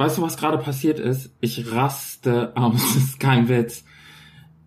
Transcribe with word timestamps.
Weißt 0.00 0.16
du, 0.16 0.22
was 0.22 0.38
gerade 0.38 0.56
passiert 0.56 0.98
ist? 0.98 1.30
Ich 1.42 1.72
raste 1.72 2.52
aus. 2.54 2.72
Das 2.94 2.96
ist 2.96 3.20
kein 3.20 3.50
Witz. 3.50 3.84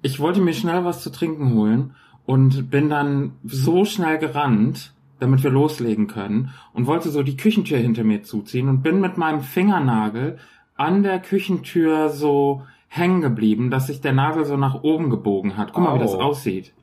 Ich 0.04 0.20
wollte 0.20 0.42
mir 0.42 0.54
schnell 0.54 0.86
was 0.86 1.02
zu 1.02 1.10
trinken 1.10 1.56
holen 1.56 1.96
und 2.28 2.70
bin 2.70 2.88
dann 2.88 3.32
so 3.44 3.84
schnell 3.84 4.20
gerannt, 4.20 4.94
damit 5.20 5.42
wir 5.44 5.50
loslegen 5.50 6.06
können 6.06 6.52
und 6.74 6.86
wollte 6.86 7.10
so 7.10 7.24
die 7.24 7.36
Küchentür 7.36 7.80
hinter 7.80 8.04
mir 8.04 8.22
zuziehen 8.22 8.70
und 8.70 8.84
bin 8.84 9.02
mit 9.02 9.18
meinem 9.18 9.42
Fingernagel 9.42 10.38
an 10.76 11.02
der 11.02 11.20
Küchentür 11.20 12.10
so 12.10 12.62
hängen 12.88 13.22
geblieben, 13.22 13.72
dass 13.72 13.88
sich 13.88 14.02
der 14.02 14.14
Nagel 14.14 14.46
so 14.46 14.56
nach 14.56 14.84
oben 14.84 15.10
gebogen 15.10 15.58
hat. 15.58 15.74
Guck 15.74 15.84
mal, 15.84 15.96
wie 15.96 16.00
das 16.04 16.14
Au. 16.14 16.22
aussieht. 16.22 16.74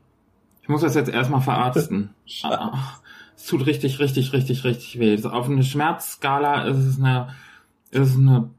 Ich 0.62 0.68
muss 0.68 0.80
das 0.80 0.96
jetzt 0.96 1.08
erstmal 1.08 1.40
verarzten. 1.40 2.10
Ah, 2.42 2.76
Es 3.36 3.46
tut 3.46 3.64
richtig, 3.66 4.00
richtig, 4.00 4.32
richtig, 4.32 4.64
richtig 4.64 4.98
weh. 4.98 5.22
Auf 5.24 5.48
eine 5.48 5.62
Schmerzskala 5.62 6.64
ist 6.64 6.78
es 6.78 6.98
eine, 6.98 7.28
ist 7.90 8.16
eine, 8.16 8.50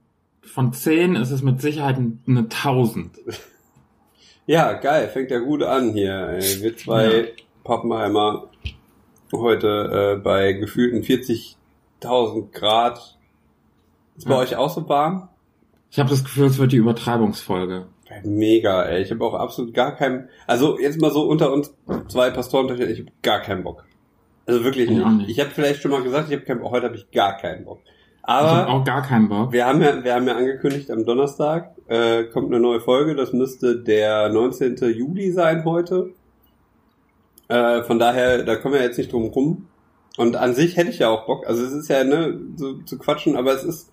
von 0.42 0.74
10 0.74 1.16
ist 1.16 1.32
es 1.32 1.42
mit 1.42 1.62
Sicherheit 1.62 1.98
eine 1.98 2.40
1000. 2.40 3.12
Ja, 4.46 4.74
geil, 4.74 5.08
fängt 5.10 5.32
ja 5.32 5.40
gut 5.40 5.64
an 5.64 5.94
hier. 5.94 6.30
Ey. 6.30 6.62
Wir 6.62 6.76
zwei 6.78 7.06
Ja. 7.22 7.24
Pappenheimer 7.64 8.50
heute 9.32 10.16
äh, 10.18 10.22
bei 10.22 10.54
gefühlten 10.54 11.04
40.000 11.04 12.52
Grad. 12.52 13.18
Ist 14.18 14.28
bei 14.28 14.34
Ja. 14.34 14.40
euch 14.40 14.56
auch 14.56 14.70
so 14.70 14.88
warm? 14.90 15.30
Ich 15.92 16.00
habe 16.00 16.10
das 16.10 16.24
Gefühl, 16.24 16.48
es 16.48 16.58
wird 16.58 16.72
die 16.72 16.78
Übertreibungsfolge. 16.78 17.86
Mega, 18.24 18.84
ey. 18.84 19.04
Ich 19.04 19.12
habe 19.12 19.24
auch 19.24 19.34
absolut 19.36 19.74
gar 19.74 19.96
keinen. 19.96 20.28
Also 20.48 20.78
jetzt 20.80 21.00
mal 21.00 21.12
so 21.12 21.24
unter 21.24 21.54
uns 21.54 21.74
zwei 22.10 22.30
Pastorentöchter, 22.30 22.90
ich 22.90 23.00
habe 23.00 23.12
gar 23.22 23.40
keinen 23.40 23.64
Bock. 23.64 23.86
Also 24.46 24.64
wirklich 24.66 24.90
nicht. 24.90 25.30
Ich 25.30 25.40
habe 25.40 25.50
vielleicht 25.52 25.82
schon 25.82 25.92
mal 25.92 26.02
gesagt, 26.04 26.28
ich 26.30 26.36
habe 26.36 26.46
keinen 26.46 26.60
Bock. 26.62 26.72
Heute 26.72 26.88
habe 26.88 26.96
ich 26.98 27.10
gar 27.12 27.38
keinen 27.38 27.64
Bock. 27.64 27.80
Ich 28.24 28.28
habe 28.28 28.48
Aber 28.50 28.70
auch 28.70 28.84
gar 28.84 29.02
keinen 29.02 29.30
Bock. 29.30 29.52
wir 29.52 29.66
haben 29.66 29.82
ja, 29.82 30.04
wir 30.04 30.14
haben 30.14 30.28
ja 30.28 30.36
angekündigt, 30.36 30.92
am 30.92 31.06
Donnerstag 31.06 31.72
äh, 31.88 32.24
kommt 32.26 32.48
eine 32.48 32.60
neue 32.60 32.80
Folge. 32.80 33.16
Das 33.16 33.34
müsste 33.34 33.78
der 33.82 34.30
19. 34.30 34.76
Juli 34.96 35.32
sein 35.32 35.66
heute. 35.66 36.12
Äh, 37.48 37.84
von 37.84 38.00
daher, 38.00 38.44
da 38.44 38.56
kommen 38.56 38.76
wir 38.76 38.82
jetzt 38.84 38.98
nicht 38.98 39.12
drum 39.12 39.26
rum. 39.26 39.68
Und 40.18 40.36
an 40.36 40.54
sich 40.54 40.78
hätte 40.78 40.90
ich 40.92 41.00
ja 41.00 41.10
auch 41.10 41.26
Bock. 41.26 41.48
Also 41.48 41.64
es 41.64 41.72
ist 41.72 41.88
ja, 41.90 42.04
ne, 42.04 42.40
so 42.58 42.74
zu 42.84 42.98
quatschen, 42.98 43.36
aber 43.36 43.54
es 43.54 43.64
ist, 43.64 43.92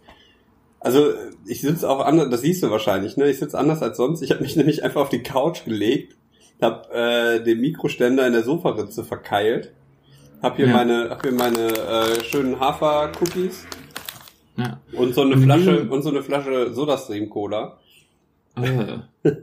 also 0.80 1.08
ich 1.46 1.60
sitze 1.60 1.88
auch 1.88 2.00
anders, 2.04 2.28
das 2.30 2.42
siehst 2.42 2.62
du 2.62 2.70
wahrscheinlich, 2.70 3.16
ne? 3.16 3.28
Ich 3.30 3.38
sitze 3.38 3.58
anders 3.58 3.82
als 3.82 3.96
sonst. 3.96 4.22
Ich 4.22 4.30
habe 4.30 4.42
mich 4.42 4.56
nämlich 4.56 4.84
einfach 4.84 5.00
auf 5.00 5.08
die 5.08 5.22
Couch 5.22 5.64
gelegt, 5.64 6.16
habe 6.60 6.92
äh, 6.92 7.42
den 7.42 7.60
Mikroständer 7.60 8.26
in 8.26 8.32
der 8.32 8.42
Sofaritze 8.42 9.04
verkeilt, 9.04 9.72
hab 10.42 10.56
hier 10.56 10.66
Ja. 10.68 10.74
meine, 10.74 11.08
hab 11.10 11.22
hier 11.22 11.32
meine 11.32 11.68
äh, 11.68 12.22
schönen 12.24 12.60
Hafer-Cookies 12.60 13.66
Ja. 14.58 14.80
und 14.92 15.14
so 15.14 15.22
eine 15.22 15.34
Und 15.34 15.42
Flasche 15.42 15.88
und 15.88 16.02
so 16.02 16.10
eine 16.10 16.22
Flasche 16.22 16.72
Sodastream 16.74 17.30
Cola. 17.30 17.78
Äh, 18.56 18.98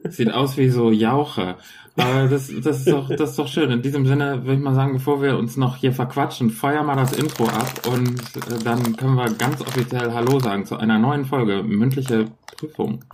sieht 0.09 0.29
aus 0.31 0.57
wie 0.57 0.69
so 0.69 0.91
Jauche. 0.91 1.55
Aber 1.95 2.27
das, 2.27 2.51
das, 2.61 2.79
ist 2.79 2.89
doch, 2.89 3.09
das 3.09 3.29
ist 3.29 3.39
doch 3.39 3.47
schön. 3.47 3.71
In 3.71 3.81
diesem 3.81 4.05
Sinne 4.05 4.43
würde 4.43 4.55
ich 4.55 4.59
mal 4.59 4.75
sagen, 4.75 4.93
bevor 4.93 5.21
wir 5.21 5.37
uns 5.37 5.55
noch 5.55 5.77
hier 5.77 5.93
verquatschen, 5.93 6.49
feuer 6.49 6.83
mal 6.83 6.97
das 6.97 7.13
Intro 7.13 7.45
ab 7.45 7.87
und 7.87 8.19
äh, 8.19 8.63
dann 8.63 8.97
können 8.97 9.15
wir 9.15 9.31
ganz 9.31 9.61
offiziell 9.61 10.11
Hallo 10.11 10.39
sagen 10.39 10.65
zu 10.65 10.75
einer 10.75 10.99
neuen 10.99 11.23
Folge 11.23 11.63
mündliche 11.63 12.25
Prüfung. 12.57 13.05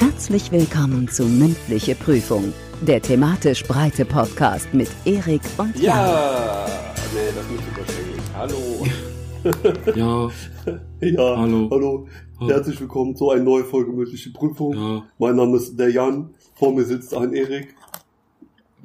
Herzlich 0.00 0.50
willkommen 0.50 1.06
zu 1.06 1.24
Mündliche 1.24 1.94
Prüfung, 1.94 2.52
der 2.80 3.00
thematisch 3.00 3.62
breite 3.62 4.04
Podcast 4.04 4.74
mit 4.74 4.88
Erik 5.04 5.42
und 5.58 5.78
Jan. 5.78 5.96
Ja, 5.96 6.66
nee, 7.14 7.20
das 7.36 7.48
muss 7.48 7.60
überschwänglich. 7.60 8.03
Hallo. 8.34 8.54
Ja, 9.94 10.30
Ja, 11.02 11.36
Hallo. 11.36 11.68
hallo. 11.70 12.06
Herzlich 12.48 12.80
willkommen 12.80 13.14
zu 13.14 13.28
einer 13.30 13.42
neuen 13.42 13.66
Folge 13.66 13.92
mündliche 13.92 14.30
Prüfung. 14.32 14.72
ja. 14.74 15.02
Mein 15.18 15.36
Name 15.36 15.58
ist 15.58 15.78
der 15.78 15.90
Jan, 15.90 16.30
vor 16.54 16.72
mir 16.72 16.84
sitzt 16.84 17.12
ein 17.14 17.34
Erik 17.34 17.74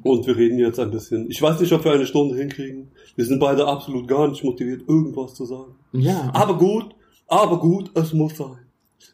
und 0.02 0.26
wir 0.26 0.36
reden 0.36 0.58
jetzt 0.58 0.78
ein 0.78 0.90
bisschen. 0.90 1.30
Ich 1.30 1.40
weiß 1.40 1.60
nicht, 1.60 1.72
ob 1.72 1.82
wir 1.84 1.92
eine 1.92 2.04
Stunde 2.04 2.36
hinkriegen. 2.36 2.88
Wir 3.16 3.24
sind 3.24 3.38
beide 3.40 3.66
absolut 3.66 4.06
gar 4.06 4.28
nicht 4.28 4.44
motiviert, 4.44 4.82
irgendwas 4.86 5.32
zu 5.34 5.46
sagen. 5.46 5.76
Ja, 5.92 6.30
Aber 6.34 6.58
gut, 6.58 6.94
aber 7.26 7.58
gut, 7.58 7.90
es 7.94 8.12
muss 8.12 8.36
sein. 8.36 8.58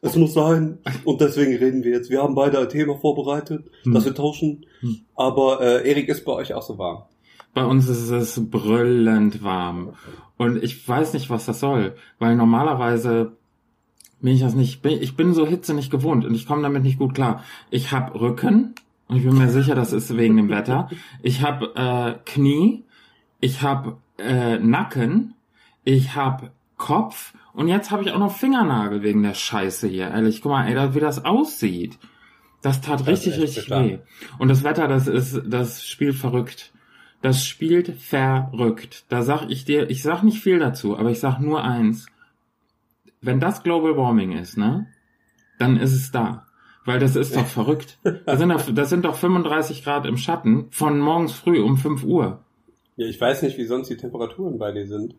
Es 0.02 0.16
muss 0.16 0.34
sein 0.34 0.78
und 1.04 1.20
deswegen 1.20 1.54
reden 1.56 1.84
wir 1.84 1.92
jetzt. 1.92 2.10
Wir 2.10 2.22
haben 2.24 2.34
beide 2.34 2.58
ein 2.58 2.68
Thema 2.68 2.96
vorbereitet, 2.96 3.70
Hm. 3.84 3.94
das 3.94 4.04
wir 4.04 4.14
tauschen. 4.16 4.66
Hm. 4.80 4.96
Aber 5.14 5.60
Äh, 5.60 5.88
Erik 5.88 6.08
ist 6.08 6.24
bei 6.24 6.32
euch 6.32 6.52
auch 6.54 6.62
so 6.62 6.76
warm. 6.76 7.04
bei 7.54 7.64
uns 7.64 7.88
ist 7.88 8.10
es 8.10 8.50
brüllend 8.50 9.44
warm. 9.44 9.92
Und 10.38 10.62
ich 10.62 10.86
weiß 10.86 11.14
nicht, 11.14 11.30
was 11.30 11.46
das 11.46 11.60
soll, 11.60 11.94
weil 12.18 12.36
normalerweise 12.36 13.32
bin 14.20 14.34
ich 14.34 14.40
das 14.40 14.54
nicht, 14.54 14.82
bin, 14.82 15.00
ich 15.02 15.16
bin 15.16 15.32
so 15.34 15.46
Hitze 15.46 15.72
nicht 15.74 15.90
gewohnt 15.90 16.24
und 16.24 16.34
ich 16.34 16.46
komme 16.46 16.62
damit 16.62 16.82
nicht 16.82 16.98
gut 16.98 17.14
klar. 17.14 17.42
Ich 17.70 17.92
habe 17.92 18.18
Rücken 18.20 18.74
und 19.08 19.16
ich 19.16 19.24
bin 19.24 19.36
mir 19.38 19.48
sicher, 19.48 19.74
das 19.74 19.92
ist 19.92 20.14
wegen 20.16 20.36
dem 20.36 20.48
Wetter. 20.48 20.88
Ich 21.22 21.42
habe 21.42 21.72
äh, 21.74 22.18
Knie, 22.30 22.84
ich 23.40 23.62
habe 23.62 23.96
äh, 24.18 24.58
Nacken, 24.58 25.34
ich 25.84 26.14
habe 26.14 26.50
Kopf 26.76 27.32
und 27.54 27.68
jetzt 27.68 27.90
habe 27.90 28.02
ich 28.02 28.12
auch 28.12 28.18
noch 28.18 28.34
Fingernagel 28.36 29.02
wegen 29.02 29.22
der 29.22 29.34
Scheiße 29.34 29.86
hier. 29.88 30.08
Ehrlich, 30.10 30.42
guck 30.42 30.52
mal, 30.52 30.66
ey, 30.66 30.74
da- 30.74 30.94
wie 30.94 31.00
das 31.00 31.24
aussieht. 31.24 31.98
Das 32.62 32.80
tat 32.80 33.00
Das 33.00 33.06
richtig, 33.06 33.38
richtig 33.38 33.70
weh. 33.70 33.98
Und 34.38 34.48
das 34.48 34.64
Wetter, 34.64 34.88
das 34.88 35.06
ist, 35.06 35.40
das 35.46 35.86
spielt 35.86 36.16
verrückt. 36.16 36.72
Das 37.26 37.44
spielt 37.44 37.88
verrückt. 38.00 39.04
Da 39.08 39.24
sag 39.24 39.50
ich 39.50 39.64
dir, 39.64 39.90
ich 39.90 40.04
sag 40.04 40.22
nicht 40.22 40.40
viel 40.40 40.60
dazu, 40.60 40.96
aber 40.96 41.10
ich 41.10 41.18
sag 41.18 41.40
nur 41.40 41.64
eins. 41.64 42.06
Wenn 43.20 43.40
das 43.40 43.64
Global 43.64 43.96
Warming 43.96 44.30
ist, 44.30 44.56
ne, 44.56 44.86
dann 45.58 45.76
ist 45.76 45.92
es 45.92 46.12
da. 46.12 46.46
Weil 46.84 47.00
das 47.00 47.16
ist 47.16 47.34
doch 47.34 47.46
verrückt. 47.46 47.98
Das 48.26 48.38
sind 48.38 48.50
doch, 48.50 48.62
das 48.72 48.90
sind 48.90 49.04
doch 49.04 49.16
35 49.16 49.82
Grad 49.82 50.06
im 50.06 50.18
Schatten 50.18 50.68
von 50.70 51.00
morgens 51.00 51.32
früh 51.32 51.60
um 51.60 51.76
5 51.76 52.04
Uhr. 52.04 52.44
Ja, 52.94 53.08
ich 53.08 53.20
weiß 53.20 53.42
nicht, 53.42 53.58
wie 53.58 53.64
sonst 53.64 53.88
die 53.88 53.96
Temperaturen 53.96 54.56
bei 54.56 54.70
dir 54.70 54.86
sind. 54.86 55.16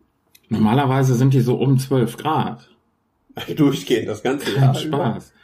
Normalerweise 0.48 1.14
sind 1.14 1.34
die 1.34 1.42
so 1.42 1.56
um 1.56 1.78
12 1.78 2.16
Grad. 2.16 2.70
Durchgehend, 3.54 4.08
das 4.08 4.22
ganze 4.22 4.50
Kein 4.50 4.62
Jahr. 4.62 4.74
Spaß. 4.74 5.34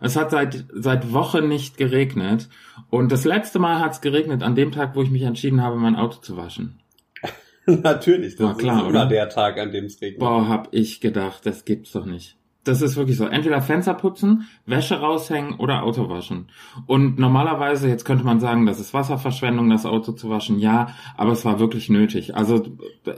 Es 0.00 0.16
hat 0.16 0.30
seit, 0.30 0.64
seit 0.72 1.12
Wochen 1.12 1.48
nicht 1.48 1.76
geregnet. 1.76 2.48
Und 2.90 3.12
das 3.12 3.24
letzte 3.24 3.58
Mal 3.58 3.80
hat 3.80 3.92
es 3.92 4.00
geregnet 4.00 4.42
an 4.42 4.54
dem 4.54 4.72
Tag, 4.72 4.94
wo 4.94 5.02
ich 5.02 5.10
mich 5.10 5.22
entschieden 5.22 5.62
habe, 5.62 5.76
mein 5.76 5.96
Auto 5.96 6.20
zu 6.20 6.36
waschen. 6.36 6.80
Natürlich, 7.66 8.36
das 8.36 8.46
War 8.46 8.56
klar, 8.56 8.76
ist 8.76 8.80
immer 8.82 8.90
oder? 8.90 9.06
der 9.06 9.28
Tag, 9.28 9.58
an 9.58 9.72
dem 9.72 9.86
es 9.86 10.00
regnet. 10.00 10.20
Boah, 10.20 10.48
hab 10.48 10.68
ich 10.72 11.00
gedacht, 11.00 11.46
das 11.46 11.64
gibt's 11.64 11.92
doch 11.92 12.04
nicht. 12.04 12.36
Das 12.64 12.80
ist 12.80 12.96
wirklich 12.96 13.18
so. 13.18 13.26
Entweder 13.26 13.60
Fenster 13.60 13.92
putzen, 13.92 14.48
Wäsche 14.64 14.98
raushängen 14.98 15.58
oder 15.58 15.82
Auto 15.82 16.08
waschen. 16.08 16.48
Und 16.86 17.18
normalerweise, 17.18 17.88
jetzt 17.88 18.06
könnte 18.06 18.24
man 18.24 18.40
sagen, 18.40 18.64
das 18.64 18.80
ist 18.80 18.94
Wasserverschwendung, 18.94 19.68
das 19.68 19.84
Auto 19.84 20.12
zu 20.12 20.30
waschen. 20.30 20.58
Ja, 20.58 20.88
aber 21.16 21.32
es 21.32 21.44
war 21.44 21.60
wirklich 21.60 21.90
nötig. 21.90 22.34
Also, 22.34 22.62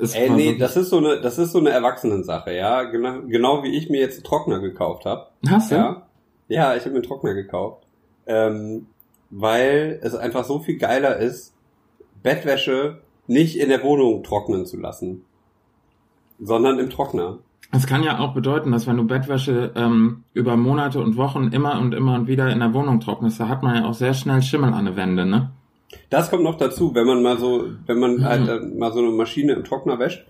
es 0.00 0.14
Ey, 0.14 0.28
war 0.28 0.36
nee, 0.36 0.58
das 0.58 0.76
ist 0.76 0.90
so 0.90 0.98
eine, 0.98 1.20
das 1.20 1.38
ist 1.38 1.52
so 1.52 1.60
eine 1.60 1.70
Erwachsenensache, 1.70 2.54
ja. 2.56 2.82
Genau, 2.84 3.22
genau 3.22 3.62
wie 3.62 3.76
ich 3.76 3.88
mir 3.88 4.00
jetzt 4.00 4.16
einen 4.16 4.24
Trockner 4.24 4.58
gekauft 4.58 5.04
habe. 5.04 5.28
Hast 5.48 5.70
du? 5.70 5.76
Ja. 5.76 6.08
Ja, 6.48 6.74
ich 6.76 6.80
habe 6.82 6.90
mir 6.90 6.96
einen 6.96 7.02
Trockner 7.04 7.34
gekauft. 7.34 7.86
Ähm, 8.26 8.86
weil 9.30 9.98
es 10.02 10.14
einfach 10.14 10.44
so 10.44 10.58
viel 10.60 10.78
geiler 10.78 11.16
ist, 11.16 11.54
Bettwäsche 12.22 13.00
nicht 13.26 13.58
in 13.58 13.68
der 13.68 13.82
Wohnung 13.82 14.22
trocknen 14.22 14.66
zu 14.66 14.76
lassen. 14.78 15.24
Sondern 16.40 16.78
im 16.78 16.90
Trockner. 16.90 17.38
Es 17.72 17.86
kann 17.86 18.02
ja 18.04 18.18
auch 18.20 18.32
bedeuten, 18.34 18.70
dass 18.72 18.86
wenn 18.86 18.96
du 18.96 19.04
Bettwäsche 19.04 19.72
ähm, 19.74 20.22
über 20.34 20.56
Monate 20.56 21.00
und 21.00 21.16
Wochen 21.16 21.48
immer 21.52 21.78
und 21.80 21.92
immer 21.94 22.14
und 22.14 22.28
wieder 22.28 22.48
in 22.50 22.60
der 22.60 22.72
Wohnung 22.74 23.00
trocknest, 23.00 23.40
da 23.40 23.48
hat 23.48 23.62
man 23.62 23.74
ja 23.74 23.84
auch 23.88 23.94
sehr 23.94 24.14
schnell 24.14 24.42
Schimmel 24.42 24.72
an 24.72 24.84
der 24.84 24.96
Wände, 24.96 25.26
ne? 25.26 25.50
Das 26.10 26.30
kommt 26.30 26.44
noch 26.44 26.56
dazu, 26.58 26.94
wenn 26.94 27.06
man 27.06 27.22
mal 27.22 27.38
so, 27.38 27.64
wenn 27.86 27.98
man 27.98 28.16
Mhm. 28.18 28.24
halt 28.24 28.48
äh, 28.48 28.60
mal 28.60 28.92
so 28.92 29.00
eine 29.00 29.10
Maschine 29.10 29.54
im 29.54 29.64
Trockner 29.64 29.98
wäscht, 29.98 30.24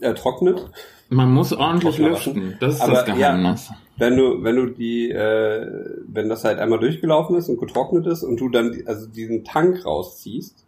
äh, 0.00 0.14
trocknet, 0.14 0.70
Man 1.08 1.32
muss 1.32 1.52
ordentlich 1.52 1.98
lüften. 1.98 2.56
Das 2.60 2.74
ist 2.74 2.80
Aber, 2.80 2.92
das 2.94 3.04
Geheimnis. 3.04 3.70
wenn 3.98 4.16
du, 4.16 4.42
wenn 4.42 4.56
du 4.56 4.66
die, 4.66 5.10
äh, 5.10 5.66
wenn 6.06 6.28
das 6.28 6.44
halt 6.44 6.58
einmal 6.58 6.78
durchgelaufen 6.78 7.36
ist 7.36 7.48
und 7.48 7.58
getrocknet 7.58 8.06
ist 8.06 8.22
und 8.22 8.40
du 8.40 8.48
dann 8.48 8.82
also 8.86 9.06
diesen 9.06 9.44
Tank 9.44 9.84
rausziehst, 9.84 10.64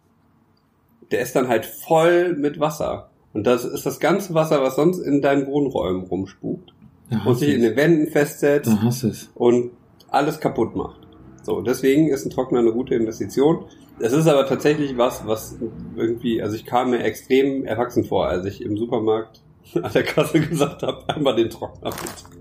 der 1.11 1.21
ist 1.21 1.35
dann 1.35 1.47
halt 1.47 1.65
voll 1.65 2.35
mit 2.35 2.59
Wasser. 2.59 3.09
Und 3.33 3.45
das 3.45 3.65
ist 3.65 3.85
das 3.85 3.99
ganze 3.99 4.33
Wasser, 4.33 4.61
was 4.61 4.75
sonst 4.75 4.99
in 4.99 5.21
deinen 5.21 5.45
Wohnräumen 5.47 6.03
rumspukt 6.03 6.73
und 7.25 7.35
sich 7.35 7.53
in 7.53 7.61
du 7.61 7.69
den 7.69 7.75
Wänden 7.75 8.07
festsetzt 8.11 8.71
es. 9.03 9.29
und 9.35 9.71
alles 10.09 10.39
kaputt 10.39 10.75
macht. 10.75 11.01
So, 11.43 11.61
deswegen 11.61 12.07
ist 12.07 12.25
ein 12.25 12.29
Trockner 12.31 12.59
eine 12.59 12.71
gute 12.71 12.95
Investition. 12.95 13.65
Es 13.99 14.11
ist 14.11 14.27
aber 14.27 14.45
tatsächlich 14.45 14.97
was, 14.97 15.25
was 15.25 15.57
irgendwie, 15.95 16.41
also 16.41 16.55
ich 16.55 16.65
kam 16.65 16.89
mir 16.89 17.03
extrem 17.03 17.63
erwachsen 17.63 18.03
vor, 18.03 18.27
als 18.27 18.45
ich 18.45 18.61
im 18.61 18.77
Supermarkt 18.77 19.41
an 19.81 19.91
der 19.93 20.03
Kasse 20.03 20.39
gesagt 20.41 20.83
habe, 20.83 21.07
einmal 21.07 21.35
den 21.35 21.49
Trockner 21.49 21.91
bitte. 21.91 22.35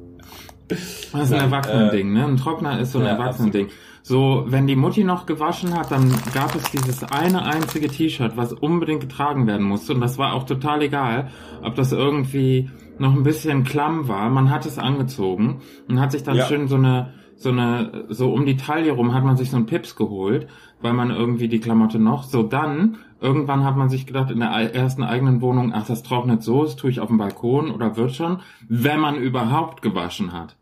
Das 0.69 1.25
ist 1.25 1.33
ein 1.33 1.41
Erwachsenending, 1.41 2.13
ne? 2.13 2.25
Ein 2.25 2.37
Trockner 2.37 2.81
ist 2.81 2.93
so 2.93 2.99
ein 2.99 3.05
ja, 3.05 3.13
Erwachsenending. 3.13 3.69
So, 4.03 4.45
wenn 4.47 4.67
die 4.67 4.77
Mutti 4.77 5.05
noch 5.05 5.25
gewaschen 5.25 5.75
hat, 5.79 5.91
dann 5.91 6.13
gab 6.35 6.55
es 6.55 6.71
dieses 6.71 7.05
eine 7.05 7.45
einzige 7.45 7.89
T-Shirt, 7.89 8.37
was 8.37 8.53
unbedingt 8.53 9.01
getragen 9.01 9.47
werden 9.47 9.67
musste. 9.67 9.95
Und 9.95 10.01
das 10.01 10.19
war 10.19 10.35
auch 10.35 10.45
total 10.45 10.83
egal, 10.83 11.31
ob 11.63 11.75
das 11.75 11.93
irgendwie 11.93 12.71
noch 12.99 13.15
ein 13.15 13.23
bisschen 13.23 13.65
klamm 13.65 14.09
war. 14.09 14.29
Man 14.29 14.51
hat 14.51 14.67
es 14.67 14.79
angezogen 14.79 15.63
und 15.89 16.01
hat 16.01 16.13
sich 16.13 16.23
dann 16.23 16.37
Ja. 16.37 16.47
schön 16.47 16.69
so 16.69 16.77
eine, 16.77 17.15
so 17.45 17.51
eine, 17.51 18.07
so 18.09 18.33
um 18.33 18.45
die 18.47 18.57
Taille 18.57 18.91
rum 18.93 19.15
hat 19.15 19.23
man 19.23 19.37
sich 19.37 19.51
so 19.51 19.57
einen 19.57 19.67
Pips 19.67 19.95
geholt, 19.95 20.49
weil 20.81 20.95
man 20.95 21.11
irgendwie 21.11 21.47
die 21.47 21.61
Klamotte 21.61 21.99
noch, 21.99 22.25
so 22.25 22.43
dann, 22.43 22.97
irgendwann 23.21 23.65
hat 23.65 23.77
man 23.77 23.89
sich 23.91 24.07
gedacht, 24.07 24.31
in 24.31 24.41
der 24.41 24.49
ersten 24.49 25.05
eigenen 25.05 25.41
Wohnung, 25.41 25.73
ach, 25.75 25.87
das 25.87 26.03
trocknet 26.03 26.43
so, 26.43 26.65
das 26.65 26.75
tue 26.75 26.91
ich 26.91 27.01
auf 27.01 27.09
dem 27.09 27.19
Balkon 27.19 27.71
oder 27.71 27.97
wird 27.97 28.13
schon, 28.13 28.41
wenn 28.69 28.99
man 28.99 29.17
überhaupt 29.17 29.83
gewaschen 29.83 30.33
hat. 30.33 30.57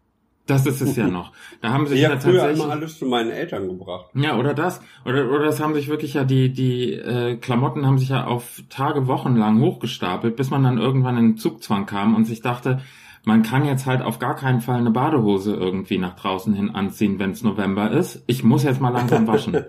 Das 0.47 0.67
ist 0.67 0.81
es 0.81 0.97
ja 0.97 1.07
noch. 1.07 1.31
Da 1.61 1.73
haben 1.73 1.87
sich 1.87 1.99
Ich 1.99 2.03
ja 2.03 2.11
habe 2.11 2.21
früher 2.21 2.39
tatsächlich. 2.41 2.65
immer 2.65 2.73
alles 2.73 2.99
zu 2.99 3.07
meinen 3.07 3.31
Eltern 3.31 3.69
gebracht. 3.69 4.07
Ja, 4.15 4.37
oder 4.37 4.55
das. 4.55 4.81
Oder, 5.05 5.31
oder 5.31 5.45
das 5.45 5.61
haben 5.61 5.73
sich 5.73 5.87
wirklich 5.87 6.15
ja 6.15 6.25
die, 6.25 6.53
die 6.53 6.95
äh, 6.95 7.37
Klamotten 7.37 7.87
haben 7.87 7.97
sich 7.97 8.09
ja 8.09 8.27
auf 8.27 8.61
Tage, 8.69 9.07
Wochen 9.07 9.37
lang 9.37 9.61
hochgestapelt, 9.61 10.35
bis 10.35 10.51
man 10.51 10.65
dann 10.65 10.79
irgendwann 10.79 11.17
in 11.17 11.25
den 11.29 11.37
Zugzwang 11.37 11.87
kam 11.87 12.17
und 12.17 12.25
sich 12.25 12.43
dachte, 12.43 12.81
man 13.25 13.43
kann 13.43 13.65
jetzt 13.65 13.87
halt 13.87 14.03
auf 14.03 14.19
gar 14.19 14.35
keinen 14.37 14.61
Fall 14.61 14.79
eine 14.79 14.91
Badehose 14.91 15.55
irgendwie 15.55 15.99
nach 15.99 16.17
draußen 16.17 16.53
hin 16.55 16.71
anziehen, 16.75 17.19
wenn 17.19 17.31
es 17.31 17.43
November 17.43 17.91
ist. 17.91 18.23
Ich 18.27 18.43
muss 18.43 18.65
jetzt 18.65 18.81
mal 18.81 18.91
langsam 18.91 19.27
waschen. 19.27 19.57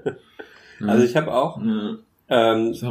Also 0.86 1.06
ich 1.06 1.16
habe 1.16 1.34
auch, 1.34 1.62
Ja. 1.62 1.96
ähm, 2.28 2.74
ich 2.74 2.82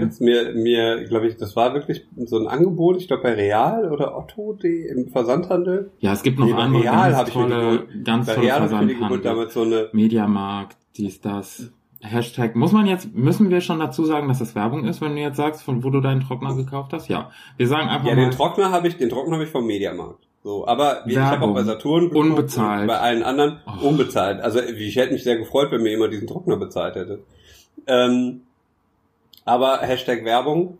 jetzt 0.00 0.20
mir, 0.22 0.54
mir 0.54 1.04
glaube 1.04 1.26
ich, 1.26 1.36
das 1.36 1.54
war 1.54 1.74
wirklich 1.74 2.06
so 2.24 2.38
ein 2.38 2.46
Angebot, 2.46 2.96
ich 2.96 3.08
glaube 3.08 3.24
bei 3.24 3.34
Real 3.34 3.90
oder 3.92 4.16
Otto 4.16 4.54
die, 4.54 4.86
im 4.86 5.08
Versandhandel. 5.08 5.90
ja, 5.98 6.12
es 6.12 6.22
gibt 6.22 6.38
noch 6.38 6.46
Nee, 6.46 6.52
andere 6.54 6.82
Real 6.84 7.12
ganz 7.12 7.30
tolle, 7.30 7.86
ganz 8.04 8.26
tolle 8.26 8.46
Real 8.46 8.58
Versandhandel. 8.60 9.20
damals 9.20 9.52
so 9.54 9.62
eine, 9.62 9.88
Mediamarkt, 9.92 10.78
dies, 10.96 11.20
das. 11.20 11.70
Hashtag, 12.02 12.56
muss 12.56 12.72
man 12.72 12.86
jetzt, 12.86 13.14
müssen 13.14 13.48
wir 13.50 13.60
schon 13.60 13.78
dazu 13.78 14.04
sagen, 14.04 14.26
dass 14.28 14.40
das 14.40 14.54
Werbung 14.56 14.84
ist, 14.86 15.00
wenn 15.00 15.14
du 15.14 15.22
jetzt 15.22 15.36
sagst, 15.36 15.62
von 15.62 15.84
wo 15.84 15.90
du 15.90 16.00
deinen 16.00 16.20
Trockner 16.20 16.54
gekauft 16.56 16.92
hast? 16.92 17.08
Ja. 17.08 17.30
Wir 17.56 17.68
sagen 17.68 17.88
einfach 17.88 18.08
ja, 18.08 18.16
mal. 18.16 18.22
den 18.22 18.30
Trockner 18.32 18.72
habe 18.72 18.88
ich, 18.88 18.96
den 18.96 19.08
Trockner 19.08 19.34
habe 19.34 19.44
ich 19.44 19.50
vom 19.50 19.66
Mediamarkt. 19.66 20.26
So, 20.42 20.66
aber 20.66 21.02
wie 21.06 21.12
ich 21.12 21.18
habe 21.18 21.44
auch 21.44 21.54
bei 21.54 21.62
Saturn 21.62 22.08
geguckt 22.08 22.16
Unbezahlt. 22.26 22.88
bei 22.88 22.98
allen 22.98 23.22
anderen 23.22 23.60
Oh. 23.66 23.86
unbezahlt. 23.86 24.40
Also 24.40 24.60
ich 24.60 24.96
hätte 24.96 25.12
mich 25.12 25.22
sehr 25.22 25.36
gefreut, 25.36 25.70
wenn 25.70 25.82
mir 25.82 25.90
jemand 25.90 26.12
diesen 26.12 26.26
Trockner 26.26 26.56
bezahlt 26.56 26.96
hätte. 26.96 27.20
Ähm, 27.86 28.40
aber 29.44 29.78
Hashtag 29.78 30.24
Werbung, 30.24 30.78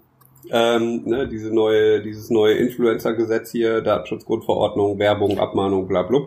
ähm, 0.51 1.03
ne, 1.05 1.29
diese 1.29 1.55
neue, 1.55 2.03
dieses 2.03 2.31
neue 2.31 2.55
Influencer-Gesetz 2.55 3.53
hier, 3.53 3.81
Datenschutzgrundverordnung, 3.83 4.99
Werbung, 4.99 5.39
Abmahnung, 5.39 5.87
bla 5.87 6.03
bla. 6.03 6.23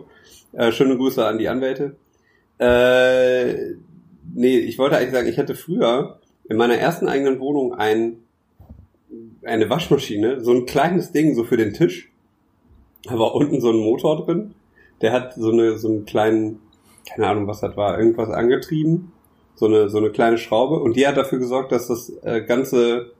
Äh, 0.52 0.72
schöne 0.72 0.96
Grüße 0.96 1.22
an 1.26 1.36
die 1.36 1.48
Anwälte. 1.50 1.96
Äh, 2.58 3.74
nee, 4.36 4.58
ich 4.58 4.78
wollte 4.78 4.96
eigentlich 4.96 5.12
sagen, 5.12 5.28
ich 5.28 5.38
hatte 5.38 5.54
früher 5.54 6.20
in 6.48 6.56
meiner 6.56 6.76
ersten 6.76 7.08
eigenen 7.08 7.40
Wohnung 7.40 7.74
ein, 7.74 8.18
eine 9.42 9.68
Waschmaschine, 9.68 10.44
so 10.44 10.52
ein 10.52 10.66
kleines 10.66 11.10
Ding, 11.10 11.34
so 11.34 11.42
für 11.42 11.56
den 11.56 11.72
Tisch. 11.72 12.12
Da 13.04 13.18
war 13.18 13.34
unten 13.34 13.60
so 13.60 13.70
ein 13.70 13.78
Motor 13.78 14.24
drin. 14.24 14.54
Der 15.00 15.12
hat 15.12 15.34
so 15.34 15.50
eine, 15.50 15.78
so 15.78 15.88
einen 15.88 16.04
kleinen, 16.04 16.60
keine 17.08 17.28
Ahnung, 17.28 17.46
was 17.46 17.60
das 17.60 17.76
war, 17.76 17.98
irgendwas 17.98 18.28
angetrieben. 18.30 19.12
So 19.54 19.66
eine, 19.66 19.88
so 19.88 19.98
eine 19.98 20.10
kleine 20.10 20.38
Schraube. 20.38 20.80
Und 20.80 20.96
die 20.96 21.06
hat 21.06 21.16
dafür 21.16 21.38
gesorgt, 21.38 21.72
dass 21.72 21.88
das 21.88 22.10
äh, 22.22 22.42
ganze, 22.42 23.12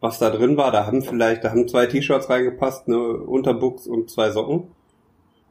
was 0.00 0.18
da 0.18 0.30
drin 0.30 0.56
war, 0.56 0.72
da 0.72 0.86
haben 0.86 1.02
vielleicht, 1.02 1.44
da 1.44 1.50
haben 1.50 1.68
zwei 1.68 1.86
T-Shirts 1.86 2.30
reingepasst, 2.30 2.88
eine 2.88 2.98
Unterbuchs 2.98 3.86
und 3.86 4.10
zwei 4.10 4.30
Socken. 4.30 4.68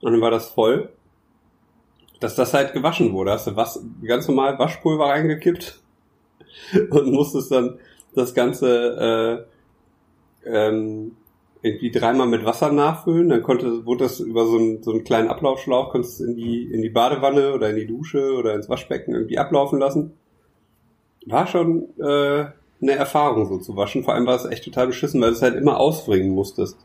Und 0.02 0.12
dann 0.12 0.22
war 0.22 0.32
das 0.32 0.50
voll. 0.50 0.90
Dass 2.20 2.36
das 2.36 2.54
halt 2.54 2.74
gewaschen 2.74 3.14
wurde. 3.14 3.32
Hast 3.32 3.48
du 3.48 3.56
was, 3.56 3.84
ganz 4.04 4.28
normal 4.28 4.58
Waschpulver 4.58 5.06
reingekippt 5.06 5.80
und 6.90 7.12
musstest 7.12 7.52
dann 7.52 7.80
das 8.16 8.34
Ganze 8.34 9.48
äh, 10.46 10.50
ähm, 10.50 11.12
irgendwie 11.62 11.92
dreimal 11.92 12.28
mit 12.28 12.46
Wasser 12.46 12.72
nachfüllen, 12.72 13.30
dann 13.30 13.44
konnte, 13.44 13.86
wurde 13.86 14.06
das 14.06 14.20
über 14.20 14.46
so 14.46 14.58
einen, 14.58 14.84
so 14.84 14.92
einen 14.92 15.04
kleinen 15.04 15.30
Ablaufschlauch, 15.30 15.92
konntest 15.92 16.22
in 16.22 16.36
die, 16.36 16.72
in 16.72 16.82
die 16.82 16.90
Badewanne 16.90 17.54
oder 17.54 17.70
in 17.70 17.76
die 17.76 17.88
Dusche 17.88 18.34
oder 18.34 18.54
ins 18.54 18.70
Waschbecken 18.70 19.14
irgendwie 19.14 19.38
ablaufen 19.38 19.80
lassen. 19.80 20.14
War 21.26 21.48
schon 21.48 21.90
äh, 22.00 22.46
eine 22.82 22.92
Erfahrung 22.92 23.48
so 23.48 23.58
zu 23.58 23.76
waschen, 23.76 24.04
vor 24.04 24.14
allem 24.14 24.28
war 24.28 24.36
es 24.36 24.46
echt 24.46 24.64
total 24.64 24.88
beschissen, 24.88 25.22
weil 25.22 25.32
du 25.32 25.36
es 25.36 25.42
halt 25.42 25.56
immer 25.56 25.80
ausbringen 25.80 26.30
musstest. 26.30 26.78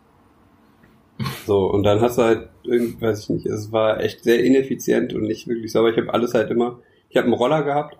So, 1.46 1.66
und 1.66 1.82
dann 1.82 2.00
hast 2.00 2.18
du 2.18 2.22
halt, 2.22 2.48
irgendwie, 2.64 3.00
weiß 3.00 3.20
ich 3.20 3.28
nicht, 3.30 3.46
es 3.46 3.72
war 3.72 4.00
echt 4.00 4.24
sehr 4.24 4.42
ineffizient 4.42 5.14
und 5.14 5.22
nicht 5.22 5.46
wirklich 5.48 5.72
sauber. 5.72 5.90
Ich 5.90 5.96
habe 5.96 6.12
alles 6.12 6.34
halt 6.34 6.50
immer, 6.50 6.80
ich 7.08 7.16
habe 7.16 7.26
einen 7.26 7.34
Roller 7.34 7.62
gehabt, 7.62 7.96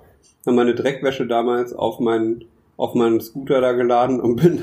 habe 0.47 0.56
meine 0.56 0.75
Dreckwäsche 0.75 1.26
damals 1.26 1.73
auf 1.73 2.00
meinen, 2.00 2.44
auf 2.76 2.94
meinen 2.94 3.20
Scooter 3.20 3.61
da 3.61 3.73
geladen 3.73 4.20
und 4.20 4.37
bin 4.43 4.62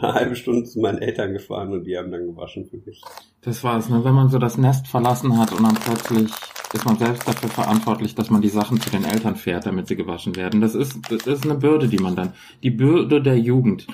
eine 0.00 0.14
halbe 0.14 0.36
Stunde 0.36 0.64
zu 0.64 0.80
meinen 0.80 0.98
Eltern 0.98 1.32
gefahren 1.32 1.72
und 1.72 1.84
die 1.84 1.96
haben 1.96 2.10
dann 2.10 2.26
gewaschen 2.26 2.66
für 2.66 2.78
mich. 2.84 3.02
Das 3.42 3.64
war 3.64 3.78
es, 3.78 3.88
ne? 3.88 4.04
wenn 4.04 4.14
man 4.14 4.28
so 4.28 4.38
das 4.38 4.58
Nest 4.58 4.86
verlassen 4.86 5.38
hat 5.38 5.52
und 5.52 5.62
dann 5.62 5.74
plötzlich 5.74 6.30
ist 6.72 6.84
man 6.84 6.98
selbst 6.98 7.26
dafür 7.26 7.48
verantwortlich, 7.48 8.14
dass 8.14 8.30
man 8.30 8.42
die 8.42 8.48
Sachen 8.48 8.80
zu 8.80 8.90
den 8.90 9.04
Eltern 9.04 9.36
fährt, 9.36 9.66
damit 9.66 9.88
sie 9.88 9.96
gewaschen 9.96 10.36
werden. 10.36 10.60
Das 10.60 10.74
ist, 10.74 11.00
das 11.10 11.26
ist 11.26 11.44
eine 11.44 11.54
Bürde, 11.54 11.88
die 11.88 11.98
man 11.98 12.14
dann, 12.14 12.34
die 12.62 12.70
Bürde 12.70 13.22
der 13.22 13.38
Jugend, 13.38 13.86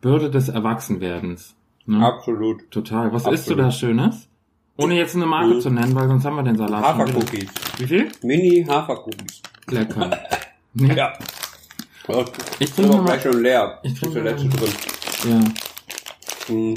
Bürde 0.00 0.30
des 0.30 0.48
Erwachsenwerdens. 0.48 1.56
Ne? 1.86 2.04
Absolut. 2.04 2.70
Total. 2.70 3.06
Was 3.12 3.22
Absolut. 3.26 3.38
isst 3.38 3.50
du 3.50 3.54
da 3.56 3.70
Schönes? 3.70 4.28
Ohne 4.76 4.96
jetzt 4.96 5.14
eine 5.14 5.26
Marke 5.26 5.54
Mhm. 5.54 5.60
zu 5.60 5.70
nennen, 5.70 5.94
weil 5.94 6.08
sonst 6.08 6.24
haben 6.24 6.36
wir 6.36 6.42
den 6.42 6.56
Salat. 6.56 6.82
Hafercookies. 6.82 7.50
Wie 7.78 7.86
viel? 7.86 8.08
Mini 8.22 8.64
Hafercookies. 8.68 9.42
Lecker. 9.70 10.10
Nee. 10.74 10.94
Ja. 10.94 11.12
Ich 12.58 12.72
trinke 12.72 12.96
mal- 12.96 13.04
gleich 13.04 13.22
schon 13.22 13.42
leer. 13.42 13.78
ich 13.82 13.92
trinke 14.00 14.22
der 14.22 14.32
letzte 14.32 14.48
drin. 14.48 14.70
Ja. 15.28 15.40
Hm. 16.46 16.74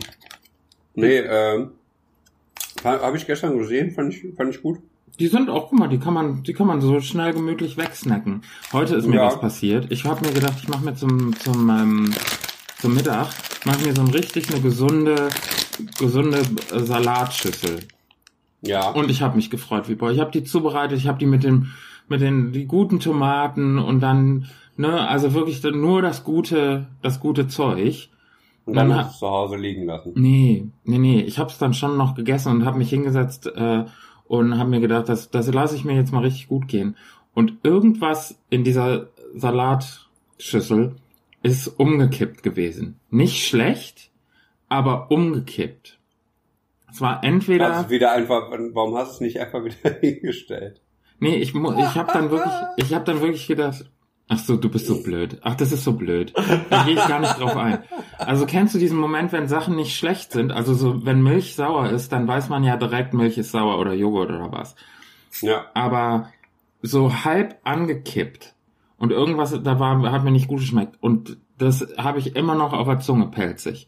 Nee, 0.96 1.18
ähm, 1.20 1.72
habe 2.84 3.16
ich 3.18 3.26
gestern 3.26 3.58
gesehen, 3.58 3.92
fand 3.92 4.14
ich, 4.14 4.36
fand 4.36 4.54
ich 4.54 4.62
gut. 4.62 4.80
Die 5.18 5.28
sind 5.28 5.50
auch, 5.50 5.70
guck 5.70 5.80
mal, 5.80 5.88
die 5.88 5.98
kann 5.98 6.14
man, 6.14 6.44
die 6.44 6.52
kann 6.54 6.68
man 6.68 6.82
so 6.82 7.00
schnell 7.00 7.32
gemütlich 7.32 7.78
wegsnacken. 7.78 8.42
Heute 8.74 8.96
ist 8.96 9.08
mir 9.08 9.16
Ja. 9.16 9.28
was 9.28 9.40
passiert. 9.40 9.88
Ich 9.92 10.04
habe 10.04 10.26
mir 10.28 10.34
gedacht, 10.34 10.56
ich 10.62 10.68
mache 10.68 10.84
mir 10.84 10.94
zum 10.96 11.34
zum 11.40 11.70
ähm, 11.70 12.14
zum 12.80 12.94
Mittag 12.94 13.28
mache 13.66 13.86
mir 13.86 13.96
so 13.96 14.02
ein 14.02 14.10
richtig 14.10 14.50
eine 14.50 14.62
gesunde 14.62 15.30
gesunde 16.00 16.40
äh, 16.72 16.80
Salatschüssel. 16.80 17.80
Ja. 18.62 18.90
Und 18.90 19.12
ich 19.12 19.22
habe 19.22 19.36
mich 19.36 19.50
gefreut 19.50 19.90
wie 19.90 19.96
boah. 19.96 20.12
Ich 20.12 20.20
habe 20.20 20.32
die 20.32 20.44
zubereitet, 20.44 20.98
ich 20.98 21.08
habe 21.08 21.20
die 21.20 21.26
mit 21.26 21.44
dem 21.44 21.72
mit 22.08 22.22
den 22.22 22.52
die 22.52 22.66
guten 22.66 23.00
Tomaten 23.00 23.78
und 23.78 24.02
dann 24.02 24.48
ne, 24.78 25.08
also 25.08 25.34
wirklich 25.34 25.64
nur 25.64 26.02
das 26.02 26.24
gute 26.24 26.88
das 27.02 27.20
gute 27.20 27.48
Zeug. 27.48 28.10
Und 28.66 28.76
dann 28.76 28.90
dann 28.90 28.98
hast 28.98 29.08
du 29.08 29.14
es 29.14 29.20
zu 29.20 29.30
Hause 29.30 29.58
liegen 29.58 29.86
lassen. 29.86 30.14
Nee, 30.16 30.68
nee, 30.84 30.98
nee. 30.98 31.22
Ich 31.22 31.38
habe 31.38 31.52
es 31.52 31.58
dann 31.58 31.74
schon 31.74 31.98
noch 31.98 32.16
gegessen 32.16 32.52
und 32.52 32.66
habe 32.66 32.80
mich 32.80 32.90
hingesetzt 32.90 33.46
äh, 33.48 33.86
und 34.28 34.58
habe 34.58 34.70
mir 34.70 34.80
gedacht, 34.80 35.08
das, 35.08 35.30
das 35.30 35.54
lasse 35.54 35.76
ich 35.76 35.86
mir 35.86 35.94
jetzt 35.94 36.12
mal 36.12 36.24
richtig 36.24 36.48
gut 36.48 36.68
gehen. 36.68 36.96
Und 37.36 37.54
irgendwas 37.64 38.40
in 38.50 38.64
dieser 38.64 39.08
Salatschüssel 39.36 40.96
ist 41.46 41.68
umgekippt 41.68 42.42
gewesen. 42.42 43.00
Nicht 43.12 43.48
schlecht, 43.48 44.10
aber 44.68 45.12
umgekippt. 45.12 46.00
Es 46.90 47.02
war 47.02 47.24
entweder... 47.24 47.84
Du 47.84 47.90
wieder 47.92 48.14
einfach, 48.14 48.50
warum 48.74 48.96
hast 48.96 49.10
du 49.10 49.14
es 49.14 49.22
nicht 49.22 49.40
einfach 49.40 49.64
wieder 49.64 49.96
hingestellt? 50.02 50.82
Nee, 51.20 51.36
ich, 51.36 51.54
ich 51.54 51.96
habe 51.96 52.12
dann 52.12 52.32
wirklich, 52.32 52.54
ich 52.78 52.96
habe 52.96 53.06
dann 53.06 53.22
wirklich 53.22 53.46
gedacht, 53.46 53.86
ach 54.28 54.40
so, 54.40 54.58
du 54.58 54.70
bist 54.70 54.88
so 54.88 55.04
blöd. 55.04 55.38
Ach, 55.44 55.54
das 55.54 55.72
ist 55.72 55.84
so 55.84 55.94
blöd. 55.94 56.34
Da 56.72 56.84
gehe 56.84 56.96
ich 56.96 57.08
gar 57.08 57.20
nicht 57.20 57.40
drauf 57.40 57.56
ein. 57.56 57.84
Also 58.18 58.48
kennst 58.48 58.74
du 58.74 58.80
diesen 58.80 58.98
Moment, 58.98 59.32
wenn 59.32 59.48
Sachen 59.48 59.76
nicht 59.76 59.96
schlecht 59.96 60.32
sind? 60.32 60.52
Also 60.52 60.74
so, 60.74 61.06
wenn 61.06 61.22
Milch 61.22 61.54
sauer 61.54 61.92
ist, 61.92 62.12
dann 62.12 62.28
weiß 62.28 62.50
man 62.50 62.64
ja 62.64 62.76
direkt, 62.76 63.14
Milch 63.14 63.38
ist 63.38 63.52
sauer 63.52 63.78
oder 63.78 63.94
Joghurt 63.94 64.32
oder 64.32 64.52
was. 64.52 64.76
Ja. 65.42 65.68
Aber 65.76 66.32
so 66.82 67.24
halb 67.24 67.60
angekippt 67.64 68.55
und 68.98 69.12
irgendwas 69.12 69.60
da 69.64 69.80
war, 69.80 70.12
hat 70.12 70.24
mir 70.24 70.32
nicht 70.32 70.48
gut 70.48 70.60
geschmeckt 70.60 70.98
und 71.02 71.38
das 71.58 71.88
habe 71.98 72.20
ich 72.20 72.36
immer 72.36 72.56
noch 72.56 72.74
auf 72.74 72.88
der 72.88 73.00
Zunge 73.00 73.28
pelzig. 73.28 73.88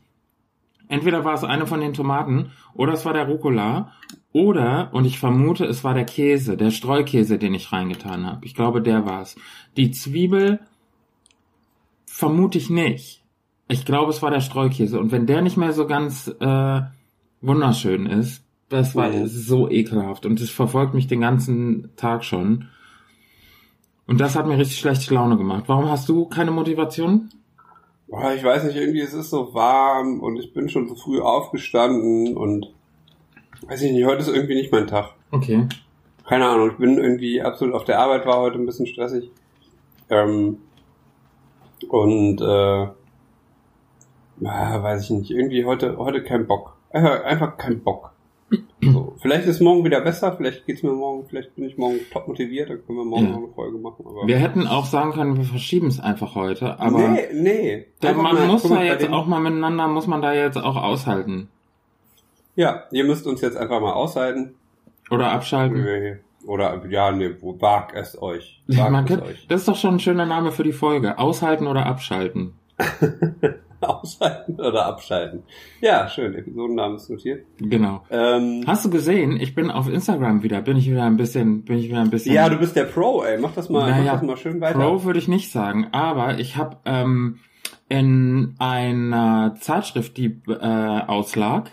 Entweder 0.89 1.25
war 1.25 1.33
es 1.33 1.43
eine 1.43 1.67
von 1.67 1.81
den 1.81 1.93
Tomaten 1.93 2.51
oder 2.73 2.93
es 2.93 3.03
war 3.05 3.13
der 3.13 3.27
Rucola 3.27 3.91
oder, 4.31 4.89
und 4.93 5.05
ich 5.05 5.19
vermute, 5.19 5.65
es 5.65 5.83
war 5.83 5.93
der 5.93 6.05
Käse, 6.05 6.55
der 6.55 6.71
Streukäse, 6.71 7.37
den 7.37 7.53
ich 7.53 7.71
reingetan 7.71 8.25
habe. 8.25 8.45
Ich 8.45 8.55
glaube, 8.55 8.81
der 8.81 9.05
war 9.05 9.21
es. 9.21 9.35
Die 9.75 9.91
Zwiebel 9.91 10.59
vermute 12.05 12.57
ich 12.57 12.69
nicht. 12.69 13.23
Ich 13.67 13.85
glaube, 13.85 14.11
es 14.11 14.21
war 14.21 14.31
der 14.31 14.41
Streukäse. 14.41 14.99
Und 14.99 15.11
wenn 15.11 15.25
der 15.25 15.41
nicht 15.41 15.57
mehr 15.57 15.73
so 15.73 15.87
ganz 15.87 16.33
äh, 16.39 16.81
wunderschön 17.41 18.05
ist, 18.05 18.43
das 18.69 18.95
war 18.95 19.09
Mhm. 19.09 19.27
so 19.27 19.69
ekelhaft. 19.69 20.25
Und 20.25 20.39
es 20.39 20.49
verfolgt 20.49 20.93
mich 20.93 21.07
den 21.07 21.21
ganzen 21.21 21.89
Tag 21.95 22.23
schon. 22.23 22.69
Und 24.07 24.19
das 24.19 24.35
hat 24.35 24.47
mir 24.47 24.57
richtig 24.57 24.79
schlechte 24.79 25.13
Laune 25.13 25.37
gemacht. 25.37 25.65
Warum 25.67 25.89
hast 25.89 26.07
du 26.07 26.25
keine 26.25 26.51
Motivation? 26.51 27.29
Boah, 28.07 28.33
ich 28.33 28.43
weiß 28.43 28.63
nicht, 28.63 28.77
irgendwie 28.77 29.01
es 29.01 29.13
ist 29.13 29.29
so 29.29 29.53
warm 29.53 30.21
und 30.21 30.37
ich 30.37 30.53
bin 30.53 30.69
schon 30.69 30.87
so 30.87 30.95
früh 30.95 31.19
aufgestanden 31.19 32.37
und 32.37 32.73
weiß 33.67 33.81
ich 33.81 33.91
nicht, 33.91 34.05
heute 34.05 34.21
ist 34.21 34.29
irgendwie 34.29 34.55
nicht 34.55 34.71
mein 34.71 34.87
Tag. 34.87 35.09
Okay. 35.31 35.67
Keine 36.25 36.47
Ahnung, 36.47 36.71
ich 36.71 36.77
bin 36.77 36.97
irgendwie 36.97 37.41
absolut 37.41 37.75
auf 37.75 37.83
der 37.83 37.99
Arbeit, 37.99 38.25
war 38.25 38.39
heute 38.39 38.57
ein 38.57 38.65
bisschen 38.65 38.87
stressig. 38.87 39.29
Ähm, 40.09 40.59
und 41.89 42.39
äh, 42.41 42.87
weiß 44.39 45.03
ich 45.03 45.09
nicht, 45.09 45.31
irgendwie 45.31 45.65
heute, 45.65 45.97
heute 45.97 46.23
kein 46.23 46.47
Bock. 46.47 46.77
Einfach, 46.91 47.23
einfach 47.25 47.57
kein 47.57 47.81
Bock. 47.81 48.11
So, 48.81 49.15
vielleicht 49.21 49.45
ist 49.47 49.59
morgen 49.59 49.83
wieder 49.83 49.99
besser, 50.01 50.33
vielleicht 50.37 50.65
geht's 50.65 50.81
mir 50.83 50.91
morgen, 50.93 51.25
vielleicht 51.27 51.53
bin 51.55 51.65
ich 51.65 51.77
morgen 51.77 51.99
top 52.13 52.27
motiviert, 52.27 52.69
dann 52.69 52.85
können 52.85 52.99
wir 52.99 53.05
morgen 53.05 53.25
Ja. 53.25 53.31
noch 53.31 53.37
eine 53.39 53.47
Folge 53.49 53.77
machen. 53.77 54.05
Aber 54.07 54.25
Wir 54.27 54.37
hätten 54.37 54.67
auch 54.67 54.85
sagen 54.85 55.11
können, 55.11 55.35
wir 55.35 55.43
verschieben 55.43 55.87
es 55.87 55.99
einfach 55.99 56.35
heute, 56.35 56.79
aber 56.79 57.09
nee, 57.09 57.27
nee. 57.33 57.85
da, 57.99 58.13
man 58.13 58.35
mal- 58.35 58.47
muss 58.47 58.63
da 58.63 58.81
jetzt 58.83 59.09
auch 59.09 59.25
mal 59.25 59.39
miteinander, 59.41 59.87
muss 59.87 60.07
man 60.07 60.21
da 60.21 60.31
jetzt 60.33 60.57
auch 60.57 60.77
aushalten. 60.77 61.49
Ja, 62.55 62.83
ihr 62.91 63.03
müsst 63.03 63.27
uns 63.27 63.41
jetzt 63.41 63.57
einfach 63.57 63.81
mal 63.81 63.93
aushalten. 63.93 64.55
Oder 65.11 65.31
abschalten. 65.31 65.83
Nee. 65.83 66.17
Oder, 66.45 66.81
ja, 66.89 67.11
nee, 67.11 67.31
wo- 67.41 67.59
wag 67.59 67.89
es 67.93 68.21
euch. 68.21 68.61
Ja, 68.67 68.83
Wag 68.85 68.91
man 68.91 69.03
es 69.03 69.09
kann, 69.09 69.21
euch. 69.23 69.47
das 69.47 69.61
ist 69.61 69.67
doch 69.67 69.75
schon 69.75 69.95
ein 69.95 69.99
schöner 69.99 70.25
Name 70.25 70.51
für 70.53 70.63
die 70.63 70.71
Folge. 70.71 71.17
Aushalten 71.19 71.67
oder 71.67 71.85
abschalten. 71.85 72.53
Aushalten 73.81 74.59
oder 74.59 74.85
abschalten. 74.85 75.43
Ja, 75.81 76.07
schön. 76.09 76.33
Episodennamen 76.35 76.97
ist 76.97 77.09
notiert. 77.09 77.45
Genau. 77.59 78.03
Ähm, 78.09 78.63
Hast 78.65 78.85
du 78.85 78.89
gesehen, 78.89 79.39
ich 79.39 79.55
bin 79.55 79.69
auf 79.69 79.87
Instagram 79.89 80.43
wieder, 80.43 80.61
bin 80.61 80.77
ich 80.77 80.89
wieder 80.89 81.03
ein 81.03 81.17
bisschen, 81.17 81.63
bin 81.63 81.77
ich 81.77 81.89
wieder 81.89 82.01
ein 82.01 82.09
bisschen. 82.09 82.33
ja, 82.33 82.49
du 82.49 82.57
bist 82.57 82.75
der 82.75 82.85
Pro, 82.85 83.23
ey. 83.23 83.37
Mach 83.39 83.53
das 83.53 83.69
mal, 83.69 83.89
Naja, 83.89 84.13
mach 84.13 84.19
das 84.19 84.21
mal 84.23 84.37
schön 84.37 84.61
weiter. 84.61 84.79
Pro 84.79 85.03
würde 85.03 85.19
ich 85.19 85.27
nicht 85.27 85.51
sagen, 85.51 85.87
aber 85.91 86.39
ich 86.39 86.57
habe 86.57 86.77
ähm, 86.85 87.39
in 87.89 88.55
einer 88.59 89.55
Zeitschrift, 89.59 90.17
die 90.17 90.41
äh, 90.47 90.53
auslag, 90.53 91.71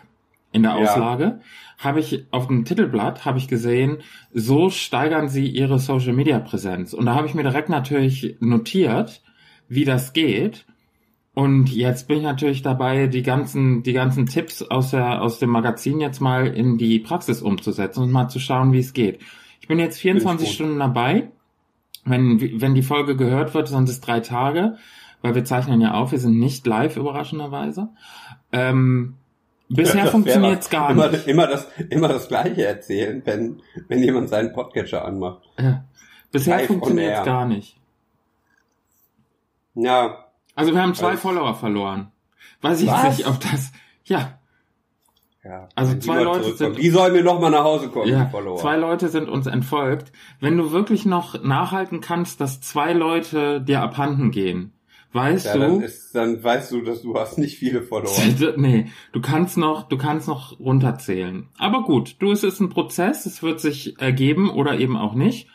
in 0.52 0.62
der 0.62 0.72
Ja. 0.72 0.78
Auslage, 0.78 1.40
habe 1.78 1.98
ich 2.00 2.26
auf 2.30 2.46
dem 2.46 2.64
Titelblatt 2.64 3.24
habe 3.24 3.38
ich 3.38 3.48
gesehen, 3.48 3.98
so 4.32 4.70
steigern 4.70 5.28
sie 5.28 5.48
ihre 5.48 5.78
Social 5.80 6.12
Media 6.12 6.38
Präsenz. 6.38 6.94
Und 6.94 7.06
da 7.06 7.14
habe 7.14 7.26
ich 7.26 7.34
mir 7.34 7.42
direkt 7.42 7.68
natürlich 7.68 8.36
notiert, 8.40 9.22
wie 9.68 9.84
das 9.84 10.12
geht. 10.12 10.66
Und 11.34 11.68
jetzt 11.74 12.06
bin 12.06 12.18
ich 12.18 12.22
natürlich 12.22 12.62
dabei, 12.62 13.08
die 13.08 13.22
ganzen, 13.22 13.82
die 13.82 13.92
ganzen 13.92 14.26
Tipps 14.26 14.62
aus 14.62 14.92
der, 14.92 15.20
aus 15.20 15.40
dem 15.40 15.50
Magazin 15.50 16.00
jetzt 16.00 16.20
mal 16.20 16.46
in 16.46 16.78
die 16.78 17.00
Praxis 17.00 17.42
umzusetzen 17.42 18.04
und 18.04 18.12
mal 18.12 18.28
zu 18.28 18.38
schauen, 18.38 18.72
wie 18.72 18.78
es 18.78 18.92
geht. 18.92 19.20
Ich 19.60 19.66
bin 19.66 19.80
jetzt 19.80 19.98
24 19.98 20.46
gut. 20.46 20.54
Stunden 20.54 20.78
dabei. 20.78 21.28
Wenn, 22.04 22.60
wenn 22.60 22.74
die 22.74 22.82
Folge 22.82 23.16
gehört 23.16 23.54
wird, 23.54 23.66
sind 23.66 23.88
es 23.88 24.00
drei 24.00 24.20
Tage, 24.20 24.76
weil 25.22 25.34
wir 25.34 25.44
zeichnen 25.44 25.80
ja 25.80 25.94
auf, 25.94 26.12
wir 26.12 26.18
sind 26.18 26.38
nicht 26.38 26.66
live, 26.66 26.96
überraschenderweise. 26.98 27.88
Ähm, 28.52 29.14
bisher 29.68 30.06
funktioniert's 30.06 30.66
was. 30.66 30.70
gar 30.70 30.90
immer, 30.90 31.08
nicht. 31.08 31.26
Immer 31.26 31.46
das, 31.46 31.66
immer 31.88 32.08
das 32.08 32.28
Gleiche 32.28 32.64
erzählen, 32.64 33.22
wenn, 33.24 33.62
wenn 33.88 34.02
jemand 34.02 34.28
seinen 34.28 34.52
Podcatcher 34.52 35.04
anmacht. 35.04 35.42
Ja. 35.58 35.84
Bisher 36.30 36.60
funktioniert's 36.60 37.20
air. 37.20 37.24
gar 37.24 37.46
nicht. 37.46 37.76
Ja, 39.74 40.23
Also 40.54 40.72
wir 40.72 40.80
haben 40.82 40.94
zwei 40.94 41.14
Was? 41.14 41.20
Follower 41.20 41.54
verloren. 41.54 42.12
Weiß 42.60 42.80
ich 42.80 42.88
Was? 42.88 43.18
nicht, 43.18 43.26
ob 43.28 43.40
das, 43.40 43.72
ja, 44.04 44.38
ja. 45.44 45.68
Also 45.74 45.98
zwei 45.98 46.22
Leute 46.22 46.54
sind- 46.54 46.78
Die 46.78 46.88
sollen 46.88 47.12
mir 47.12 47.22
noch 47.22 47.38
mal 47.40 47.50
nach 47.50 47.64
Hause 47.64 47.88
kommen, 47.88 48.08
Ja, 48.10 48.26
Follower. 48.26 48.56
zwei 48.58 48.76
Leute 48.76 49.08
sind 49.08 49.28
uns 49.28 49.46
entfolgt. 49.46 50.12
Wenn 50.40 50.56
du 50.56 50.72
wirklich 50.72 51.04
noch 51.04 51.42
nachhalten 51.42 52.00
kannst, 52.00 52.40
dass 52.40 52.60
zwei 52.62 52.92
Leute 52.94 53.60
dir 53.60 53.82
abhanden 53.82 54.30
gehen, 54.30 54.72
weißt 55.12 55.44
ja, 55.46 55.58
dann, 55.58 55.80
du, 55.80 55.84
ist, 55.84 56.14
dann 56.14 56.42
weißt 56.42 56.72
du, 56.72 56.80
dass 56.80 57.02
du 57.02 57.14
hast 57.18 57.36
nicht 57.38 57.58
viele 57.58 57.82
Follower. 57.82 58.10
nee, 58.56 58.86
du 59.12 59.20
kannst 59.20 59.58
noch, 59.58 59.82
du 59.88 59.98
kannst 59.98 60.28
noch 60.28 60.58
runterzählen. 60.58 61.48
Aber 61.58 61.82
gut, 61.82 62.16
du, 62.20 62.32
es 62.32 62.42
ist 62.42 62.60
ein 62.60 62.70
Prozess, 62.70 63.26
es 63.26 63.42
wird 63.42 63.60
sich 63.60 64.00
ergeben 64.00 64.48
oder 64.50 64.78
eben 64.78 64.96
auch 64.96 65.14
nicht. 65.14 65.48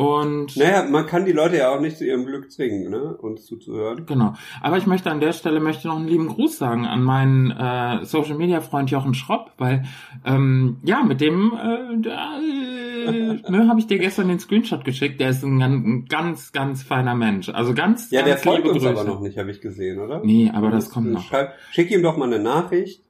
Und 0.00 0.56
Naja, 0.56 0.84
man 0.88 1.04
kann 1.04 1.26
die 1.26 1.32
Leute 1.32 1.58
ja 1.58 1.74
auch 1.74 1.80
nicht 1.80 1.98
zu 1.98 2.06
ihrem 2.06 2.24
Glück 2.24 2.50
zwingen, 2.50 2.90
ne? 2.90 3.14
uns 3.18 3.44
zuzuhören. 3.44 4.06
Genau. 4.06 4.32
Aber 4.62 4.78
ich 4.78 4.86
möchte 4.86 5.10
an 5.10 5.20
der 5.20 5.32
Stelle 5.32 5.60
möchte 5.60 5.88
noch 5.88 5.96
einen 5.96 6.08
lieben 6.08 6.28
Gruß 6.28 6.56
sagen 6.56 6.86
an 6.86 7.02
meinen 7.02 7.50
äh, 7.50 8.02
Social 8.06 8.36
Media 8.36 8.62
Freund 8.62 8.90
Jochen 8.90 9.12
Schropp, 9.12 9.52
weil 9.58 9.84
ähm, 10.24 10.78
ja 10.84 11.02
mit 11.02 11.20
dem 11.20 11.52
äh, 11.52 12.00
da, 12.00 12.38
äh, 12.40 13.50
ne, 13.50 13.68
habe 13.68 13.78
ich 13.78 13.86
dir 13.88 13.98
gestern 13.98 14.28
den 14.28 14.38
Screenshot 14.38 14.86
geschickt. 14.86 15.20
Der 15.20 15.30
ist 15.30 15.44
ein, 15.44 15.58
ganz- 15.58 15.84
ein 15.86 16.04
ganz 16.06 16.52
ganz 16.52 16.82
feiner 16.82 17.14
Mensch. 17.14 17.50
Also 17.50 17.74
ganz 17.74 18.10
Ja, 18.10 18.22
der 18.22 18.36
ganz 18.36 18.44
folgt 18.44 18.58
liebe 18.64 18.70
uns 18.74 18.82
Grüße. 18.82 18.98
aber 19.00 19.04
noch 19.08 19.20
nicht, 19.20 19.36
habe 19.36 19.50
ich 19.50 19.60
gesehen, 19.60 19.98
oder? 20.00 20.22
Nee, 20.24 20.50
aber 20.54 20.70
das 20.70 20.88
kommt 20.88 21.12
noch. 21.12 21.22
Schreib, 21.24 21.52
schick 21.72 21.90
ihm 21.90 22.02
doch 22.02 22.16
mal 22.16 22.24
eine 22.32 22.42
Nachricht. 22.42 23.02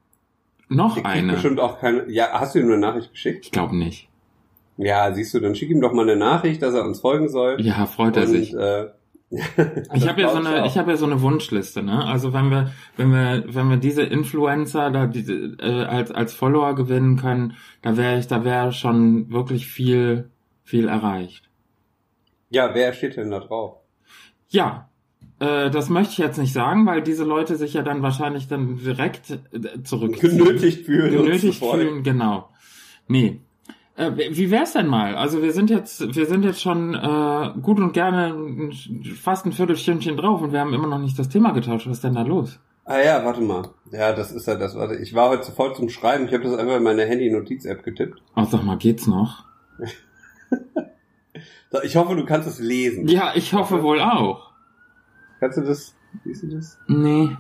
Noch 0.69 0.97
Der 0.97 1.07
eine. 1.07 1.33
bestimmt 1.35 1.61
auch 1.61 1.79
keine. 1.79 2.11
Ja, 2.11 2.31
hast 2.33 2.55
du 2.57 2.59
ihm 2.59 2.67
eine 2.67 2.79
Nachricht 2.79 3.13
geschickt? 3.13 3.45
Ich 3.47 3.53
glaube 3.53 3.77
nicht. 3.77 4.09
Ja, 4.83 5.13
siehst 5.13 5.35
du, 5.35 5.41
dann 5.41 5.55
schick 5.55 5.71
ihm 5.71 5.81
doch 5.81 5.93
mal 5.93 6.09
eine 6.09 6.17
Nachricht, 6.17 6.63
dass 6.63 6.75
er 6.75 6.85
uns 6.85 7.01
folgen 7.01 7.29
soll. 7.29 7.61
Ja, 7.61 7.87
freut 7.87 8.17
er 8.17 8.23
Und, 8.23 8.29
sich. 8.29 8.55
Äh, 8.55 8.87
Ich 9.95 10.09
habe 10.09 10.21
ja 10.23 10.31
so 10.31 10.39
eine, 10.39 10.67
ich 10.67 10.77
habe 10.77 10.91
ja 10.91 10.97
so 10.97 11.07
eine 11.07 11.21
Wunschliste, 11.21 11.83
ne? 11.83 12.05
Also 12.05 12.33
wenn 12.33 12.51
wir, 12.51 12.73
wenn 12.97 13.11
wir, 13.13 13.45
wenn 13.47 13.69
wir 13.69 13.77
diese 13.77 14.03
Influencer 14.03 14.91
da 14.91 15.07
diese, 15.07 15.35
äh, 15.61 15.85
als 15.85 16.11
als 16.11 16.35
Follower 16.35 16.75
gewinnen 16.75 17.17
können, 17.17 17.55
da 17.83 17.97
wäre 17.97 18.19
ich, 18.19 18.27
da 18.27 18.43
wäre 18.45 18.73
schon 18.73 19.31
wirklich 19.31 19.67
viel, 19.69 20.31
viel 20.65 20.89
erreicht. 20.89 21.49
ja, 22.49 22.75
wer 22.75 22.93
steht 22.93 23.17
denn 23.17 23.31
da 23.31 23.39
drauf? 23.39 23.77
Ja, 24.49 24.89
äh, 25.39 25.71
das 25.71 25.91
möchte 25.91 26.13
ich 26.13 26.19
jetzt 26.19 26.39
nicht 26.39 26.53
sagen, 26.53 26.85
weil 26.87 27.01
diese 27.03 27.23
Leute 27.25 27.55
sich 27.55 27.75
ja 27.75 27.83
dann 27.83 28.03
wahrscheinlich 28.03 28.49
dann 28.49 28.79
direkt 28.79 29.31
äh, 29.31 29.83
zurückziehen. 29.85 30.39
Genötigt 30.39 30.87
fühlen. 30.87 31.13
Genötigt 31.13 31.63
fühlen, 31.65 32.03
genau. 32.03 32.49
Nee. 33.07 33.41
Äh, 34.01 34.17
wie 34.37 34.51
wär's 34.51 34.73
denn 34.73 34.87
mal? 34.87 35.15
Also 35.17 35.43
wir 35.43 35.53
sind 35.53 35.69
jetzt, 35.71 36.15
wir 36.17 36.27
sind 36.27 36.45
jetzt 36.45 36.61
schon 36.63 36.95
äh, 36.95 37.53
gut 37.61 37.79
und 37.79 37.93
gerne 37.93 38.71
fast 39.21 39.45
ein 39.47 39.53
Viertelstündchen 39.53 40.17
drauf 40.17 40.41
und 40.43 40.53
wir 40.53 40.61
haben 40.61 40.73
immer 40.75 40.87
noch 40.87 40.99
nicht 40.99 41.19
das 41.19 41.29
Thema 41.29 41.53
getauscht. 41.53 41.87
Was 41.87 41.99
ist 41.99 42.05
denn 42.05 42.15
da 42.15 42.23
los? 42.23 42.59
Ah 42.87 42.99
ja, 42.99 43.25
warte 43.25 43.41
mal. 43.43 43.69
Ja, 43.93 44.13
das 44.13 44.33
ist 44.33 44.47
ja 44.47 44.55
das. 44.57 44.75
Warte, 44.75 44.97
ich 44.97 45.15
war 45.15 45.29
heute 45.29 45.43
zu 45.43 45.53
voll 45.53 45.75
zum 45.77 45.89
Schreiben. 45.91 46.27
Ich 46.27 46.33
habe 46.35 46.43
das 46.45 46.57
einfach 46.57 46.77
in 46.77 46.83
meine 46.83 47.05
Handy-Notiz-App 47.05 47.83
getippt. 47.85 48.21
Oh, 48.37 48.45
sag 48.45 48.65
mal, 48.65 48.77
geht's 48.79 49.07
noch? 49.07 49.45
Ich 51.85 51.95
hoffe, 51.95 52.17
du 52.17 52.25
kannst 52.25 52.49
es 52.49 52.59
lesen. 52.59 53.07
Ja, 53.07 53.31
ich 53.37 53.55
hoffe 53.55 53.85
wohl 53.85 54.01
auch. 54.01 54.51
Kannst 55.39 55.57
du 55.59 55.63
das? 55.63 55.95
Siehst 56.25 56.43
du 56.43 56.49
das? 56.49 56.77
Nee. 56.89 57.31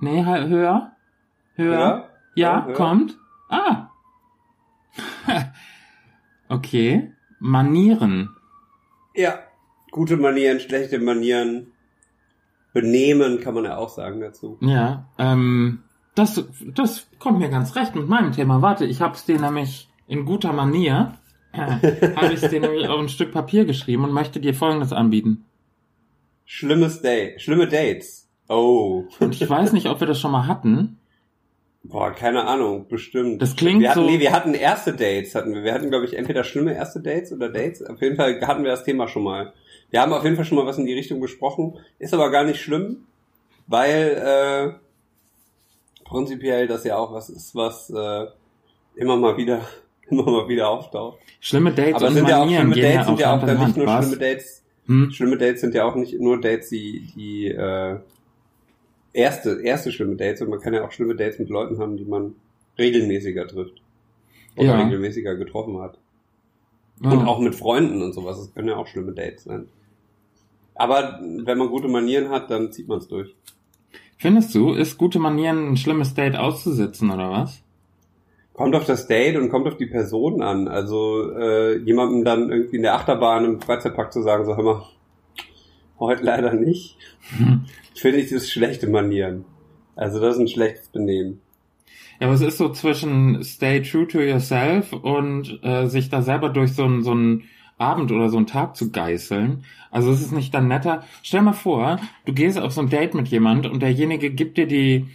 Nee, 0.00 0.24
he- 0.24 0.48
höher? 0.48 0.92
Höher? 1.54 1.78
Ja? 1.78 2.08
Ja, 2.34 2.64
höher. 2.64 2.74
kommt. 2.74 3.18
Ah. 3.50 3.88
okay. 6.48 7.12
Manieren. 7.38 8.30
Ja. 9.14 9.40
Gute 9.90 10.16
Manieren, 10.16 10.60
schlechte 10.60 10.98
Manieren. 10.98 11.68
Benehmen 12.72 13.38
kann 13.40 13.54
man 13.54 13.64
ja 13.64 13.76
auch 13.76 13.88
sagen 13.88 14.20
dazu. 14.20 14.58
Ja, 14.60 15.08
ähm, 15.16 15.84
das, 16.16 16.44
das 16.74 17.06
kommt 17.20 17.38
mir 17.38 17.48
ganz 17.48 17.76
recht 17.76 17.94
mit 17.94 18.08
meinem 18.08 18.32
Thema. 18.32 18.62
Warte, 18.62 18.84
ich 18.84 19.00
hab's 19.00 19.24
dir 19.24 19.40
nämlich 19.40 19.88
in 20.08 20.24
guter 20.24 20.52
Manier, 20.52 21.14
äh, 21.52 21.58
habe 22.16 22.32
ich 22.34 22.40
dir 22.40 22.60
nämlich 22.60 22.88
auf 22.88 22.98
ein 22.98 23.08
Stück 23.08 23.30
Papier 23.32 23.64
geschrieben 23.64 24.04
und 24.04 24.12
möchte 24.12 24.40
dir 24.40 24.54
Folgendes 24.54 24.92
anbieten. 24.92 25.44
Schlimmes 26.44 27.00
Date. 27.00 27.40
Schlimme 27.40 27.68
Dates. 27.68 28.28
Oh. 28.48 29.04
Und 29.20 29.40
ich 29.40 29.48
weiß 29.48 29.72
nicht, 29.72 29.88
ob 29.88 30.00
wir 30.00 30.06
das 30.06 30.20
schon 30.20 30.32
mal 30.32 30.46
hatten. 30.46 30.98
Boah, 31.86 32.12
keine 32.12 32.46
Ahnung, 32.46 32.88
bestimmt. 32.88 33.42
Das 33.42 33.56
klingt 33.56 33.82
wir 33.82 33.90
hatten, 33.90 34.00
so- 34.00 34.06
Nee, 34.06 34.18
wir 34.18 34.32
hatten 34.32 34.54
erste 34.54 34.92
Dates, 34.94 35.34
hatten 35.34 35.54
wir. 35.54 35.62
Wir 35.64 35.74
hatten, 35.74 35.90
glaube 35.90 36.06
ich, 36.06 36.16
entweder 36.16 36.42
schlimme 36.42 36.74
erste 36.74 37.00
Dates 37.00 37.30
oder 37.32 37.50
Dates. 37.50 37.82
Auf 37.84 38.00
jeden 38.00 38.16
Fall 38.16 38.40
hatten 38.40 38.64
wir 38.64 38.70
das 38.70 38.84
Thema 38.84 39.06
schon 39.06 39.22
mal. 39.22 39.52
Wir 39.90 40.00
haben 40.00 40.12
auf 40.12 40.24
jeden 40.24 40.34
Fall 40.36 40.44
schon 40.46 40.56
mal 40.56 40.66
was 40.66 40.78
in 40.78 40.86
die 40.86 40.94
Richtung 40.94 41.20
besprochen. 41.20 41.74
Ist 41.98 42.14
aber 42.14 42.30
gar 42.30 42.44
nicht 42.44 42.60
schlimm, 42.60 43.04
weil 43.66 44.72
äh, 44.74 46.04
prinzipiell 46.04 46.66
das 46.66 46.84
ja 46.84 46.96
auch 46.96 47.12
was 47.12 47.28
ist, 47.30 47.54
was 47.54 47.90
äh, 47.90 48.26
immer 48.96 49.16
mal 49.16 49.36
wieder, 49.36 49.60
immer 50.08 50.24
mal 50.24 50.48
wieder 50.48 50.68
auftaucht. 50.68 51.18
Schlimme 51.40 51.72
Dates 51.72 51.96
Aber 51.96 52.08
und 52.08 52.14
sind 52.14 52.28
ja 52.28 52.42
auch 52.42 52.48
schlimme 52.48 52.74
Dates 52.74 53.06
sind 53.06 53.20
ja 53.20 53.36
auch 53.36 53.44
dann 53.44 53.58
nicht 53.66 53.76
nur 53.76 53.86
Was? 53.86 54.06
schlimme 54.06 54.20
Dates. 54.20 54.62
Hm? 54.86 55.10
Schlimme 55.10 55.38
Dates 55.38 55.60
sind 55.60 55.74
ja 55.74 55.84
auch 55.84 55.94
nicht 55.94 56.18
nur 56.18 56.40
Dates, 56.40 56.68
die, 56.70 57.10
die 57.14 57.48
äh, 57.48 57.98
erste, 59.14 59.62
erste 59.62 59.90
schlimme 59.90 60.16
Dates, 60.16 60.42
und 60.42 60.50
man 60.50 60.60
kann 60.60 60.74
ja 60.74 60.84
auch 60.84 60.92
schlimme 60.92 61.16
Dates 61.16 61.38
mit 61.38 61.48
Leuten 61.48 61.78
haben, 61.78 61.96
die 61.96 62.04
man 62.04 62.34
regelmäßiger 62.78 63.46
trifft. 63.46 63.80
Oder 64.56 64.66
Ja. 64.66 64.82
regelmäßiger 64.84 65.34
getroffen 65.36 65.80
hat. 65.80 65.98
Ja. 67.02 67.10
Und 67.10 67.26
auch 67.26 67.40
mit 67.40 67.54
Freunden 67.54 68.02
und 68.02 68.12
sowas. 68.12 68.36
Das 68.38 68.54
können 68.54 68.68
ja 68.68 68.76
auch 68.76 68.86
schlimme 68.86 69.12
Dates 69.12 69.44
sein. 69.44 69.66
Aber 70.74 71.20
wenn 71.22 71.58
man 71.58 71.68
gute 71.68 71.88
Manieren 71.88 72.28
hat, 72.30 72.50
dann 72.50 72.70
zieht 72.72 72.88
man 72.88 72.98
es 72.98 73.08
durch. 73.08 73.34
Findest 74.16 74.54
du, 74.54 74.72
ist 74.72 74.96
gute 74.98 75.18
Manieren 75.18 75.68
ein 75.72 75.76
schlimmes 75.76 76.14
Date 76.14 76.36
auszusitzen 76.36 77.10
oder 77.10 77.30
was? 77.30 77.62
Kommt 78.52 78.74
auf 78.76 78.84
das 78.84 79.08
Date 79.08 79.36
und 79.36 79.48
kommt 79.50 79.66
auf 79.66 79.76
die 79.76 79.86
Person 79.86 80.40
an. 80.40 80.68
Also 80.68 81.32
äh, 81.36 81.78
jemandem 81.78 82.24
dann 82.24 82.50
irgendwie 82.50 82.76
in 82.76 82.82
der 82.82 82.94
Achterbahn 82.94 83.44
im 83.44 83.60
Freizeitpark 83.60 84.12
zu 84.12 84.22
sagen, 84.22 84.44
so 84.44 84.56
hör 84.56 84.62
mal, 84.62 84.82
heute 85.98 86.22
leider 86.22 86.52
nicht, 86.52 86.96
finde 87.94 88.18
ich 88.18 88.30
das 88.30 88.50
schlechte 88.50 88.88
Manieren. 88.88 89.44
Also 89.96 90.20
das 90.20 90.34
ist 90.34 90.40
ein 90.40 90.48
schlechtes 90.48 90.88
Benehmen. 90.88 91.40
Ja, 92.20 92.26
aber 92.26 92.34
es 92.34 92.40
ist 92.40 92.58
so 92.58 92.70
zwischen 92.70 93.42
stay 93.42 93.82
true 93.82 94.06
to 94.06 94.20
yourself 94.20 94.92
und 94.92 95.60
äh, 95.62 95.86
sich 95.86 96.10
da 96.10 96.22
selber 96.22 96.48
durch 96.48 96.72
so 96.72 96.84
einen 96.84 97.02
so 97.02 97.12
einen 97.12 97.44
Abend 97.76 98.12
oder 98.12 98.28
so 98.28 98.36
einen 98.36 98.46
Tag 98.46 98.76
zu 98.76 98.90
geißeln. 98.90 99.64
Also 99.90 100.12
es 100.12 100.20
ist 100.20 100.32
nicht 100.32 100.54
dann 100.54 100.68
netter. 100.68 101.04
Stell 101.22 101.42
mal 101.42 101.52
vor, 101.52 101.98
du 102.24 102.32
gehst 102.32 102.58
auf 102.58 102.72
so 102.72 102.80
ein 102.80 102.88
Date 102.88 103.14
mit 103.14 103.28
jemand 103.28 103.66
und 103.66 103.80
derjenige 103.82 104.30
gibt 104.30 104.58
dir 104.58 104.66
die 104.66 105.06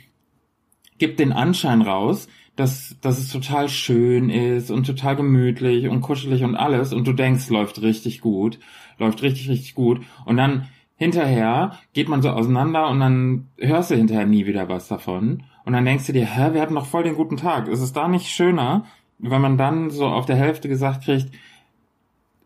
gibt 0.97 1.19
den 1.19 1.31
Anschein 1.31 1.81
raus, 1.81 2.27
dass, 2.57 2.97
dass 2.99 3.17
es 3.17 3.31
total 3.31 3.69
schön 3.69 4.29
ist 4.29 4.69
und 4.69 4.85
total 4.85 5.15
gemütlich 5.15 5.87
und 5.87 6.01
kuschelig 6.01 6.43
und 6.43 6.57
alles 6.57 6.91
und 6.91 7.07
du 7.07 7.13
denkst, 7.13 7.49
läuft 7.49 7.81
richtig 7.81 8.19
gut, 8.19 8.59
läuft 8.99 9.21
richtig, 9.21 9.49
richtig 9.49 9.75
gut 9.75 10.01
und 10.25 10.37
dann 10.37 10.67
hinterher 10.95 11.77
geht 11.93 12.09
man 12.09 12.21
so 12.21 12.29
auseinander 12.29 12.89
und 12.89 12.99
dann 12.99 13.49
hörst 13.57 13.91
du 13.91 13.95
hinterher 13.95 14.25
nie 14.25 14.45
wieder 14.45 14.67
was 14.69 14.87
davon 14.87 15.43
und 15.65 15.73
dann 15.73 15.85
denkst 15.85 16.07
du 16.07 16.13
dir, 16.13 16.25
hä, 16.25 16.53
wir 16.53 16.61
hatten 16.61 16.75
doch 16.75 16.85
voll 16.85 17.03
den 17.03 17.15
guten 17.15 17.37
Tag. 17.37 17.67
Ist 17.67 17.81
es 17.81 17.93
da 17.93 18.07
nicht 18.07 18.27
schöner, 18.27 18.85
wenn 19.17 19.41
man 19.41 19.57
dann 19.57 19.89
so 19.91 20.05
auf 20.07 20.25
der 20.25 20.35
Hälfte 20.35 20.67
gesagt 20.69 21.05
kriegt, 21.05 21.31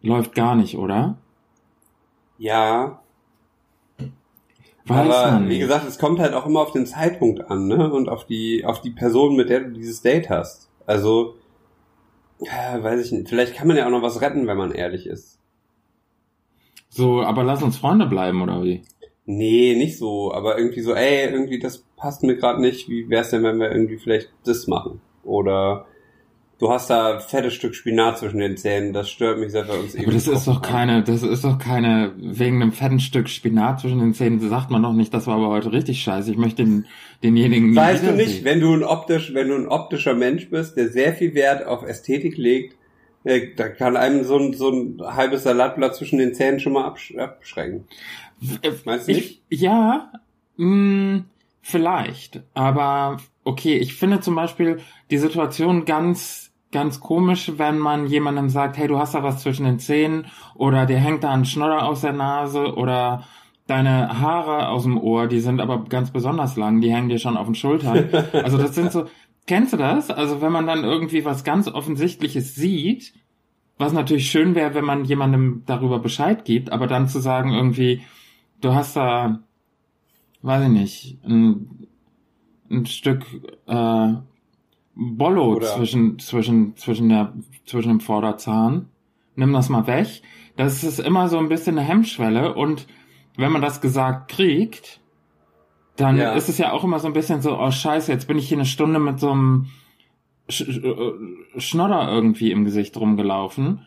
läuft 0.02 0.36
gar 0.36 0.56
nicht, 0.56 0.78
oder? 0.78 1.18
Ja, 2.38 3.02
Weiß 4.86 5.00
aber 5.00 5.32
man 5.32 5.50
wie 5.50 5.58
nicht. 5.58 5.60
gesagt, 5.60 5.88
es 5.88 5.98
kommt 5.98 6.20
halt 6.20 6.34
auch 6.34 6.46
immer 6.46 6.60
auf 6.62 6.72
den 6.74 6.86
Zeitpunkt 6.86 7.50
an, 7.50 7.68
ne? 7.68 7.92
Und 7.94 8.10
auf 8.10 8.26
die, 8.26 8.66
auf 8.66 8.82
die 8.82 8.92
Person, 8.92 9.36
mit 9.36 9.50
der 9.50 9.62
du 9.62 9.72
dieses 9.72 10.02
Date 10.02 10.30
hast. 10.30 10.70
Also, 10.86 11.36
äh, 12.42 12.84
weiß 12.84 13.06
ich 13.06 13.12
nicht. 13.12 13.30
Vielleicht 13.30 13.56
kann 13.56 13.68
man 13.68 13.78
ja 13.78 13.86
auch 13.86 13.92
noch 13.92 14.02
was 14.02 14.22
retten, 14.22 14.48
wenn 14.48 14.58
man 14.58 14.72
ehrlich 14.72 15.08
ist. 15.08 15.40
So, 16.94 17.24
aber 17.24 17.44
lass 17.44 17.64
uns 17.64 17.78
Freunde 17.78 18.06
bleiben, 18.06 18.42
oder 18.44 18.64
wie? 18.64 18.84
Nee, 19.26 19.76
nicht 19.76 19.98
so, 19.98 20.32
aber 20.32 20.60
irgendwie 20.60 20.82
so, 20.82 20.94
ey, 20.94 21.32
irgendwie 21.32 21.58
das 21.58 21.86
passt 21.98 22.22
mir 22.22 22.36
gerade 22.36 22.62
nicht. 22.62 22.88
Wie 22.88 23.10
wär's 23.10 23.32
denn, 23.32 23.42
wenn 23.44 23.60
wir 23.60 23.72
irgendwie 23.72 23.98
vielleicht 23.98 24.30
das 24.46 24.68
machen? 24.68 25.02
Oder 25.24 25.88
du 26.60 26.70
hast 26.70 26.92
da 26.92 27.18
fettes 27.20 27.56
Stück 27.56 27.74
Spinat 27.74 28.20
zwischen 28.20 28.38
den 28.38 28.58
Zähnen, 28.58 28.94
das 28.94 29.10
stört 29.10 29.40
mich, 29.40 29.52
seit 29.52 29.70
wir 29.70 29.80
uns 29.80 29.98
Aber 29.98 30.12
das 30.12 30.28
ist 30.28 30.46
doch 30.46 30.62
keine, 30.62 31.02
das 31.02 31.24
ist 31.24 31.44
doch 31.44 31.58
keine, 31.58 32.14
wegen 32.18 32.62
einem 32.62 32.74
fetten 32.74 33.00
Stück 33.00 33.28
Spinat 33.28 33.80
zwischen 33.80 34.00
den 34.00 34.14
Zähnen 34.14 34.40
sagt 34.40 34.70
man 34.70 34.84
doch 34.84 34.94
nicht, 34.94 35.14
das 35.16 35.26
war 35.26 35.38
aber 35.38 35.48
heute 35.48 35.72
richtig 35.72 36.04
scheiße. 36.04 36.30
Ich 36.30 36.38
möchte 36.38 36.64
den, 36.64 36.86
denjenigen 37.24 37.72
nie 37.72 37.76
Weißt 37.76 38.06
du 38.06 38.12
nicht, 38.12 38.44
wenn 38.44 38.60
du 38.60 38.72
ein 38.72 38.84
optisch, 38.84 39.34
wenn 39.34 39.48
du 39.48 39.56
ein 39.56 39.68
optischer 39.68 40.14
Mensch 40.14 40.52
bist, 40.52 40.78
der 40.78 40.90
sehr 40.90 41.14
viel 41.14 41.34
Wert 41.34 41.66
auf 41.66 41.82
Ästhetik 41.82 42.38
legt, 42.38 42.76
äh, 43.24 43.54
da 43.56 43.70
kann 43.70 43.98
einem 43.98 44.24
so 44.24 44.38
ein, 44.38 44.54
so 44.54 44.70
ein 44.70 44.98
halbes 45.02 45.44
Salatblatt 45.44 45.96
zwischen 45.96 46.20
den 46.20 46.34
Zähnen 46.34 46.60
schon 46.60 46.74
mal 46.74 46.86
absch 46.86 47.16
abschrecken. 47.16 47.86
Meinst 48.86 49.08
du 49.08 49.14
nicht? 49.14 49.44
Ich, 49.50 49.62
ja, 49.62 50.12
mh, 50.58 51.24
vielleicht. 51.62 52.44
Aber 52.54 53.18
okay, 53.44 53.78
ich 53.78 53.96
finde 53.96 54.20
zum 54.20 54.36
Beispiel 54.36 54.80
die 55.12 55.18
Situation 55.18 55.86
ganz, 55.86 56.52
ganz 56.72 57.00
komisch, 57.00 57.54
wenn 57.58 57.78
man 57.78 58.08
jemandem 58.08 58.50
sagt, 58.50 58.78
hey, 58.78 58.88
du 58.88 58.98
hast 59.00 59.14
da 59.14 59.24
was 59.24 59.42
zwischen 59.42 59.66
den 59.66 59.80
Zähnen 59.80 60.28
oder 60.56 60.86
dir 60.86 60.98
hängt 60.98 61.24
da 61.24 61.32
ein 61.32 61.46
Schnodder 61.46 61.86
aus 61.86 62.02
der 62.02 62.14
Nase 62.14 62.76
oder 62.76 63.24
deine 63.68 64.20
Haare 64.20 64.68
aus 64.68 64.84
dem 64.84 65.00
Ohr, 65.00 65.28
die 65.28 65.40
sind 65.40 65.62
aber 65.62 65.86
ganz 65.86 66.12
besonders 66.12 66.58
lang, 66.58 66.82
die 66.82 66.92
hängen 66.92 67.08
dir 67.08 67.20
schon 67.20 67.38
auf 67.38 67.46
den 67.46 67.56
Schultern. 67.56 68.10
Also 68.34 68.58
das 68.58 68.76
sind 68.76 68.92
so, 68.92 69.06
kennst 69.48 69.74
du 69.74 69.78
das? 69.78 70.10
Also 70.10 70.42
wenn 70.42 70.52
man 70.52 70.68
dann 70.68 70.84
irgendwie 70.84 71.26
was 71.26 71.44
ganz 71.44 71.68
Offensichtliches 71.68 72.56
sieht, 72.56 73.14
was 73.78 73.94
natürlich 73.94 74.30
schön 74.30 74.56
wäre, 74.56 74.74
wenn 74.76 74.86
man 74.86 75.06
jemandem 75.06 75.64
darüber 75.66 76.00
Bescheid 76.00 76.46
gibt, 76.46 76.72
aber 76.72 76.88
dann 76.88 77.08
zu 77.08 77.20
sagen 77.20 77.52
irgendwie, 77.52 78.02
du 78.62 78.74
hast 78.74 78.96
da, 78.96 79.40
weiß 80.42 80.64
ich 80.64 80.70
nicht, 80.70 81.18
ein, 81.26 81.88
ein 82.70 82.86
Stück 82.86 83.26
äh, 83.68 84.14
Bollo 84.96 85.56
Oder- 85.56 85.68
zwischen 85.68 86.20
zwischen 86.20 86.76
zwischen 86.76 87.10
der 87.10 87.34
zwischen 87.66 87.90
dem 87.90 88.00
Vorderzahn. 88.00 88.90
Nimm 89.36 89.52
das 89.54 89.70
mal 89.70 89.88
weg. 89.88 90.22
Das 90.56 90.84
ist 90.84 91.00
immer 91.00 91.28
so 91.30 91.40
ein 91.40 91.50
bisschen 91.50 91.80
eine 91.80 91.88
Hemmschwelle 91.88 92.54
und 92.54 92.86
wenn 93.36 93.52
man 93.52 93.64
das 93.64 93.82
gesagt 93.82 94.30
kriegt, 94.30 95.00
dann 95.96 96.18
Ja. 96.18 96.34
ist 96.34 96.50
es 96.50 96.58
ja 96.58 96.72
auch 96.72 96.84
immer 96.84 97.00
so 97.00 97.08
ein 97.08 97.14
bisschen 97.14 97.42
so, 97.42 97.58
oh 97.60 97.72
Scheiße, 97.72 98.12
jetzt 98.12 98.28
bin 98.28 98.38
ich 98.38 98.48
hier 98.48 98.58
eine 98.58 98.66
Stunde 98.66 99.00
mit 99.00 99.20
so 99.20 99.32
einem 99.32 99.68
Sch 100.50 100.62
äh, 100.62 101.60
Schnodder 101.60 102.10
irgendwie 102.12 102.52
im 102.52 102.66
Gesicht 102.66 102.98
rumgelaufen. 102.98 103.86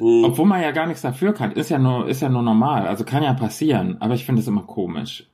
Hm. 0.00 0.24
Obwohl 0.24 0.46
man 0.46 0.60
ja 0.62 0.72
gar 0.72 0.86
nichts 0.86 1.02
dafür 1.02 1.32
kann. 1.32 1.52
Ist 1.52 1.70
ja 1.70 1.78
nur, 1.78 2.08
ist 2.08 2.20
ja 2.22 2.28
nur 2.28 2.42
normal. 2.42 2.86
Also 2.86 3.04
kann 3.04 3.22
ja 3.22 3.32
passieren. 3.34 3.96
Aber 4.00 4.14
ich 4.14 4.24
finde 4.24 4.40
es 4.42 4.48
immer 4.48 4.62
komisch. 4.62 5.26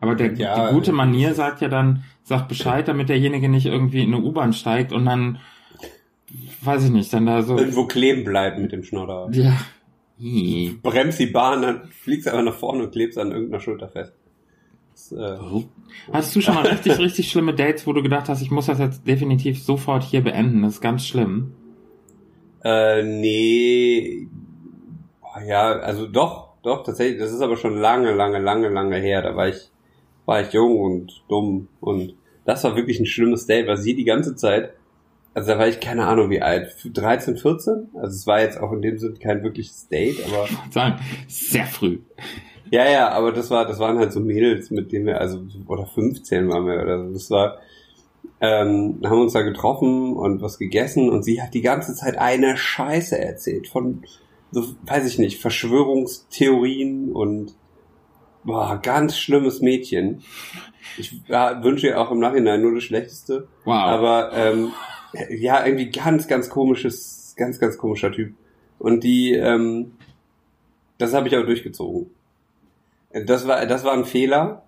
Aber 0.00 0.14
der, 0.14 0.32
Ja, 0.34 0.68
die 0.68 0.74
gute 0.74 0.92
Manier 0.92 1.34
sagt 1.34 1.60
ja 1.60 1.68
dann, 1.68 2.04
sagt 2.22 2.48
Bescheid, 2.48 2.86
damit 2.86 3.08
derjenige 3.08 3.48
nicht 3.48 3.66
irgendwie 3.66 4.02
in 4.02 4.14
eine 4.14 4.22
U-Bahn 4.22 4.52
steigt 4.52 4.92
und 4.92 5.04
dann, 5.04 5.38
weiß 6.62 6.84
ich 6.84 6.90
nicht, 6.90 7.12
dann 7.12 7.26
da 7.26 7.42
so, 7.42 7.58
Irgendwo 7.58 7.86
kleben 7.86 8.22
bleibt 8.24 8.58
mit 8.60 8.70
dem 8.72 8.84
Schnodder. 8.84 9.28
ja. 9.32 9.54
Bremst 10.82 11.18
die 11.20 11.26
Bahn, 11.26 11.62
dann 11.62 11.88
fliegst 11.90 12.26
du 12.26 12.30
einfach 12.30 12.44
nach 12.52 12.58
vorne 12.58 12.84
und 12.84 12.92
klebst 12.92 13.18
an 13.18 13.30
irgendeiner 13.30 13.60
Schulter 13.60 13.88
fest. 13.88 14.12
Das, 14.98 15.12
äh, 15.12 15.38
Hattest 16.12 16.34
du 16.34 16.40
schon 16.40 16.54
mal 16.54 16.66
richtig, 16.66 16.98
richtig 16.98 17.30
schlimme 17.30 17.54
Dates, 17.54 17.86
wo 17.86 17.92
du 17.92 18.02
gedacht 18.02 18.28
hast, 18.28 18.42
ich 18.42 18.50
muss 18.50 18.66
das 18.66 18.78
jetzt 18.78 19.06
definitiv 19.06 19.62
sofort 19.62 20.02
hier 20.02 20.22
beenden? 20.22 20.62
Das 20.62 20.74
ist 20.74 20.80
ganz 20.80 21.06
schlimm. 21.06 21.54
Äh, 22.64 23.04
nee. 23.04 24.26
Ja, 25.46 25.78
also 25.78 26.06
doch, 26.06 26.54
doch, 26.62 26.82
tatsächlich. 26.82 27.20
Das 27.20 27.32
ist 27.32 27.40
aber 27.40 27.56
schon 27.56 27.78
lange, 27.78 28.12
lange, 28.12 28.40
lange, 28.40 28.68
lange 28.68 28.96
her. 28.96 29.22
Da 29.22 29.36
war 29.36 29.48
ich, 29.48 29.70
war 30.26 30.40
ich 30.40 30.52
jung 30.52 30.80
und 30.80 31.22
dumm. 31.28 31.68
Und 31.80 32.14
das 32.44 32.64
war 32.64 32.74
wirklich 32.74 32.98
ein 32.98 33.06
schlimmes 33.06 33.46
Date, 33.46 33.68
weil 33.68 33.76
sie 33.76 33.94
die 33.94 34.04
ganze 34.04 34.34
Zeit, 34.34 34.72
also 35.32 35.52
da 35.52 35.58
war 35.60 35.68
ich 35.68 35.78
keine 35.78 36.06
Ahnung 36.06 36.28
wie 36.30 36.42
alt, 36.42 36.74
13, 36.92 37.36
14? 37.36 37.90
Also 37.94 38.16
es 38.16 38.26
war 38.26 38.40
jetzt 38.40 38.60
auch 38.60 38.72
in 38.72 38.82
dem 38.82 38.98
Sinne 38.98 39.14
kein 39.14 39.44
wirkliches 39.44 39.86
Date, 39.86 40.16
aber 40.26 40.48
Sagen, 40.70 40.98
sehr 41.28 41.66
früh. 41.66 42.00
Ja, 42.70 42.90
ja, 42.90 43.08
aber 43.10 43.32
das 43.32 43.50
war, 43.50 43.66
das 43.66 43.78
waren 43.78 43.98
halt 43.98 44.12
so 44.12 44.20
Mädels, 44.20 44.70
mit 44.70 44.92
denen 44.92 45.06
wir, 45.06 45.20
also, 45.20 45.40
oder 45.66 45.86
15 45.86 46.48
waren 46.48 46.66
wir 46.66 46.82
oder 46.82 47.06
so. 47.06 47.12
Das 47.12 47.30
war, 47.30 47.58
ähm, 48.40 49.00
haben 49.04 49.22
uns 49.22 49.32
da 49.32 49.42
getroffen 49.42 50.14
und 50.14 50.42
was 50.42 50.58
gegessen 50.58 51.10
und 51.10 51.24
sie 51.24 51.42
hat 51.42 51.54
die 51.54 51.62
ganze 51.62 51.94
Zeit 51.94 52.18
eine 52.18 52.56
Scheiße 52.56 53.18
erzählt 53.18 53.68
von, 53.68 54.02
so, 54.50 54.64
weiß 54.86 55.06
ich 55.06 55.18
nicht, 55.18 55.40
Verschwörungstheorien 55.40 57.12
und, 57.12 57.54
boah, 58.44 58.78
ganz 58.82 59.18
schlimmes 59.18 59.60
Mädchen. 59.60 60.22
Ich 60.96 61.20
ja, 61.28 61.62
wünsche 61.62 61.88
ihr 61.88 62.00
auch 62.00 62.10
im 62.10 62.18
Nachhinein 62.18 62.62
nur 62.62 62.74
das 62.74 62.84
Schlechteste. 62.84 63.48
Wow. 63.64 63.74
Aber 63.74 64.32
ähm, 64.34 64.72
ja, 65.30 65.64
irgendwie 65.64 65.90
ganz, 65.90 66.28
ganz 66.28 66.48
komisches, 66.48 67.34
ganz, 67.36 67.58
ganz 67.58 67.76
komischer 67.76 68.12
Typ. 68.12 68.34
Und 68.78 69.04
die, 69.04 69.32
ähm, 69.34 69.92
das 70.98 71.14
habe 71.14 71.28
ich 71.28 71.36
auch 71.36 71.44
durchgezogen. 71.44 72.10
Das 73.12 73.46
war, 73.46 73.64
das 73.66 73.84
war 73.84 73.92
ein 73.92 74.04
Fehler, 74.04 74.62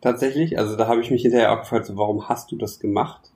tatsächlich. 0.00 0.58
Also 0.58 0.76
da 0.76 0.86
habe 0.86 1.00
ich 1.00 1.10
mich 1.10 1.22
hinterher 1.22 1.52
auch 1.52 1.60
gefragt, 1.60 1.86
so, 1.86 1.96
warum 1.96 2.28
hast 2.28 2.50
du 2.52 2.56
das 2.56 2.78
gemacht? 2.78 3.30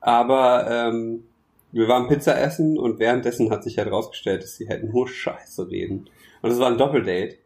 Aber 0.00 0.70
ähm, 0.70 1.24
wir 1.72 1.88
waren 1.88 2.08
Pizza 2.08 2.38
essen 2.38 2.78
und 2.78 2.98
währenddessen 2.98 3.50
hat 3.50 3.64
sich 3.64 3.78
halt 3.78 3.90
rausgestellt, 3.90 4.42
dass 4.42 4.56
sie 4.56 4.68
halt 4.68 4.84
nur 4.84 5.08
Scheiße 5.08 5.68
reden. 5.70 6.08
Und 6.42 6.50
es 6.50 6.58
war 6.58 6.68
ein 6.68 6.78
Doppeldate. 6.78 7.36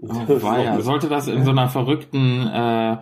Oh, 0.00 0.08
weia. 0.28 0.80
Sollte 0.80 1.08
das 1.08 1.28
in 1.28 1.44
so 1.44 1.50
einer 1.50 1.68
verrückten 1.68 2.46
äh, 2.46 2.98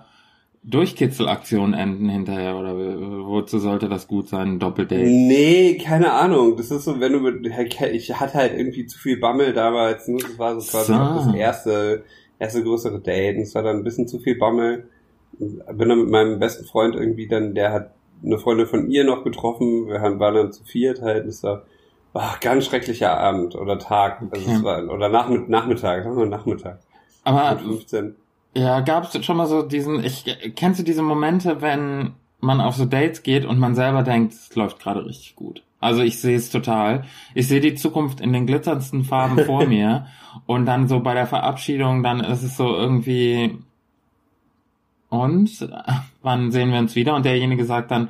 Durchkitzelaktion 0.62 1.75
enden 1.75 2.09
hinterher 2.09 2.57
oder 2.57 2.75
wozu 2.75 3.59
sollte 3.59 3.88
das 3.88 4.09
gut 4.09 4.29
sein, 4.29 4.55
ein 4.55 4.59
Doppeldate? 4.59 5.05
Nee, 5.05 5.79
keine 5.79 6.12
Ahnung. 6.12 6.57
Das 6.57 6.70
ist 6.70 6.85
so, 6.85 6.99
wenn 7.01 7.12
du 7.12 7.20
mit, 7.20 7.46
ich 7.92 8.20
hatte 8.20 8.35
halt 8.35 8.59
irgendwie 8.59 8.87
zu 8.87 8.99
viel 8.99 9.18
Bammel 9.18 9.53
damals. 9.53 10.09
Ne? 10.09 10.18
Das 10.20 10.38
war 10.38 10.61
so 10.61 10.70
quasi 10.70 10.92
So. 10.92 10.99
das 10.99 11.35
erste, 11.35 12.05
erste 12.38 12.62
größere 12.62 13.01
Date. 13.01 13.37
Und 13.37 13.42
es 13.42 13.55
war 13.55 13.62
dann 13.62 13.77
ein 13.79 13.85
bisschen 13.85 14.09
zu 14.09 14.18
viel 14.18 14.37
Bammel. 14.38 14.88
Bin 15.38 15.88
dann 15.88 15.99
mit 16.01 16.11
meinem 16.11 16.38
besten 16.38 16.64
Freund 16.64 16.94
irgendwie 16.94 17.29
dann, 17.29 17.55
der 17.55 17.72
hat 17.72 17.90
eine 18.25 18.38
Freundin 18.38 18.66
von 18.66 18.90
ihr 18.90 19.05
noch 19.05 19.25
getroffen. 19.25 19.88
Wir 19.88 20.01
haben, 20.01 20.18
waren 20.18 20.35
dann 20.35 20.53
zu 20.53 20.64
viert 20.64 21.03
halt. 21.03 21.27
Das 21.27 21.42
war, 21.42 21.64
ach, 22.14 22.40
ganz 22.40 22.64
schrecklicher 22.64 23.16
Abend 23.18 23.55
oder 23.55 23.79
Tag. 23.79 24.22
Also 24.31 24.46
Okay. 24.46 24.57
es 24.57 24.62
war, 24.62 24.88
oder 24.88 25.09
Nachmitt 25.09 25.49
Nachmittag, 25.49 26.05
sagen 26.05 26.16
wir 26.16 26.27
Nachmittag. 26.27 26.79
Aber 27.25 27.55
Mit 27.57 27.61
15. 27.64 28.14
ja, 28.55 28.81
gab 28.81 29.05
es 29.12 29.25
schon 29.25 29.37
mal 29.37 29.46
so 29.46 29.62
diesen, 29.62 30.03
ich 30.05 30.25
kennst 30.55 30.81
du 30.81 30.85
diese 30.85 31.03
Momente, 31.03 31.61
wenn 31.61 32.14
man 32.40 32.61
auf 32.61 32.77
so 32.77 32.85
Dates 32.85 33.22
geht 33.22 33.44
und 33.44 33.59
man 33.59 33.75
selber 33.75 34.03
denkt, 34.03 34.33
es 34.33 34.55
läuft 34.55 34.79
gerade 34.79 35.05
richtig 35.05 35.35
gut. 35.37 35.62
Also 35.80 36.02
ich 36.02 36.18
sehe 36.20 36.36
es 36.36 36.50
total. 36.50 37.04
Ich 37.34 37.48
sehe 37.48 37.60
die 37.60 37.74
Zukunft 37.74 38.20
in 38.20 38.32
den 38.32 38.46
glitzerndsten 38.46 39.04
Farben 39.04 39.44
vor 39.44 39.66
mir 39.68 40.06
und 40.46 40.66
dann 40.66 40.88
so 40.88 41.00
bei 41.00 41.14
der 41.14 41.26
Verabschiedung, 41.26 42.02
dann 42.02 42.20
ist 42.20 42.42
es 42.42 42.56
so 42.56 42.74
irgendwie 42.74 43.58
und 45.08 45.68
wann 46.22 46.50
sehen 46.50 46.72
wir 46.72 46.78
uns 46.78 46.96
wieder? 46.96 47.14
Und 47.14 47.24
derjenige 47.24 47.64
sagt 47.64 47.90
dann, 47.90 48.08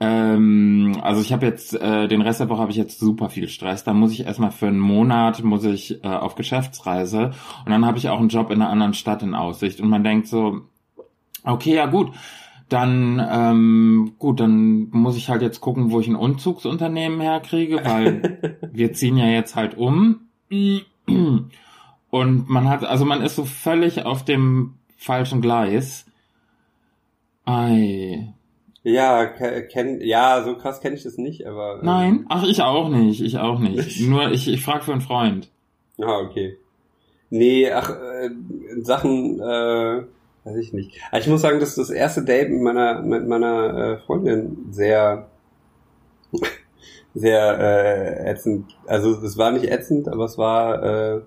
ähm, 0.00 0.98
also 1.02 1.20
ich 1.20 1.32
habe 1.32 1.46
jetzt 1.46 1.74
äh, 1.74 2.08
den 2.08 2.22
Rest 2.22 2.40
der 2.40 2.48
Woche 2.48 2.60
habe 2.60 2.72
ich 2.72 2.76
jetzt 2.76 2.98
super 2.98 3.28
viel 3.28 3.48
Stress. 3.48 3.84
Da 3.84 3.92
muss 3.92 4.12
ich 4.12 4.24
erstmal 4.26 4.50
für 4.50 4.66
einen 4.66 4.80
Monat 4.80 5.44
muss 5.44 5.64
ich 5.64 6.02
äh, 6.02 6.08
auf 6.08 6.34
Geschäftsreise 6.34 7.32
und 7.64 7.70
dann 7.70 7.86
habe 7.86 7.98
ich 7.98 8.08
auch 8.08 8.18
einen 8.18 8.28
Job 8.28 8.50
in 8.50 8.60
einer 8.60 8.70
anderen 8.70 8.94
Stadt 8.94 9.22
in 9.22 9.34
Aussicht 9.34 9.80
und 9.80 9.88
man 9.88 10.02
denkt 10.02 10.26
so, 10.26 10.62
okay, 11.44 11.76
ja 11.76 11.86
gut, 11.86 12.12
dann 12.72 13.24
ähm, 13.30 14.12
gut, 14.18 14.40
dann 14.40 14.88
muss 14.90 15.16
ich 15.16 15.28
halt 15.28 15.42
jetzt 15.42 15.60
gucken, 15.60 15.90
wo 15.90 16.00
ich 16.00 16.08
ein 16.08 16.16
Umzugsunternehmen 16.16 17.20
herkriege, 17.20 17.80
weil 17.84 18.58
wir 18.72 18.92
ziehen 18.92 19.16
ja 19.16 19.26
jetzt 19.26 19.54
halt 19.56 19.76
um. 19.76 20.20
Und 22.10 22.48
man 22.48 22.68
hat, 22.68 22.84
also 22.84 23.04
man 23.04 23.22
ist 23.22 23.36
so 23.36 23.44
völlig 23.44 24.04
auf 24.04 24.24
dem 24.24 24.74
falschen 24.96 25.40
Gleis. 25.40 26.06
Ei. 27.44 28.32
Ja, 28.84 29.26
ke- 29.26 29.66
kenn, 29.70 30.00
ja, 30.00 30.42
so 30.42 30.56
krass 30.56 30.80
kenne 30.80 30.96
ich 30.96 31.02
das 31.04 31.16
nicht, 31.16 31.46
aber. 31.46 31.78
ähm, 31.78 31.84
Nein? 31.86 32.26
Ach, 32.28 32.44
ich 32.44 32.62
auch 32.62 32.88
nicht. 32.88 33.20
Ich 33.20 33.38
auch 33.38 33.58
nicht. 33.58 34.00
Nur 34.08 34.30
ich, 34.32 34.48
ich 34.48 34.62
frage 34.64 34.84
für 34.84 34.92
einen 34.92 35.00
Freund. 35.00 35.48
Ah, 36.00 36.18
okay. 36.18 36.56
Nee, 37.30 37.70
ach, 37.70 37.90
äh, 37.90 38.30
Sachen, 38.82 39.40
äh, 39.40 40.02
weiß 40.44 40.56
ich 40.56 40.72
nicht. 40.72 41.00
Aber 41.10 41.20
ich 41.20 41.28
muss 41.28 41.42
sagen, 41.42 41.60
dass 41.60 41.74
das 41.74 41.90
erste 41.90 42.24
Date 42.24 42.50
mit 42.50 42.60
meiner, 42.60 43.02
mit 43.02 43.26
meiner 43.26 43.76
äh, 43.76 43.98
Freundin 43.98 44.66
sehr, 44.70 45.28
sehr 47.14 47.58
äh, 47.58 48.30
ätzend. 48.30 48.76
Also 48.86 49.10
es 49.22 49.36
war 49.36 49.52
nicht 49.52 49.70
ätzend, 49.70 50.08
aber 50.08 50.24
es 50.24 50.38
war, 50.38 50.82
äh, 50.82 51.20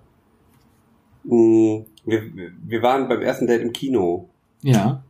mh, 1.24 1.86
wir, 2.06 2.22
wir 2.64 2.82
waren 2.82 3.08
beim 3.08 3.22
ersten 3.22 3.48
Date 3.48 3.62
im 3.62 3.74
Kino. 3.74 4.30
Ja. 4.62 5.04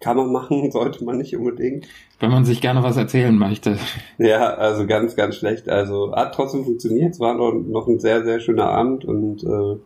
Kann 0.00 0.16
man 0.16 0.32
machen, 0.32 0.70
sollte 0.72 1.04
man 1.04 1.18
nicht 1.18 1.36
unbedingt. 1.36 1.86
Wenn 2.18 2.30
man 2.30 2.44
sich 2.44 2.60
gerne 2.60 2.82
was 2.82 2.96
erzählen 2.96 3.36
möchte. 3.36 3.78
Ja, 4.18 4.54
also 4.54 4.86
ganz, 4.86 5.16
ganz 5.16 5.36
schlecht. 5.36 5.68
Also 5.68 6.14
hat 6.14 6.34
trotzdem 6.34 6.64
funktioniert. 6.64 7.12
Es 7.12 7.20
war 7.20 7.34
noch, 7.34 7.52
noch 7.52 7.86
ein 7.86 8.00
sehr, 8.00 8.24
sehr 8.24 8.40
schöner 8.40 8.70
Abend 8.70 9.04
und 9.04 9.44
äh, 9.44 9.76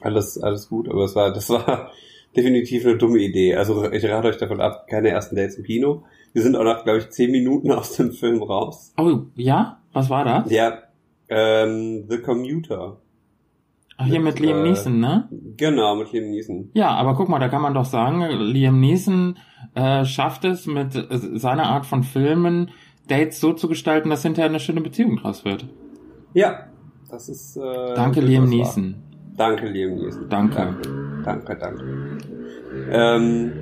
alles, 0.00 0.38
alles 0.38 0.68
gut. 0.68 0.88
Aber 0.88 1.04
es 1.04 1.14
war, 1.14 1.32
das 1.32 1.50
war 1.50 1.90
definitiv 2.36 2.84
eine 2.84 2.96
dumme 2.96 3.18
Idee. 3.18 3.54
Also 3.56 3.90
ich 3.90 4.04
rate 4.04 4.28
euch 4.28 4.38
davon 4.38 4.60
ab, 4.60 4.86
keine 4.88 5.08
ersten 5.08 5.36
Dates 5.36 5.56
im 5.56 5.64
Kino. 5.64 6.04
Wir 6.32 6.42
sind 6.42 6.56
auch 6.56 6.64
nach, 6.64 6.84
glaube 6.84 6.98
ich, 6.98 7.10
zehn 7.10 7.30
Minuten 7.30 7.72
aus 7.72 7.96
dem 7.96 8.12
Film 8.12 8.42
raus. 8.42 8.92
Oh, 8.98 9.20
ja? 9.34 9.80
Was 9.92 10.10
war 10.10 10.24
das? 10.24 10.50
Ja, 10.50 10.82
ähm, 11.28 12.04
The 12.08 12.18
Commuter. 12.18 12.98
Ach, 13.98 14.04
hier 14.04 14.20
mit 14.20 14.34
Mit, 14.34 14.40
Liam 14.40 14.58
äh, 14.58 14.68
Neeson, 14.68 15.00
ne? 15.00 15.28
Genau, 15.56 15.96
mit 15.96 16.12
Liam 16.12 16.30
Neeson. 16.30 16.70
Ja, 16.74 16.90
aber 16.90 17.14
guck 17.14 17.30
mal, 17.30 17.38
da 17.38 17.48
kann 17.48 17.62
man 17.62 17.72
doch 17.72 17.86
sagen, 17.86 18.20
Liam 18.20 18.78
Neeson 18.78 19.38
äh, 19.74 20.04
schafft 20.04 20.44
es 20.44 20.66
mit 20.66 20.94
äh, 20.94 21.38
seiner 21.38 21.64
Art 21.64 21.86
von 21.86 22.02
Filmen, 22.02 22.70
Dates 23.08 23.40
so 23.40 23.54
zu 23.54 23.68
gestalten, 23.68 24.10
dass 24.10 24.22
hinterher 24.22 24.50
eine 24.50 24.60
schöne 24.60 24.82
Beziehung 24.82 25.16
draus 25.16 25.44
wird. 25.44 25.66
Ja, 26.34 26.66
das 27.08 27.30
ist. 27.30 27.56
Äh, 27.56 27.94
Danke, 27.94 28.20
Liam. 28.20 28.48
Neeson. 28.48 28.96
Danke, 29.36 29.66
Liam 29.68 29.94
Neeson. 29.96 30.28
Danke. 30.28 30.56
Danke, 31.24 31.56
danke. 31.56 31.56
danke. 31.58 32.18
Ähm, 32.90 33.52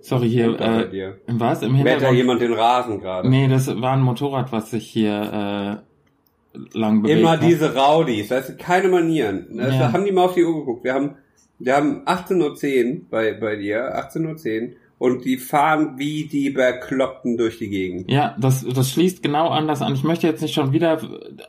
Sorry, 0.00 0.28
hier, 0.30 0.58
äh, 0.60 0.90
dir. 0.90 1.18
was? 1.28 1.62
Im 1.62 1.70
da 1.72 1.76
Hintergrund? 1.78 2.16
jemand 2.16 2.40
den 2.42 2.52
Rasen 2.52 3.00
gerade? 3.00 3.28
Nee, 3.28 3.46
das 3.48 3.68
war 3.80 3.92
ein 3.92 4.02
Motorrad, 4.02 4.50
was 4.50 4.70
sich 4.72 4.86
hier 4.88 5.82
äh, 6.54 6.58
lang 6.78 7.02
bewegt 7.02 7.20
Immer 7.20 7.32
hat. 7.32 7.42
diese 7.42 7.74
Rowdies, 7.74 8.30
weißt 8.30 8.48
du, 8.50 8.56
keine 8.56 8.88
Manieren. 8.88 9.46
Das 9.56 9.74
Ja. 9.74 9.92
haben 9.92 10.04
die 10.04 10.12
mal 10.12 10.24
auf 10.24 10.34
die 10.34 10.44
Uhr 10.44 10.58
geguckt. 10.60 10.82
Wir 10.84 10.94
haben, 10.94 11.14
wir 11.60 11.76
haben 11.76 12.02
18.10 12.04 12.94
Uhr 12.94 13.00
bei, 13.10 13.32
bei 13.34 13.56
dir, 13.56 13.96
18.10 13.96 14.62
Uhr, 14.70 14.74
und 14.98 15.24
die 15.24 15.36
fahren 15.36 15.94
wie 15.98 16.26
die 16.28 16.50
Bekloppten 16.50 17.36
durch 17.36 17.58
die 17.58 17.68
Gegend. 17.70 18.10
Ja, 18.10 18.36
das, 18.38 18.64
das 18.64 18.90
schließt 18.90 19.22
genau 19.22 19.48
anders 19.48 19.82
an. 19.82 19.94
Ich 19.94 20.04
möchte 20.04 20.26
jetzt 20.26 20.42
nicht 20.42 20.54
schon 20.54 20.72
wieder 20.72 20.98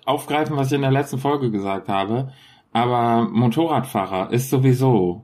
aufgreifen, 0.05 0.57
was 0.57 0.67
ich 0.67 0.73
in 0.73 0.81
der 0.81 0.91
letzten 0.91 1.17
Folge 1.19 1.51
gesagt 1.51 1.87
habe, 1.87 2.31
aber 2.73 3.29
Motorradfahrer 3.29 4.31
ist 4.31 4.49
sowieso 4.49 5.23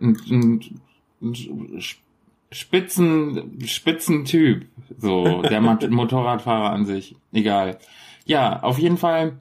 ein, 0.00 0.16
ein, 0.30 0.80
ein 1.22 1.80
Spitzen, 2.52 3.58
Spitzentyp, 3.64 4.66
so, 4.98 5.42
der 5.42 5.60
Mo- 5.60 5.78
Motorradfahrer 5.90 6.70
an 6.70 6.84
sich. 6.86 7.16
Egal. 7.32 7.78
Ja, 8.26 8.62
auf 8.62 8.78
jeden 8.78 8.96
Fall. 8.96 9.38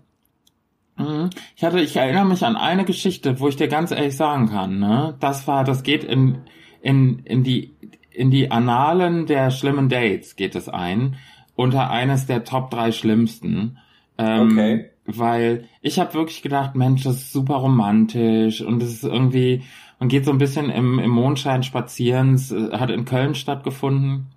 mhm. 0.98 1.30
Ich 1.56 1.64
hatte, 1.64 1.80
ich 1.80 1.96
erinnere 1.96 2.26
mich 2.26 2.44
an 2.44 2.56
eine 2.56 2.86
Geschichte, 2.86 3.40
wo 3.40 3.48
ich 3.48 3.56
dir 3.56 3.68
ganz 3.68 3.92
ehrlich 3.92 4.16
sagen 4.18 4.50
kann, 4.50 4.80
ne, 4.80 5.16
das 5.20 5.48
war, 5.48 5.64
das 5.64 5.84
geht 5.84 6.04
in, 6.04 6.40
in, 6.82 7.20
in 7.20 7.44
die, 7.44 7.74
in 8.12 8.32
die 8.32 8.50
Annalen 8.52 9.26
der 9.26 9.52
schlimmen 9.52 9.90
Dates 9.90 10.36
geht 10.36 10.56
es 10.56 10.68
ein, 10.70 11.16
unter 11.56 11.90
eines 11.92 12.26
der 12.26 12.44
Top 12.46 12.72
drei 12.72 12.92
schlimmsten. 12.92 13.78
Ähm, 14.18 14.52
Okay. 14.52 14.90
Weil 15.06 15.66
ich 15.82 16.00
habe 16.00 16.14
wirklich 16.14 16.42
gedacht, 16.42 16.76
Mensch, 16.76 17.04
das 17.04 17.16
ist 17.18 17.34
super 17.34 17.56
romantisch 17.56 18.62
und 18.62 18.82
es 18.82 18.94
ist 18.94 19.04
irgendwie, 19.04 19.64
man 20.00 20.08
geht 20.10 20.24
so 20.26 20.32
ein 20.32 20.38
bisschen 20.38 20.70
im, 20.70 20.98
im 21.00 21.12
Mondschein 21.12 21.64
spazieren. 21.64 22.36
Es 22.36 22.52
äh, 22.52 22.72
hat 22.72 22.90
in 22.90 23.06
Köln 23.06 23.36
stattgefunden. 23.36 24.28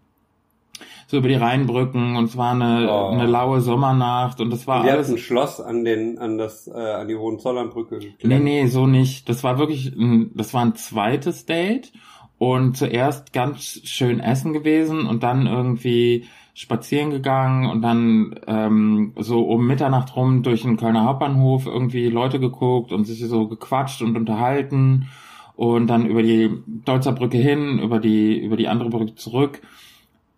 So 1.09 1.19
über 1.19 1.29
die 1.29 1.35
Rheinbrücken 1.37 2.17
und 2.17 2.25
es 2.25 2.37
war 2.37 2.51
eine, 2.51 2.91
Oh. 2.91 3.11
eine 3.11 3.27
laue 3.27 3.61
Sommernacht 3.61 4.41
und 4.41 4.53
es 4.53 4.67
war 4.67 4.83
Wir 4.83 4.95
alles. 4.95 5.09
ein 5.09 5.19
Schloss 5.19 5.61
an 5.61 5.85
den, 5.85 6.19
an 6.19 6.37
das, 6.37 6.67
äh, 6.67 6.73
an 6.73 7.07
die 7.07 7.15
Hohenzollernbrücke 7.15 8.01
geklemmt. 8.01 8.25
Nee, 8.25 8.41
nee, 8.63 8.67
so 8.67 8.89
nicht. 8.89 9.29
Das 9.29 9.45
war 9.45 9.57
wirklich, 9.61 9.95
ein, 9.95 10.33
das 10.35 10.53
war 10.53 10.65
ein 10.65 10.75
zweites 10.75 11.47
Date 11.47 11.93
und 12.39 12.77
zuerst 12.77 13.33
ganz 13.33 13.63
schön 13.85 14.19
essen 14.19 14.53
gewesen 14.53 15.07
und 15.07 15.23
dann 15.23 15.47
irgendwie 15.47 16.25
spazieren 16.57 17.11
gegangen 17.11 17.69
und 17.69 17.83
dann 17.83 18.41
ähm, 18.47 19.13
so 19.17 19.43
um 19.43 19.67
Mitternacht 19.67 20.17
rum 20.17 20.43
durch 20.43 20.63
den 20.63 20.79
Kölner 20.79 21.05
Hauptbahnhof 21.05 21.67
irgendwie 21.67 22.09
Leute 22.09 22.41
geguckt 22.41 22.93
und 22.93 23.05
sich 23.05 23.21
so 23.21 23.47
gequatscht 23.47 24.01
und 24.01 24.17
unterhalten 24.17 25.09
und 25.55 25.87
dann 25.89 26.07
über 26.07 26.23
die 26.23 26.51
Deutzer 26.67 27.13
Brücke 27.13 27.37
hin, 27.37 27.79
über 27.79 27.99
die 27.99 28.39
über 28.39 28.57
die 28.57 28.69
andere 28.69 28.89
Brücke 28.89 29.15
zurück. 29.17 29.61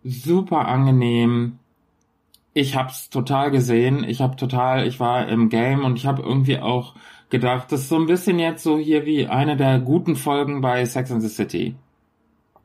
Super 0.03 0.67
angenehm. 0.67 1.57
Ich 2.53 2.75
hab's 2.75 3.09
total 3.09 3.49
gesehen. 3.49 4.03
Ich 4.03 4.19
hab 4.19 4.35
total, 4.35 4.85
ich 4.87 4.99
war 4.99 5.25
im 5.29 5.47
Game 5.47 5.85
und 5.85 5.95
ich 5.95 6.05
habe 6.05 6.21
irgendwie 6.21 6.59
auch 6.59 6.95
gedacht, 7.29 7.71
das 7.71 7.81
ist 7.83 7.89
so 7.89 7.95
ein 7.95 8.07
bisschen 8.07 8.39
jetzt 8.39 8.63
so 8.63 8.77
hier 8.77 9.05
wie 9.05 9.27
eine 9.27 9.55
der 9.55 9.79
guten 9.79 10.17
Folgen 10.17 10.59
bei 10.59 10.83
Sex 10.83 11.13
and 11.13 11.21
the 11.21 11.29
City. 11.29 11.75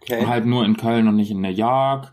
Okay. 0.01 0.27
Halt 0.27 0.45
nur 0.45 0.64
in 0.64 0.77
Köln 0.77 1.07
und 1.07 1.14
nicht 1.14 1.31
in 1.31 1.40
New 1.40 1.49
York. 1.49 2.11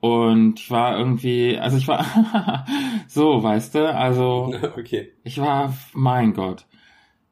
Und 0.00 0.60
ich 0.60 0.70
war 0.70 0.98
irgendwie, 0.98 1.58
also 1.58 1.76
ich 1.76 1.88
war 1.88 2.04
so, 3.08 3.42
weißt 3.42 3.74
du, 3.74 3.94
also 3.94 4.54
Okay. 4.78 5.12
ich 5.24 5.40
war, 5.40 5.74
mein 5.94 6.34
Gott. 6.34 6.66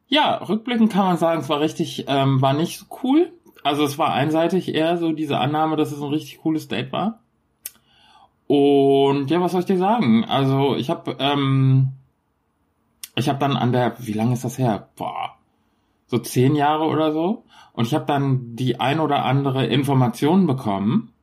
Ja, 0.06 0.36
rückblickend 0.36 0.92
kann 0.92 1.06
man 1.06 1.16
sagen, 1.16 1.40
es 1.40 1.48
war 1.48 1.60
richtig, 1.60 2.04
ähm, 2.08 2.40
war 2.40 2.52
nicht 2.52 2.78
so 2.78 2.86
cool. 3.02 3.32
Also 3.62 3.84
es 3.84 3.98
war 3.98 4.12
einseitig 4.12 4.74
eher 4.74 4.98
so 4.98 5.12
diese 5.12 5.38
Annahme, 5.38 5.76
dass 5.76 5.92
es 5.92 6.00
ein 6.00 6.10
richtig 6.10 6.38
cooles 6.38 6.68
Date 6.68 6.92
war. 6.92 7.20
Und 8.46 9.30
ja, 9.30 9.40
was 9.40 9.52
soll 9.52 9.60
ich 9.60 9.66
dir 9.66 9.78
sagen? 9.78 10.24
Also 10.24 10.76
ich 10.76 10.90
habe, 10.90 11.16
ähm, 11.18 11.92
ich 13.16 13.28
habe 13.28 13.38
dann 13.38 13.56
an 13.56 13.72
der, 13.72 13.96
wie 14.00 14.12
lange 14.12 14.34
ist 14.34 14.44
das 14.44 14.58
her? 14.58 14.90
Boah, 14.96 15.36
so 16.06 16.18
zehn 16.18 16.54
Jahre 16.54 16.84
oder 16.84 17.12
so. 17.12 17.44
Und 17.72 17.86
ich 17.86 17.94
habe 17.94 18.04
dann 18.04 18.54
die 18.54 18.80
ein 18.80 19.00
oder 19.00 19.24
andere 19.24 19.66
Information 19.66 20.46
bekommen. 20.46 21.13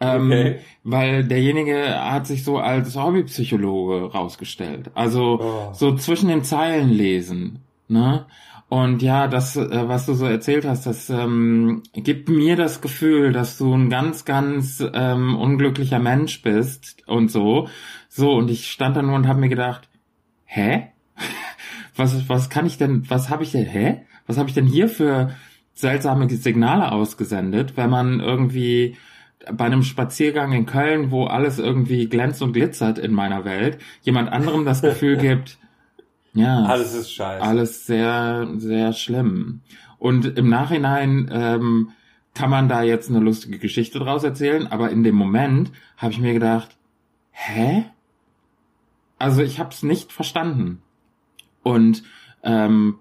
Ähm, 0.00 0.30
Okay. 0.30 0.58
Weil 0.82 1.24
derjenige 1.24 1.94
hat 2.02 2.26
sich 2.26 2.42
so 2.44 2.58
als 2.58 2.96
Hobbypsychologe 2.96 4.12
rausgestellt. 4.12 4.90
Also 4.94 5.40
Oh. 5.40 5.72
so 5.74 5.94
zwischen 5.96 6.28
den 6.28 6.42
Zeilen 6.42 6.88
lesen. 6.88 7.58
Ne? 7.88 8.24
Und 8.70 9.02
ja, 9.02 9.26
das, 9.28 9.56
äh, 9.56 9.88
was 9.88 10.06
du 10.06 10.14
so 10.14 10.26
erzählt 10.26 10.64
hast, 10.64 10.86
das 10.86 11.10
ähm, 11.10 11.82
gibt 11.92 12.28
mir 12.28 12.54
das 12.56 12.80
Gefühl, 12.80 13.32
dass 13.32 13.58
du 13.58 13.74
ein 13.74 13.90
ganz, 13.90 14.24
ganz 14.24 14.82
ähm, 14.94 15.36
unglücklicher 15.36 15.98
Mensch 15.98 16.40
bist 16.42 17.02
und 17.06 17.30
so. 17.30 17.68
So, 18.08 18.32
und 18.32 18.48
ich 18.50 18.70
stand 18.70 18.96
da 18.96 19.02
nur 19.02 19.16
und 19.16 19.26
habe 19.28 19.40
mir 19.40 19.48
gedacht, 19.48 19.88
hä? 20.44 20.88
Was, 21.96 22.28
was 22.28 22.48
kann 22.48 22.64
ich 22.64 22.78
denn, 22.78 23.10
was 23.10 23.28
habe 23.28 23.42
ich 23.42 23.50
denn, 23.52 23.66
hä? 23.66 24.02
Was 24.26 24.38
habe 24.38 24.48
ich 24.48 24.54
denn 24.54 24.66
hier 24.66 24.88
für 24.88 25.34
seltsame 25.74 26.30
Signale 26.30 26.92
ausgesendet, 26.92 27.76
wenn 27.76 27.90
man 27.90 28.20
irgendwie 28.20 28.96
bei 29.52 29.64
einem 29.64 29.82
Spaziergang 29.82 30.52
in 30.52 30.66
Köln, 30.66 31.10
wo 31.10 31.24
alles 31.24 31.58
irgendwie 31.58 32.08
glänzt 32.08 32.42
und 32.42 32.52
glitzert 32.52 32.98
in 32.98 33.12
meiner 33.12 33.44
Welt, 33.44 33.78
jemand 34.02 34.30
anderem 34.32 34.64
das 34.64 34.82
Gefühl 34.82 35.16
gibt, 35.18 35.58
ja, 36.32 36.62
Alles 36.64 36.94
ist 36.94 37.12
scheiße. 37.12 37.42
alles 37.42 37.86
sehr, 37.86 38.48
sehr 38.58 38.92
schlimm. 38.92 39.62
Und 39.98 40.38
im 40.38 40.48
Nachhinein 40.48 41.28
ähm, 41.32 41.90
kann 42.34 42.50
man 42.50 42.68
da 42.68 42.82
jetzt 42.82 43.10
eine 43.10 43.18
lustige 43.18 43.58
Geschichte 43.58 43.98
draus 43.98 44.22
erzählen, 44.22 44.68
aber 44.68 44.90
in 44.90 45.02
dem 45.02 45.16
Moment 45.16 45.72
habe 45.96 46.12
ich 46.12 46.20
mir 46.20 46.32
gedacht, 46.32 46.76
hä? 47.32 47.84
Also 49.18 49.42
ich 49.42 49.58
habe 49.58 49.70
es 49.70 49.82
nicht 49.82 50.12
verstanden. 50.12 50.80
Und 51.62 52.04
ähm, 52.44 53.00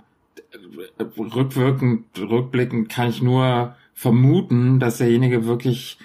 rückwirkend, 1.00 2.06
rückblickend 2.20 2.90
kann 2.90 3.10
ich 3.10 3.22
nur 3.22 3.76
vermuten, 3.94 4.80
dass 4.80 4.98
derjenige 4.98 5.46
wirklich 5.46 6.00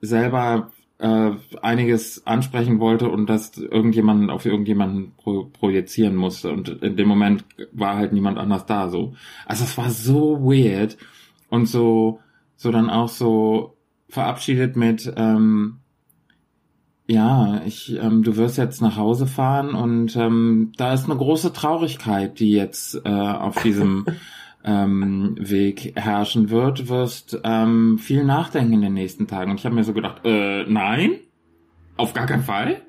selber 0.00 0.72
äh, 0.98 1.30
einiges 1.62 2.26
ansprechen 2.26 2.78
wollte 2.78 3.08
und 3.08 3.26
das 3.26 3.56
irgendjemanden 3.56 4.30
auf 4.30 4.44
irgendjemanden 4.44 5.12
pro 5.16 5.44
projizieren 5.44 6.14
musste. 6.14 6.52
Und 6.52 6.68
in 6.68 6.96
dem 6.96 7.08
Moment 7.08 7.44
war 7.72 7.96
halt 7.96 8.12
niemand 8.12 8.38
anders 8.38 8.66
da. 8.66 8.88
So, 8.88 9.14
also 9.46 9.64
es 9.64 9.76
war 9.78 9.90
so 9.90 10.42
weird 10.42 10.98
und 11.48 11.66
so, 11.66 12.20
so 12.56 12.70
dann 12.70 12.90
auch 12.90 13.08
so 13.08 13.76
verabschiedet 14.08 14.76
mit 14.76 15.12
ähm, 15.16 15.80
ja, 17.10 17.60
ich, 17.66 17.92
ähm, 18.00 18.22
du 18.22 18.36
wirst 18.36 18.56
jetzt 18.56 18.80
nach 18.80 18.96
Hause 18.96 19.26
fahren 19.26 19.74
und 19.74 20.14
ähm, 20.14 20.70
da 20.76 20.92
ist 20.94 21.06
eine 21.06 21.16
große 21.16 21.52
Traurigkeit, 21.52 22.38
die 22.38 22.52
jetzt 22.52 23.00
äh, 23.04 23.08
auf 23.08 23.60
diesem 23.62 24.06
ähm, 24.64 25.36
Weg 25.38 25.92
herrschen 25.96 26.50
wird, 26.50 26.88
wirst 26.88 27.40
ähm, 27.44 27.98
viel 27.98 28.24
nachdenken 28.24 28.74
in 28.74 28.82
den 28.82 28.94
nächsten 28.94 29.26
Tagen. 29.26 29.50
Und 29.50 29.58
ich 29.58 29.64
habe 29.64 29.74
mir 29.74 29.84
so 29.84 29.92
gedacht, 29.92 30.22
äh, 30.24 30.64
nein, 30.64 31.12
auf 31.96 32.12
gar 32.14 32.26
keinen 32.26 32.42
Fall. 32.42 32.82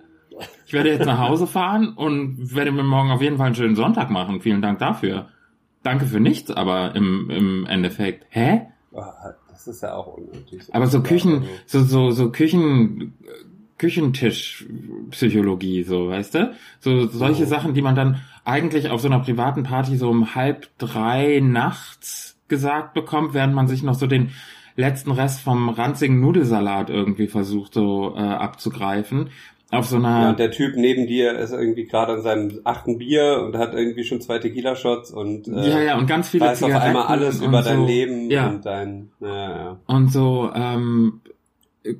Ich 0.66 0.74
werde 0.74 0.90
jetzt 0.90 1.06
nach 1.06 1.20
Hause 1.20 1.48
fahren 1.48 1.90
und 1.90 2.56
werde 2.56 2.72
mir 2.72 2.84
morgen 2.84 3.12
auf 3.12 3.22
jeden 3.22 3.38
Fall 3.38 3.48
einen 3.48 3.56
schönen 3.56 3.76
Sonntag 3.76 4.10
machen. 4.10 4.42
Vielen 4.42 4.62
Dank 4.62 4.80
dafür. 4.80 5.28
Danke 5.84 6.06
für 6.06 6.20
nichts, 6.20 6.52
aber 6.52 6.96
im, 6.96 7.30
im 7.30 7.66
Endeffekt. 7.66 8.26
Hä? 8.30 8.62
Ah, 8.96 9.34
Das 9.50 9.68
ist 9.68 9.82
ja 9.84 9.94
auch 9.94 10.08
unnötig. 10.18 10.62
Aber 10.74 10.88
so 10.88 11.02
Küchen, 11.04 11.44
so, 11.66 11.84
so, 11.84 12.12
so 12.12 12.32
Küchen, 12.32 13.14
Küchentischpsychologie, 13.82 15.84
so, 15.84 16.10
weißt 16.10 16.36
du? 16.36 16.54
So, 16.80 17.08
solche 17.08 17.44
Oh. 17.44 17.48
Sachen, 17.48 17.74
die 17.74 17.82
man 17.82 17.96
dann 17.96 18.22
eigentlich 18.46 18.90
auf 18.90 19.02
so 19.02 19.08
einer 19.08 19.20
privaten 19.20 19.64
Party 19.64 19.98
so 19.98 20.10
um 20.10 20.36
halb 20.36 20.68
drei 20.78 21.42
nachts 21.44 22.38
gesagt 22.48 22.94
bekommt, 22.94 23.34
während 23.34 23.56
man 23.56 23.68
sich 23.68 23.84
noch 23.84 23.96
so 23.96 24.08
den 24.08 24.32
letzten 24.76 25.12
Rest 25.12 25.42
vom 25.42 25.70
ranzigen 25.70 26.20
Nudelsalat 26.20 26.90
irgendwie 26.90 27.28
versucht 27.28 27.74
so 27.74 28.14
äh, 28.16 28.20
abzugreifen. 28.20 29.30
Auf 29.70 29.86
so 29.86 29.98
einer 29.98 30.22
Ja, 30.22 30.30
und 30.32 30.40
der 30.40 30.52
Typ 30.52 30.76
neben 30.76 31.08
dir 31.08 31.38
ist 31.40 31.54
irgendwie 31.54 31.86
gerade 31.86 32.14
an 32.14 32.22
seinem 32.22 32.60
achten 32.66 32.98
Bier 32.98 33.42
und 33.46 33.58
hat 33.58 33.74
irgendwie 33.74 34.04
schon 34.04 34.20
zwei 34.20 34.38
Tequila-Shots 34.38 35.12
und 35.12 35.48
äh, 35.48 35.70
ja, 35.70 35.82
ja, 35.82 35.98
und 35.98 36.08
ganz 36.08 36.30
viele 36.30 36.46
weiß 36.46 36.62
auf 36.64 36.76
einmal 36.76 37.08
alles 37.08 37.42
über 37.42 37.62
dein 37.62 37.80
so, 37.80 37.86
Leben 37.86 38.30
Ja, 38.30 38.50
und 38.50 38.66
dein, 38.66 39.12
ja, 39.22 39.58
ja. 39.58 39.80
und 39.88 40.12
so, 40.12 40.52
ähm, 40.54 41.22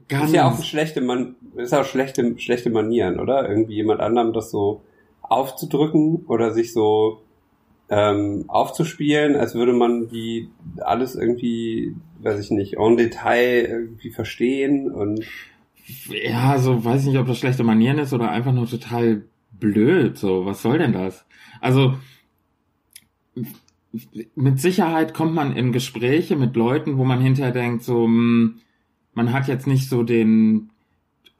ganz, 0.10 0.28
Ist 0.28 0.36
ja 0.36 0.48
auch 0.48 0.58
ein 0.58 0.64
schlechte 0.64 1.02
Man 1.02 1.36
ist 1.56 1.74
auch 1.74 1.86
schlechte, 1.86 2.38
schlechte 2.38 2.70
Manieren, 2.70 3.20
oder? 3.20 3.50
Irgendwie 3.50 3.76
jemand 3.76 4.00
anderem 4.00 4.34
das 4.34 4.52
so 4.52 4.82
aufzudrücken 5.22 6.26
oder 6.28 6.52
sich 6.52 6.74
so 6.74 7.22
ähm, 7.90 8.46
aufzuspielen, 8.48 9.36
als 9.36 9.54
würde 9.54 9.74
man 9.74 10.08
die 10.08 10.50
alles 10.78 11.16
irgendwie, 11.16 11.96
weiß 12.20 12.40
ich 12.40 12.52
nicht, 12.52 12.78
en 12.78 12.98
Detail 12.98 13.66
irgendwie 13.70 14.12
verstehen 14.12 14.92
und 14.92 15.26
ja, 16.08 16.58
so 16.58 16.86
weiß 16.86 17.02
ich 17.02 17.08
nicht, 17.10 17.20
ob 17.20 17.28
das 17.28 17.38
schlechte 17.38 17.64
Manieren 17.64 18.00
ist 18.00 18.14
oder 18.14 18.32
einfach 18.32 18.54
nur 18.54 18.68
total 18.68 19.24
blöd. 19.52 20.18
So, 20.18 20.46
was 20.46 20.62
soll 20.62 20.78
denn 20.78 20.94
das? 20.94 21.26
Also 21.60 21.96
mit 24.36 24.60
Sicherheit 24.60 25.14
kommt 25.14 25.34
man 25.34 25.56
in 25.56 25.72
Gespräche 25.72 26.36
mit 26.36 26.56
Leuten, 26.56 26.98
wo 26.98 27.04
man 27.04 27.22
hinterher 27.22 27.52
denkt, 27.52 27.84
so, 27.84 28.06
hm, 28.06 28.60
man 29.14 29.34
hat 29.34 29.48
jetzt 29.48 29.68
nicht 29.68 29.90
so 29.90 30.04
den, 30.04 30.71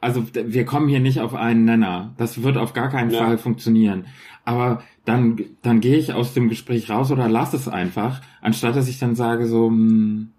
also 0.02 0.26
wir 0.34 0.66
kommen 0.66 0.90
hier 0.90 1.00
nicht 1.00 1.22
auf 1.22 1.34
einen 1.36 1.64
Nenner. 1.66 2.14
Das 2.18 2.42
wird 2.44 2.58
auf 2.58 2.74
gar 2.74 2.90
keinen 2.90 3.12
Ja. 3.12 3.20
Fall 3.20 3.38
funktionieren. 3.38 4.08
Aber 4.44 4.82
dann, 5.06 5.40
dann 5.62 5.80
gehe 5.80 5.98
ich 5.98 6.14
aus 6.14 6.34
dem 6.34 6.50
Gespräch 6.50 6.90
raus 6.90 7.12
oder 7.12 7.30
lass 7.30 7.54
es 7.54 7.68
einfach, 7.68 8.22
anstatt 8.42 8.76
dass 8.76 8.88
ich 8.90 8.98
dann 9.00 9.16
sage 9.16 9.46
so, 9.48 9.68
hm, 9.68 10.32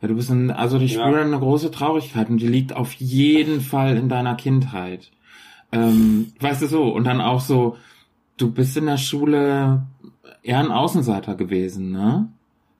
ja, 0.00 0.08
du 0.08 0.14
bist 0.16 0.30
ein, 0.30 0.50
also 0.50 0.78
ich 0.78 0.94
Ja. 0.94 1.02
spüre 1.06 1.20
eine 1.22 1.38
große 1.38 1.70
Traurigkeit 1.70 2.28
und 2.30 2.38
die 2.38 2.48
liegt 2.48 2.74
auf 2.74 2.92
jeden 2.94 3.60
Fall 3.60 3.96
in 3.96 4.08
deiner 4.08 4.34
Kindheit. 4.34 5.10
Ähm, 5.70 6.32
weißt 6.40 6.62
du 6.62 6.66
so, 6.66 6.84
und 6.84 7.04
dann 7.04 7.20
auch 7.20 7.40
so, 7.40 7.76
du 8.38 8.50
bist 8.50 8.76
in 8.76 8.86
der 8.86 8.96
Schule 8.96 9.82
eher 10.42 10.58
ein 10.58 10.70
Außenseiter 10.72 11.34
gewesen, 11.34 11.92
ne? 11.92 12.28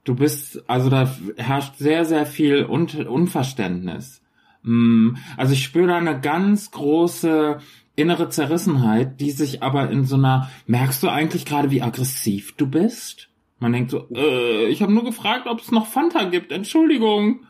Du 0.05 0.15
bist, 0.17 0.65
also 0.69 0.91
da 0.91 1.09
herrscht 1.37 1.77
sehr, 1.77 2.05
sehr 2.05 2.27
viel 2.27 2.65
Un 2.67 2.87
Unverständnis. 3.07 4.22
Mm, 4.63 5.17
Also 5.37 5.53
ich 5.53 5.65
spüre 5.65 5.89
da 5.89 5.97
eine 5.97 6.21
ganz 6.21 6.71
große 6.71 7.59
innere 7.97 8.29
Zerrissenheit, 8.31 9.21
die 9.21 9.31
sich 9.31 9.63
aber 9.63 9.91
in 9.91 10.05
so 10.05 10.17
einer, 10.17 10.51
merkst 10.67 11.03
du 11.03 11.09
eigentlich 11.09 11.45
gerade, 11.45 11.71
wie 11.71 11.83
aggressiv 11.83 12.57
du 12.57 12.67
bist? 12.67 13.29
Man 13.59 13.73
denkt 13.73 13.91
so, 13.91 14.09
äh, 14.15 14.67
ich 14.69 14.83
habe 14.83 14.93
nur 14.93 15.05
gefragt, 15.05 15.47
ob 15.47 15.61
es 15.61 15.71
noch 15.71 15.87
Fanta 15.87 16.25
gibt, 16.25 16.51
Entschuldigung. 16.53 17.41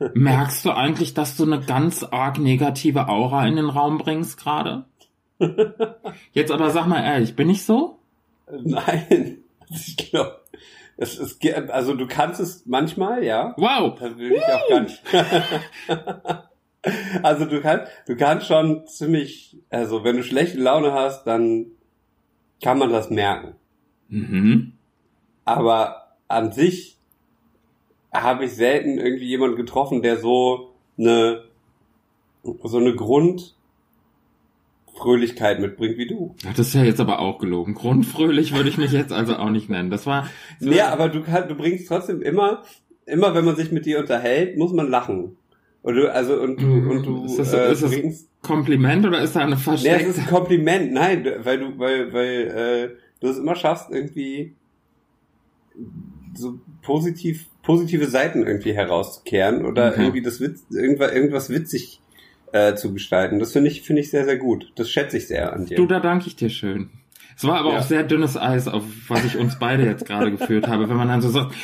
Merkst 0.14 0.64
du 0.64 0.72
eigentlich, 0.72 1.14
dass 1.14 1.36
du 1.36 1.44
eine 1.44 1.60
ganz 1.60 2.02
arg 2.02 2.38
negative 2.38 3.08
Aura 3.08 3.46
in 3.46 3.56
den 3.56 3.68
Raum 3.68 3.98
bringst 3.98 4.36
gerade? 4.38 4.84
Jetzt 6.32 6.50
aber 6.50 6.70
sag 6.70 6.86
mal 6.86 7.02
ehrlich, 7.04 7.36
bin 7.36 7.50
ich 7.50 7.64
so? 7.64 7.98
Nein, 8.50 9.38
ich 9.70 9.96
glaube, 9.96 10.40
es 10.96 11.18
ist, 11.18 11.40
ge- 11.40 11.68
also 11.68 11.94
du 11.94 12.06
kannst 12.06 12.40
es 12.40 12.66
manchmal, 12.66 13.24
ja. 13.24 13.54
Wow! 13.56 13.98
Da 13.98 14.16
will 14.16 14.32
ich 14.32 14.44
auch 14.44 14.68
gar 14.68 14.80
nicht. 14.80 15.02
also 17.22 17.44
du 17.44 17.60
kannst, 17.60 17.90
du 18.06 18.16
kannst 18.16 18.46
schon 18.46 18.86
ziemlich, 18.86 19.58
also 19.70 20.04
wenn 20.04 20.16
du 20.16 20.24
schlechte 20.24 20.58
Laune 20.58 20.92
hast, 20.92 21.24
dann 21.24 21.66
kann 22.62 22.78
man 22.78 22.90
das 22.90 23.10
merken. 23.10 23.54
Mhm. 24.08 24.72
Aber 25.44 26.16
an 26.28 26.52
sich 26.52 26.98
habe 28.12 28.44
ich 28.44 28.54
selten 28.54 28.98
irgendwie 28.98 29.26
jemanden 29.26 29.56
getroffen, 29.56 30.02
der 30.02 30.18
so 30.18 30.74
eine, 30.98 31.44
so 32.42 32.78
eine 32.78 32.94
Grundfröhlichkeit 34.94 35.60
mitbringt 35.60 35.96
wie 35.98 36.06
du. 36.06 36.34
Ja, 36.42 36.50
Das 36.56 36.68
ist 36.68 36.74
ja 36.74 36.84
jetzt 36.84 37.00
aber 37.00 37.18
auch 37.20 37.38
gelogen. 37.38 37.74
Grundfröhlich 37.74 38.54
würde 38.54 38.68
ich 38.68 38.78
mich 38.78 38.92
jetzt 38.92 39.12
also 39.12 39.36
auch 39.36 39.50
nicht 39.50 39.68
nennen. 39.68 39.90
Das 39.90 40.06
war. 40.06 40.28
Nee, 40.60 40.80
aber 40.80 41.08
du 41.08 41.22
kannst, 41.22 41.50
du 41.50 41.54
bringst 41.54 41.88
trotzdem 41.88 42.22
immer, 42.22 42.62
immer 43.06 43.34
wenn 43.34 43.44
man 43.44 43.56
sich 43.56 43.72
mit 43.72 43.86
dir 43.86 43.98
unterhält, 44.00 44.56
muss 44.56 44.72
man 44.72 44.88
lachen. 44.88 45.36
Und 45.82 45.94
du, 45.96 46.12
also, 46.12 46.40
und 46.40 46.60
du, 46.60 46.66
Mhm. 46.66 46.90
und 46.90 47.06
du 47.06 47.24
Ist 47.24 47.38
das- 47.38 47.52
äh, 47.52 47.72
ist 47.72 47.82
das- 47.82 47.90
bringst, 47.90 48.28
Kompliment 48.42 49.04
oder 49.06 49.20
ist 49.22 49.34
da 49.36 49.40
eine 49.40 49.50
nee, 49.50 49.56
es 49.56 49.62
versteckte? 49.62 50.06
ist 50.10 50.18
ein 50.18 50.26
Kompliment, 50.26 50.92
nein, 50.92 51.24
weil 51.42 51.58
du, 51.58 51.78
weil, 51.78 52.12
weil, 52.12 52.40
äh, 52.48 52.96
du 53.20 53.28
es 53.28 53.38
immer 53.38 53.54
schaffst, 53.56 53.90
irgendwie 53.90 54.54
so 56.34 56.58
positiv, 56.82 57.46
positive 57.62 58.06
Seiten 58.06 58.46
irgendwie 58.46 58.72
herauszukehren 58.74 59.64
oder 59.64 59.88
Okay. 59.92 60.02
irgendwie 60.02 60.22
das 60.22 60.40
Witz, 60.40 60.64
irgendwas, 60.70 61.12
irgendwas 61.12 61.50
witzig 61.50 62.00
äh, 62.52 62.74
zu 62.74 62.92
gestalten. 62.92 63.38
Das 63.38 63.52
finde 63.52 63.70
ich, 63.70 63.82
finde 63.82 64.02
ich 64.02 64.10
sehr, 64.10 64.24
sehr 64.24 64.36
gut. 64.36 64.72
Das 64.76 64.90
schätze 64.90 65.16
ich 65.16 65.26
sehr 65.28 65.52
an 65.52 65.66
dir. 65.66 65.76
Du, 65.76 65.86
da 65.86 66.00
danke 66.00 66.26
ich 66.28 66.36
dir 66.36 66.50
schön. 66.50 66.90
Es 67.36 67.44
war 67.44 67.58
aber 67.60 67.72
Ja. 67.72 67.78
auch 67.78 67.82
sehr 67.82 68.02
dünnes 68.04 68.36
Eis, 68.36 68.68
auf 68.68 68.84
was 69.08 69.24
ich 69.24 69.38
uns 69.38 69.58
beide 69.58 69.84
jetzt 69.84 70.04
gerade 70.06 70.30
geführt 70.30 70.68
habe, 70.68 70.88
wenn 70.88 70.96
man 70.96 71.08
dann 71.08 71.22
so 71.22 71.30
sagt, 71.30 71.54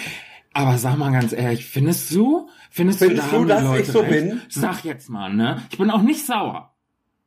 aber 0.55 0.79
sag 0.79 0.97
mal 0.97 1.13
ganz 1.13 1.33
ehrlich, 1.33 1.67
findest 1.67 2.11
du, 2.15 2.49
findest, 2.71 3.01
Findest 3.01 3.23
da 3.23 3.31
du, 3.31 3.37
haben 3.37 3.43
die 3.45 3.49
dass 3.53 3.63
Leute 3.65 3.83
ich 3.83 3.89
so 3.89 4.01
recht? 4.01 4.11
bin? 4.11 4.41
Sag 4.49 4.85
jetzt 4.85 5.11
mal, 5.11 5.33
ne? 5.33 5.63
Ich 5.71 5.79
bin 5.79 5.91
auch 5.91 6.03
nicht 6.03 6.25
sauer. 6.25 6.75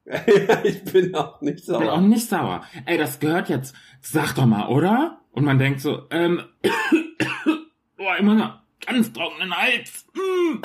ich 0.63 0.83
bin 0.85 1.13
auch 1.13 1.39
nicht 1.41 1.59
Ich 1.59 1.65
bin 1.67 1.75
auch 1.75 1.81
sauer. 1.83 2.01
nicht 2.01 2.27
sauer. 2.27 2.63
Ey, 2.87 2.97
das 2.97 3.19
gehört 3.19 3.47
jetzt. 3.49 3.75
Sag 4.01 4.33
doch 4.33 4.47
mal, 4.47 4.67
oder? 4.69 5.19
Und 5.31 5.45
man 5.45 5.59
denkt 5.59 5.79
so, 5.79 6.07
ähm, 6.09 6.41
boah, 7.97 8.17
immer 8.17 8.33
noch 8.35 8.59
ganz 8.85 9.13
trockenen 9.13 9.55
Hals. 9.55 10.05
Mm. 10.13 10.61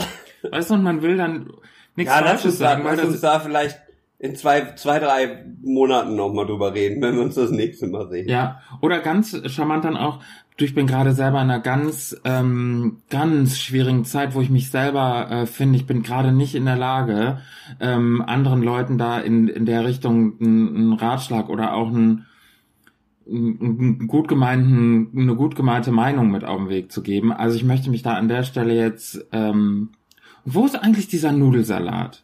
Weißt 0.51 0.71
du, 0.71 0.75
und 0.75 0.83
man 0.83 1.03
will 1.03 1.17
dann 1.17 1.51
nichts 1.97 2.13
Ja, 2.13 2.21
lass 2.21 2.29
Falsches 2.29 2.45
uns, 2.47 2.59
da, 2.59 2.69
sagen, 2.71 2.85
weil 2.85 2.97
lass 2.97 3.07
uns 3.07 3.21
da 3.21 3.41
vielleicht 3.41 3.81
in 4.19 4.35
zwei, 4.35 4.75
zwei, 4.77 4.99
drei 4.99 5.45
Monaten 5.63 6.17
nochmal 6.17 6.47
drüber 6.47 6.73
reden, 6.73 7.03
wenn 7.03 7.17
wir 7.17 7.23
uns 7.23 7.35
das 7.35 7.51
nächste 7.51 7.87
Mal 7.87 8.09
sehen. 8.09 8.29
ja, 8.29 8.61
oder 8.81 9.01
ganz 9.01 9.37
charmant 9.51 9.85
dann 9.85 9.97
auch, 9.97 10.21
du, 10.57 10.65
ich 10.65 10.75
bin 10.75 10.87
gerade 10.87 11.13
selber 11.13 11.43
in 11.43 11.51
einer 11.51 11.61
ganz, 11.61 12.19
ähm, 12.25 13.03
ganz 13.11 13.59
schwierigen 13.59 14.05
Zeit, 14.05 14.35
wo 14.35 14.41
ich 14.41 14.49
mich 14.49 14.71
selber 14.71 15.29
äh, 15.31 15.47
finde, 15.47 15.77
ich 15.77 15.87
bin 15.87 16.03
gerade 16.03 16.33
nicht 16.33 16.55
in 16.55 16.65
der 16.65 16.77
Lage, 16.77 17.41
ähm, 17.79 18.23
anderen 18.23 18.63
Leuten 18.63 18.97
da 18.97 19.21
in, 19.21 19.49
in 19.49 19.67
der 19.67 19.85
Richtung 19.85 20.41
einen, 20.41 20.95
Ratschlag 20.95 21.51
oder 21.51 21.75
auch 21.75 21.89
einen, 21.89 22.25
einen 23.29 23.61
einen 23.61 24.07
gut 24.07 24.29
gemeinten, 24.29 25.11
eine 25.15 25.35
gut 25.35 25.57
gemeinte 25.57 25.93
Meinung 25.93 26.31
mit 26.31 26.45
auf 26.45 26.59
den 26.59 26.69
Weg 26.71 26.91
zu 26.91 27.03
geben. 27.03 27.33
Also 27.33 27.57
ich 27.57 27.65
möchte 27.65 27.91
mich 27.91 28.03
da 28.03 28.15
an 28.15 28.29
der 28.29 28.45
Stelle 28.45 28.75
jetzt, 28.75 29.27
ähm, 29.33 29.91
wo 30.47 30.65
ist 30.65 30.77
eigentlich 30.77 31.09
dieser 31.09 31.33
Nudelsalat? 31.33 32.23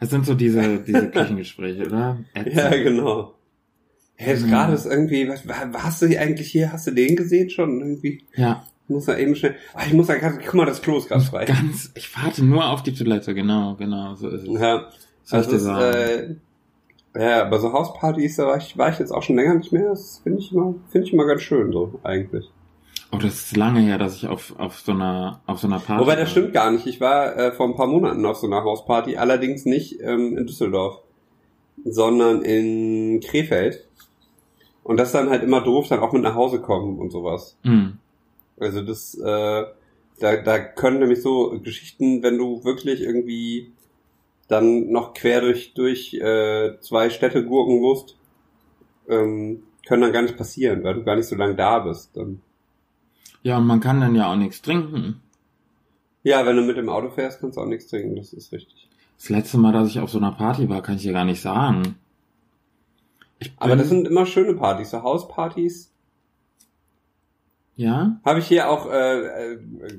Das 0.00 0.10
sind 0.10 0.24
so 0.26 0.34
diese, 0.34 0.78
diese 0.80 1.08
Küchengespräche, 1.10 1.86
oder? 1.86 2.18
Ja, 2.50 2.70
genau. 2.70 3.34
Hey, 4.16 4.36
Mhm. 4.38 4.48
gerade 4.48 4.72
ist 4.74 4.86
irgendwie, 4.86 5.28
was, 5.28 5.42
hast 5.74 6.02
du 6.02 6.06
eigentlich 6.18 6.50
hier, 6.50 6.72
hast 6.72 6.86
du 6.86 6.92
den 6.92 7.16
gesehen 7.16 7.50
schon? 7.50 7.80
Irgendwie, 7.80 8.22
Ja, 8.36 8.64
ich 8.86 8.90
muss 8.94 9.06
da 9.06 9.16
eben 9.18 9.34
schnell, 9.34 9.56
ah, 9.74 9.82
ich 9.86 9.92
muss 9.92 10.06
da 10.08 10.14
gerade, 10.16 10.38
guck 10.44 10.54
mal, 10.54 10.66
das 10.66 10.82
Klo 10.82 10.98
ist 10.98 11.08
gerade 11.08 11.24
frei. 11.24 11.44
ganz, 11.46 11.90
ich 11.94 12.14
warte 12.16 12.44
nur 12.44 12.68
auf 12.70 12.82
die 12.82 12.92
Toilette, 12.94 13.34
genau, 13.34 13.74
genau, 13.76 14.14
so 14.14 14.28
ist 14.28 14.42
es. 14.46 14.60
Ja, 14.60 14.88
Soll 15.24 15.40
ich 15.40 15.46
dir 15.48 15.56
ist, 15.56 15.62
sagen. 15.62 16.38
äh, 17.14 17.20
ja, 17.20 17.44
bei 17.44 17.58
so 17.58 17.72
Hauspartys, 17.72 18.36
da 18.36 18.46
war 18.46 18.56
ich, 18.58 18.76
war 18.76 18.90
ich 18.90 18.98
jetzt 18.98 19.10
auch 19.10 19.22
schon 19.22 19.36
länger 19.36 19.54
nicht 19.54 19.72
mehr, 19.72 19.88
das 19.88 20.20
finde 20.22 20.38
ich 20.40 20.52
immer, 20.52 20.74
finde 20.90 21.06
ich 21.08 21.12
immer 21.12 21.26
ganz 21.26 21.42
schön, 21.42 21.72
so, 21.72 21.98
eigentlich. 22.04 22.50
Oh, 23.14 23.18
das 23.18 23.34
ist 23.34 23.56
lange 23.56 23.80
her, 23.80 23.98
dass 23.98 24.16
ich 24.16 24.26
auf, 24.26 24.58
auf 24.58 24.80
so 24.80 24.92
einer, 24.92 25.40
auf 25.46 25.60
so 25.60 25.68
einer 25.68 25.78
Party 25.78 26.02
Wobei, 26.02 26.16
das 26.16 26.24
war. 26.24 26.30
stimmt 26.30 26.52
gar 26.52 26.70
nicht. 26.70 26.86
Ich 26.86 27.00
war 27.00 27.36
äh, 27.36 27.52
vor 27.52 27.66
ein 27.66 27.76
paar 27.76 27.86
Monaten 27.86 28.24
auf 28.26 28.38
so 28.38 28.46
einer 28.46 28.64
Hausparty, 28.64 29.16
allerdings 29.16 29.64
nicht 29.66 30.00
ähm, 30.00 30.36
in 30.36 30.46
Düsseldorf, 30.46 31.00
sondern 31.84 32.42
in 32.42 33.20
Krefeld. 33.20 33.86
Und 34.82 34.98
das 34.98 35.12
dann 35.12 35.30
halt 35.30 35.42
immer 35.44 35.60
doof, 35.60 35.86
dann 35.88 36.00
auch 36.00 36.12
mit 36.12 36.22
nach 36.22 36.34
Hause 36.34 36.60
kommen 36.60 36.98
und 36.98 37.10
sowas. 37.10 37.56
Hm. 37.62 37.98
Also 38.58 38.82
das, 38.82 39.14
äh, 39.14 39.64
da, 40.20 40.36
da 40.36 40.58
können 40.58 40.98
nämlich 40.98 41.22
so 41.22 41.58
Geschichten, 41.62 42.22
wenn 42.22 42.36
du 42.36 42.64
wirklich 42.64 43.00
irgendwie 43.00 43.72
dann 44.48 44.90
noch 44.90 45.14
quer 45.14 45.40
durch, 45.40 45.72
durch 45.74 46.14
äh, 46.14 46.78
zwei 46.80 47.10
Städte 47.10 47.44
gurken 47.44 47.80
musst, 47.80 48.16
ähm, 49.08 49.62
können 49.86 50.02
dann 50.02 50.12
gar 50.12 50.22
nicht 50.22 50.36
passieren, 50.36 50.82
weil 50.82 50.94
du 50.94 51.04
gar 51.04 51.16
nicht 51.16 51.28
so 51.28 51.36
lange 51.36 51.54
da 51.54 51.78
bist. 51.78 52.16
Dann, 52.16 52.40
Ja, 53.44 53.58
und 53.58 53.66
man 53.66 53.78
kann 53.78 54.00
dann 54.00 54.14
ja 54.16 54.32
auch 54.32 54.36
nichts 54.36 54.62
trinken. 54.62 55.20
Ja, 56.24 56.44
wenn 56.46 56.56
du 56.56 56.62
mit 56.62 56.78
dem 56.78 56.88
Auto 56.88 57.10
fährst, 57.10 57.40
kannst 57.40 57.56
du 57.58 57.60
auch 57.60 57.66
nichts 57.66 57.88
trinken, 57.88 58.16
das 58.16 58.32
ist 58.32 58.50
richtig. 58.52 58.88
Das 59.18 59.28
letzte 59.28 59.58
Mal, 59.58 59.72
dass 59.72 59.88
ich 59.88 60.00
auf 60.00 60.10
so 60.10 60.18
einer 60.18 60.32
Party 60.32 60.68
war, 60.68 60.82
kann 60.82 60.96
ich 60.96 61.02
dir 61.02 61.12
gar 61.12 61.26
nicht 61.26 61.42
sagen. 61.42 61.94
Aber 63.58 63.76
das 63.76 63.88
sind 63.90 64.08
immer 64.08 64.24
schöne 64.24 64.54
Partys, 64.54 64.90
so 64.90 65.02
Hauspartys. 65.02 65.90
ja? 67.76 68.18
Habe 68.24 68.38
ich 68.38 68.46
hier 68.46 68.70
auch, 68.70 68.90
äh, 68.90 69.52
äh, 69.52 69.58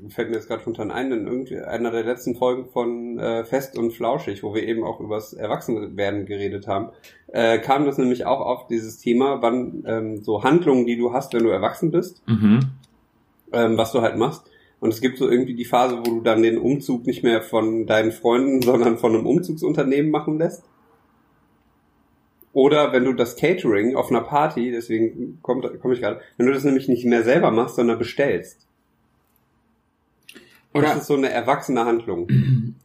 fällt 0.10 0.30
mir 0.30 0.38
jetzt 0.38 0.48
gerade 0.48 0.62
spontan 0.62 0.90
ein, 0.90 1.12
in 1.12 1.64
einer 1.66 1.92
der 1.92 2.04
letzten 2.04 2.36
Folgen 2.36 2.66
von 2.66 3.20
äh, 3.20 3.44
Fest 3.46 3.78
und 3.78 3.92
Flauschig, 3.92 4.42
wo 4.42 4.56
wir 4.56 4.64
eben 4.64 4.84
auch 4.84 5.00
übers 5.00 5.34
Erwachsenwerden 5.34 6.26
geredet 6.26 6.68
haben, 6.68 6.90
äh, 7.28 7.60
kam 7.60 7.86
das 7.86 8.00
nämlich 8.00 8.26
auch 8.26 8.40
auf 8.42 8.66
dieses 8.68 8.98
Thema, 8.98 9.44
wann 9.44 9.84
ähm, 9.86 10.24
so 10.24 10.44
Handlungen, 10.44 10.88
die 10.88 10.98
du 10.98 11.14
hast, 11.14 11.34
wenn 11.36 11.44
du 11.44 11.50
erwachsen 11.50 11.92
bist, 11.92 12.24
Mhm. 12.28 12.62
Ähm, 13.56 13.78
was 13.78 13.92
du 13.92 14.02
halt 14.02 14.18
machst. 14.18 14.44
Und 14.80 14.94
es 14.94 15.02
gibt 15.02 15.18
so 15.18 15.30
irgendwie 15.30 15.56
die 15.56 15.66
Phase, 15.66 15.98
wo 15.98 16.04
du 16.04 16.22
dann 16.22 16.44
den 16.44 16.58
Umzug 16.58 17.08
nicht 17.08 17.24
mehr 17.24 17.42
von 17.42 17.88
deinen 17.88 18.12
Freunden, 18.12 18.62
sondern 18.62 18.98
von 18.98 19.16
einem 19.16 19.26
Umzugsunternehmen 19.26 20.12
machen 20.12 20.38
lässt. 20.38 20.64
Oder 22.54 22.94
wenn 22.94 23.04
du 23.04 23.14
das 23.14 23.36
Catering 23.36 23.96
auf 23.96 24.10
einer 24.10 24.22
Party, 24.22 24.72
deswegen 24.72 25.40
kommt 25.42 25.66
komme 25.82 25.94
ich 25.94 26.00
gerade, 26.00 26.22
wenn 26.38 26.46
du 26.46 26.54
das 26.54 26.64
nämlich 26.64 26.88
nicht 26.88 27.06
mehr 27.06 27.24
selber 27.24 27.52
machst, 27.52 27.76
sondern 27.76 28.00
bestellst. 28.00 28.66
das 30.72 30.84
Oder 30.84 30.96
ist 30.96 31.08
so 31.08 31.16
eine 31.16 31.30
erwachsene 31.30 31.84
Handlung. 31.84 32.28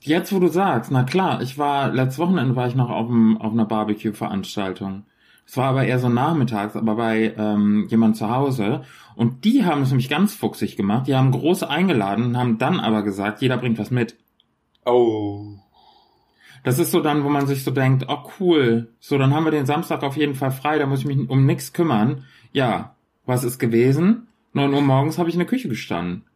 jetzt, 0.01 0.33
wo 0.33 0.41
du 0.41 0.49
sagst, 0.49 0.91
na 0.91 1.05
klar, 1.05 1.41
ich 1.41 1.57
war, 1.57 1.93
letztes 1.93 2.19
Wochenende 2.19 2.57
war 2.57 2.67
ich 2.67 2.75
noch 2.75 2.91
auf, 2.91 3.07
dem, 3.07 3.37
auf 3.41 3.53
einer 3.53 3.65
Barbecue-Veranstaltung. 3.65 5.05
Es 5.51 5.57
war 5.57 5.71
aber 5.71 5.85
eher 5.85 5.99
so 5.99 6.09
nachmittags, 6.09 6.77
aber 6.77 6.95
bei 6.95 7.35
ähm, 7.37 7.89
jemand 7.89 8.17
zu 8.17 8.31
Hause. 8.31 8.83
Und 9.17 9.45
die 9.45 9.65
haben 9.65 9.83
es 9.83 9.89
nämlich 9.89 10.09
ganz 10.09 10.33
fuchsig 10.33 10.77
gemacht. 10.77 11.09
Die 11.09 11.17
haben 11.17 11.33
groß 11.33 11.65
eingeladen 11.65 12.27
und 12.27 12.37
haben 12.37 12.59
dann 12.59 12.79
aber 12.79 13.03
gesagt, 13.03 13.43
jeder 13.43 13.57
bringt 13.57 13.77
was 13.77 13.91
mit. 13.91 14.15
Oh. 14.87 15.57
Das 16.63 16.79
ist 16.79 16.93
so 16.93 17.01
dann, 17.01 17.25
wo 17.25 17.29
man 17.29 17.49
sich 17.49 17.65
so 17.65 17.73
denkt, 17.73 18.07
oh 18.07 18.19
cool, 18.39 18.93
so 19.01 19.19
dann 19.19 19.35
haben 19.35 19.43
wir 19.45 19.51
den 19.51 19.67
Samstag 19.67 20.05
auf 20.05 20.17
jeden 20.17 20.37
Fall 20.37 20.53
frei, 20.53 20.79
da 20.79 20.87
muss 20.87 21.01
ich 21.01 21.07
mich 21.07 21.29
um 21.29 21.47
nichts 21.47 21.73
kümmern. 21.73 22.27
Ja, 22.53 22.95
was 23.27 23.43
ist 23.43 23.59
gewesen? 23.59 24.29
9 24.53 24.73
Uhr 24.73 24.83
morgens 24.83 25.19
habe 25.19 25.31
ich 25.31 25.35
in 25.35 25.41
der 25.41 25.49
Küche 25.49 25.69
gestanden. 25.69 26.27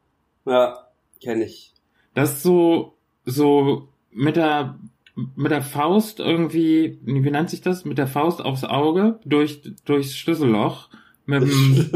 Ja, 0.45 0.89
kenne 1.23 1.45
ich. 1.45 1.73
Das 2.15 2.33
ist 2.33 2.43
so, 2.43 2.97
so 3.25 3.87
mit 4.11 4.35
der, 4.35 4.75
mit 5.15 5.51
der 5.53 5.63
Faust 5.63 6.21
irgendwie, 6.21 6.99
wie 7.05 7.31
nennt 7.31 7.51
sich 7.51 7.61
das? 7.61 7.85
Mit 7.85 7.99
der 7.99 8.07
Faust 8.07 8.45
aufs 8.45 8.65
Auge, 8.65 9.21
durch, 9.25 9.63
durchs 9.85 10.17
Schlüsselloch. 10.17 10.89
Mit 11.27 11.43
dem, 11.49 11.91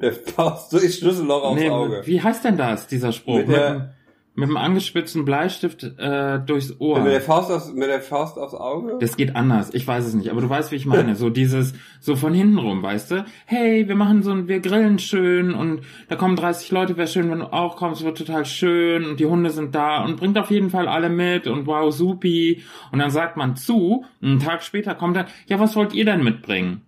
der 0.00 0.12
Faust 0.12 0.72
durch 0.72 0.94
Schlüsselloch 0.94 1.42
aufs 1.42 1.60
nee, 1.60 1.68
Auge. 1.70 2.02
wie 2.04 2.22
heißt 2.22 2.44
denn 2.44 2.56
das, 2.56 2.86
dieser 2.86 3.12
Spruch? 3.12 3.36
Mit 3.38 3.48
Mit, 3.48 3.56
der- 3.56 3.74
dem, 3.74 3.88
mit 4.34 4.48
dem 4.48 4.56
angespitzten 4.56 5.26
Bleistift 5.26 5.82
äh, 5.82 6.40
durchs 6.40 6.80
Ohr. 6.80 7.00
Mit 7.00 7.12
der 7.12 7.20
Faust 7.20 7.50
aufs, 7.50 7.72
mit 7.72 7.88
der 7.88 8.00
Faust 8.00 8.38
aufs 8.38 8.54
Auge? 8.54 8.96
Das 8.98 9.16
geht 9.18 9.36
anders. 9.36 9.74
Ich 9.74 9.86
weiß 9.86 10.06
es 10.06 10.14
nicht, 10.14 10.30
aber 10.30 10.40
du 10.40 10.48
weißt, 10.48 10.72
wie 10.72 10.76
ich 10.76 10.86
meine. 10.86 11.16
So 11.16 11.28
dieses, 11.28 11.74
so 12.00 12.16
von 12.16 12.32
hinten 12.32 12.56
rum, 12.56 12.82
weißt 12.82 13.10
du? 13.10 13.26
Hey, 13.44 13.88
wir 13.88 13.94
machen 13.94 14.22
so 14.22 14.30
ein, 14.30 14.48
wir 14.48 14.60
grillen 14.60 14.98
schön 14.98 15.52
und 15.52 15.82
da 16.08 16.16
kommen 16.16 16.36
30 16.36 16.70
Leute, 16.70 16.96
wäre 16.96 17.08
schön, 17.08 17.30
wenn 17.30 17.40
du 17.40 17.52
auch 17.52 17.76
kommst, 17.76 18.04
wird 18.04 18.16
total 18.16 18.46
schön 18.46 19.04
und 19.04 19.20
die 19.20 19.26
Hunde 19.26 19.50
sind 19.50 19.74
da 19.74 20.02
und 20.02 20.16
bringt 20.16 20.38
auf 20.38 20.50
jeden 20.50 20.70
Fall 20.70 20.88
alle 20.88 21.10
mit 21.10 21.46
und 21.46 21.66
wow, 21.66 21.92
supi. 21.92 22.62
Und 22.90 23.00
dann 23.00 23.10
sagt 23.10 23.36
man 23.36 23.56
zu, 23.56 24.06
und 24.22 24.28
einen 24.28 24.40
Tag 24.40 24.62
später 24.62 24.94
kommt 24.94 25.16
dann, 25.16 25.26
ja, 25.46 25.60
was 25.60 25.76
wollt 25.76 25.92
ihr 25.92 26.06
denn 26.06 26.24
mitbringen? 26.24 26.80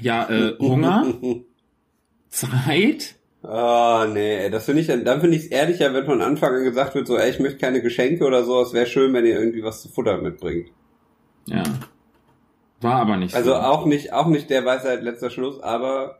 Ja, 0.00 0.28
äh, 0.28 0.56
Hunger, 0.58 1.06
Zeit, 2.28 3.16
Ah, 3.42 4.06
nee, 4.12 4.36
ey, 4.44 4.50
das 4.50 4.66
finde 4.66 4.82
ich 4.82 4.86
dann, 4.86 5.04
dann 5.04 5.20
finde 5.20 5.36
ich 5.36 5.44
es 5.44 5.48
ehrlicher, 5.48 5.92
wenn 5.94 6.04
von 6.04 6.22
Anfang 6.22 6.54
an 6.54 6.62
gesagt 6.64 6.94
wird, 6.94 7.06
so, 7.08 7.16
ey, 7.16 7.30
ich 7.30 7.40
möchte 7.40 7.58
keine 7.58 7.82
Geschenke 7.82 8.24
oder 8.24 8.44
so, 8.44 8.62
es 8.62 8.72
wäre 8.72 8.86
schön, 8.86 9.12
wenn 9.14 9.26
ihr 9.26 9.38
irgendwie 9.38 9.64
was 9.64 9.82
zu 9.82 9.88
futtern 9.88 10.22
mitbringt. 10.22 10.68
ja. 11.46 11.62
War 12.80 12.96
aber 12.96 13.16
nicht 13.16 13.32
Also 13.36 13.50
so. 13.50 13.56
auch 13.56 13.86
nicht, 13.86 14.12
auch 14.12 14.26
nicht 14.26 14.50
der 14.50 14.64
Weisheit 14.64 15.02
letzter 15.04 15.30
Schluss, 15.30 15.60
aber 15.62 16.18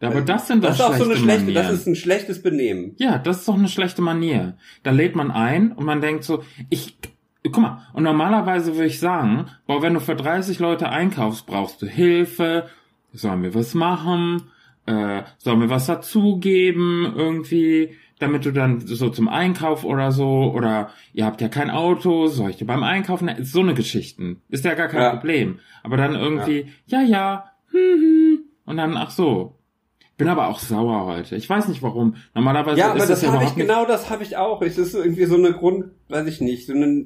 aber 0.00 0.20
das 0.20 0.46
sind 0.46 0.62
doch 0.62 0.68
das 0.68 0.78
ist 0.78 0.84
auch 0.84 0.94
so 0.94 1.04
eine 1.04 1.16
schlechte 1.16 1.44
Manieren. 1.46 1.54
das 1.66 1.72
ist 1.72 1.86
ein 1.88 1.96
schlechtes 1.96 2.40
Benehmen. 2.42 2.94
Ja, 2.98 3.18
das 3.18 3.38
ist 3.38 3.48
doch 3.48 3.54
eine 3.54 3.68
schlechte 3.68 4.00
Manier. 4.02 4.56
Da 4.84 4.90
lädt 4.92 5.16
man 5.16 5.30
ein 5.32 5.72
und 5.72 5.84
man 5.84 6.00
denkt 6.00 6.22
so, 6.24 6.44
ich, 6.70 6.96
guck 7.42 7.58
mal, 7.58 7.86
und 7.94 8.02
normalerweise 8.04 8.74
würde 8.74 8.86
ich 8.86 9.00
sagen, 9.00 9.46
boah, 9.66 9.82
wenn 9.82 9.94
du 9.94 10.00
für 10.00 10.14
30 10.14 10.58
Leute 10.60 10.88
einkaufst, 10.88 11.46
brauchst 11.46 11.80
du 11.82 11.86
Hilfe, 11.86 12.68
sollen 13.12 13.42
wir 13.42 13.54
was 13.54 13.74
machen, 13.74 14.42
äh, 14.86 15.22
sollen 15.38 15.60
wir 15.60 15.70
was 15.70 15.86
dazugeben, 15.86 17.12
irgendwie, 17.16 17.96
damit 18.18 18.44
du 18.44 18.52
dann 18.52 18.80
so 18.80 19.08
zum 19.10 19.28
Einkauf 19.28 19.84
oder 19.84 20.12
so, 20.12 20.52
oder 20.54 20.90
ihr 21.12 21.24
habt 21.24 21.40
ja 21.40 21.48
kein 21.48 21.70
Auto, 21.70 22.26
soll 22.26 22.50
ich 22.50 22.56
dir 22.56 22.66
beim 22.66 22.82
Einkaufen, 22.82 23.30
so 23.42 23.60
eine 23.60 23.74
Geschichten. 23.74 24.40
Ist 24.48 24.64
ja 24.64 24.74
gar 24.74 24.88
kein 24.88 25.00
Ja. 25.02 25.10
Problem. 25.16 25.58
Aber 25.82 25.96
dann 25.96 26.14
irgendwie, 26.14 26.66
ja, 26.86 27.02
ja, 27.02 27.44
hm, 27.70 27.78
hm, 27.78 28.38
und 28.66 28.76
dann, 28.76 28.96
ach 28.96 29.10
so. 29.10 29.56
Bin 30.16 30.28
aber 30.28 30.46
auch 30.46 30.60
sauer 30.60 31.06
heute. 31.06 31.34
Ich 31.34 31.50
weiß 31.50 31.66
nicht 31.66 31.82
warum. 31.82 32.14
Normalerweise 32.36 32.78
Ja, 32.78 32.90
aber 32.92 32.98
ist 33.00 33.10
das 33.10 33.22
ja 33.22 33.32
habe 33.32 33.42
ich, 33.42 33.56
nicht. 33.56 33.66
genau 33.66 33.84
das 33.84 34.10
habe 34.10 34.22
ich 34.22 34.36
auch. 34.36 34.62
Es 34.62 34.78
ist 34.78 34.94
irgendwie 34.94 35.24
so 35.24 35.34
eine 35.34 35.52
Grund, 35.52 35.86
weiß 36.08 36.28
ich 36.28 36.40
nicht, 36.40 36.66
so 36.68 36.72
eine 36.72 37.04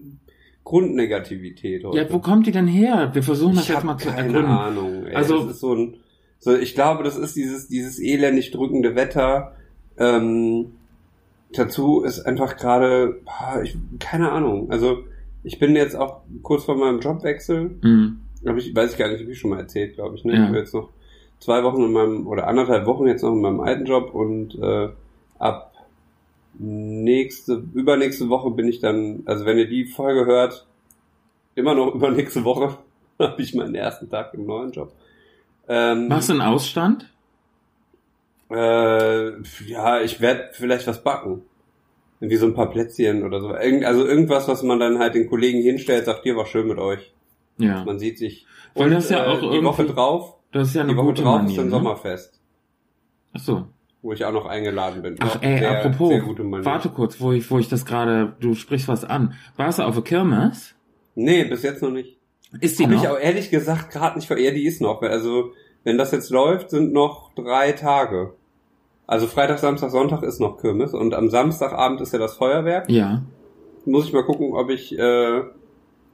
Grundnegativität 0.62 1.84
heute. 1.84 1.96
Ja, 1.96 2.12
wo 2.12 2.18
kommt 2.18 2.46
die 2.46 2.50
denn 2.52 2.66
her? 2.66 3.10
Wir 3.14 3.22
versuchen 3.22 3.54
das 3.56 3.64
ich 3.64 3.70
jetzt 3.70 3.84
mal 3.84 3.96
zu 3.96 4.08
keine 4.08 4.26
ergründen. 4.28 4.50
Ahnung. 4.50 5.06
Ey. 5.06 5.14
Also- 5.14 5.38
das 5.44 5.52
ist 5.54 5.60
so 5.60 5.74
ein, 5.74 5.96
so 6.38 6.56
ich 6.56 6.74
glaube, 6.74 7.04
das 7.04 7.16
ist 7.16 7.36
dieses 7.36 7.68
dieses 7.68 7.98
elendig 7.98 8.50
drückende 8.50 8.94
Wetter. 8.94 9.54
Ähm, 9.96 10.72
dazu 11.52 12.02
ist 12.02 12.20
einfach 12.20 12.56
gerade, 12.56 13.20
ich 13.62 13.76
keine 13.98 14.30
Ahnung. 14.32 14.70
Also 14.70 15.04
ich 15.42 15.58
bin 15.58 15.74
jetzt 15.76 15.96
auch 15.96 16.22
kurz 16.42 16.64
vor 16.64 16.76
meinem 16.76 17.00
Jobwechsel. 17.00 17.78
Hm. 17.82 18.20
Hab 18.46 18.56
ich 18.56 18.74
weiß 18.74 18.92
ich 18.92 18.98
gar 18.98 19.08
nicht, 19.08 19.22
hab 19.22 19.28
ich 19.28 19.38
schon 19.38 19.50
mal 19.50 19.60
erzählt, 19.60 19.94
glaube 19.94 20.16
ich. 20.16 20.24
Ne? 20.24 20.34
Ja. 20.34 20.44
Ich 20.44 20.50
bin 20.50 20.60
jetzt 20.60 20.74
noch 20.74 20.90
zwei 21.40 21.62
Wochen 21.62 21.82
in 21.82 21.92
meinem 21.92 22.26
oder 22.26 22.46
anderthalb 22.46 22.86
Wochen 22.86 23.06
jetzt 23.06 23.22
noch 23.22 23.32
in 23.32 23.40
meinem 23.40 23.60
alten 23.60 23.84
Job 23.84 24.14
und 24.14 24.54
äh, 24.60 24.88
ab 25.38 25.72
nächste 26.58 27.62
übernächste 27.72 28.28
Woche 28.28 28.50
bin 28.50 28.66
ich 28.66 28.80
dann, 28.80 29.22
also 29.26 29.44
wenn 29.44 29.58
ihr 29.58 29.68
die 29.68 29.84
Folge 29.84 30.26
hört, 30.26 30.66
immer 31.54 31.74
noch 31.74 31.94
übernächste 31.94 32.44
Woche 32.44 32.78
habe 33.18 33.42
ich 33.42 33.54
meinen 33.54 33.74
ersten 33.74 34.10
Tag 34.10 34.34
im 34.34 34.46
neuen 34.46 34.72
Job. 34.72 34.92
Ähm, 35.68 36.08
Machst 36.08 36.28
du 36.28 36.32
einen 36.34 36.42
Ausstand? 36.42 37.12
äh, 38.50 39.30
ja, 39.66 40.00
ich 40.00 40.20
werde 40.20 40.48
vielleicht 40.52 40.86
was 40.86 41.02
backen. 41.02 41.42
Irgendwie 42.20 42.36
so 42.36 42.46
ein 42.46 42.54
paar 42.54 42.70
Plätzchen 42.70 43.22
oder 43.22 43.40
so. 43.40 43.54
Irgend, 43.54 43.84
also 43.84 44.04
irgendwas, 44.06 44.48
was 44.48 44.62
man 44.62 44.80
dann 44.80 44.98
halt 44.98 45.14
den 45.14 45.28
Kollegen 45.28 45.60
hinstellt, 45.62 46.04
sagt, 46.06 46.22
hier 46.24 46.36
war 46.36 46.46
schön 46.46 46.66
mit 46.66 46.78
euch. 46.78 47.12
Ja. 47.58 47.84
Man 47.84 47.98
sieht 47.98 48.18
sich. 48.18 48.46
Weil 48.74 48.90
das 48.90 49.10
ja 49.10 49.26
auch 49.26 49.40
die 49.52 49.62
Woche 49.62 49.84
drauf, 49.84 50.34
Das 50.52 50.68
ist 50.68 50.74
ja 50.74 50.82
eine 50.82 50.92
die 50.92 50.96
Woche 50.96 51.06
gute 51.08 51.22
drauf 51.22 51.36
ist 51.36 51.42
Manier. 51.42 51.56
dann 51.58 51.64
Ne? 51.66 51.70
Sommerfest, 51.70 52.40
Ach 53.34 53.40
so. 53.40 53.66
wo 54.02 54.12
ich 54.12 54.24
auch 54.24 54.32
noch 54.32 54.46
eingeladen 54.46 55.02
bin. 55.02 55.16
Ach 55.20 55.40
ey, 55.42 55.58
sehr, 55.58 55.78
apropos, 55.78 56.08
Sehr 56.08 56.64
warte 56.64 56.88
kurz, 56.88 57.20
wo 57.20 57.32
ich, 57.32 57.48
wo 57.50 57.58
ich 57.58 57.68
das 57.68 57.84
gerade, 57.84 58.34
du 58.40 58.54
sprichst 58.54 58.88
was 58.88 59.04
an. 59.04 59.34
Warst 59.56 59.78
du 59.78 59.82
auf 59.84 59.94
der 59.94 60.04
Kirmes? 60.04 60.74
Nee, 61.14 61.44
bis 61.44 61.62
jetzt 61.62 61.82
noch 61.82 61.90
nicht. 61.90 62.16
Ist 62.60 62.78
die 62.78 62.84
Habe 62.84 62.94
noch? 62.94 63.02
ich 63.02 63.08
auch 63.08 63.18
ehrlich 63.18 63.50
gesagt 63.50 63.90
gerade 63.90 64.16
nicht 64.16 64.28
vor. 64.28 64.38
Ja, 64.38 64.50
die 64.50 64.66
ist 64.66 64.80
noch. 64.80 65.02
Also, 65.02 65.52
wenn 65.84 65.98
das 65.98 66.12
jetzt 66.12 66.30
läuft, 66.30 66.70
sind 66.70 66.92
noch 66.92 67.34
drei 67.34 67.72
Tage. 67.72 68.34
Also 69.06 69.26
Freitag, 69.26 69.58
Samstag, 69.58 69.90
Sonntag 69.90 70.22
ist 70.22 70.38
noch 70.38 70.60
Kirmes 70.60 70.92
und 70.92 71.14
am 71.14 71.30
Samstagabend 71.30 72.00
ist 72.02 72.12
ja 72.12 72.18
das 72.18 72.34
Feuerwerk. 72.34 72.90
ja. 72.90 73.22
Muss 73.84 74.04
ich 74.04 74.12
mal 74.12 74.24
gucken, 74.24 74.52
ob 74.52 74.68
ich 74.68 74.98
äh, 74.98 75.42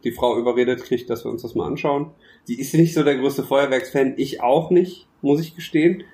die 0.05 0.13
Frau 0.13 0.39
überredet 0.39 0.85
kriege, 0.85 1.07
dass 1.07 1.25
wir 1.25 1.31
uns 1.33 1.43
das 1.43 1.57
mal 1.57 1.67
anschauen. 1.67 2.13
Die 2.47 2.61
ist 2.61 2.73
nicht 2.75 2.95
so 2.95 3.03
der 3.03 3.17
größte 3.17 3.43
Feuerwerksfan, 3.43 4.15
ich 4.17 4.41
auch 4.43 4.71
nicht, 4.71 5.09
muss 5.23 5.41
ich 5.41 5.57
gestehen. 5.57 6.05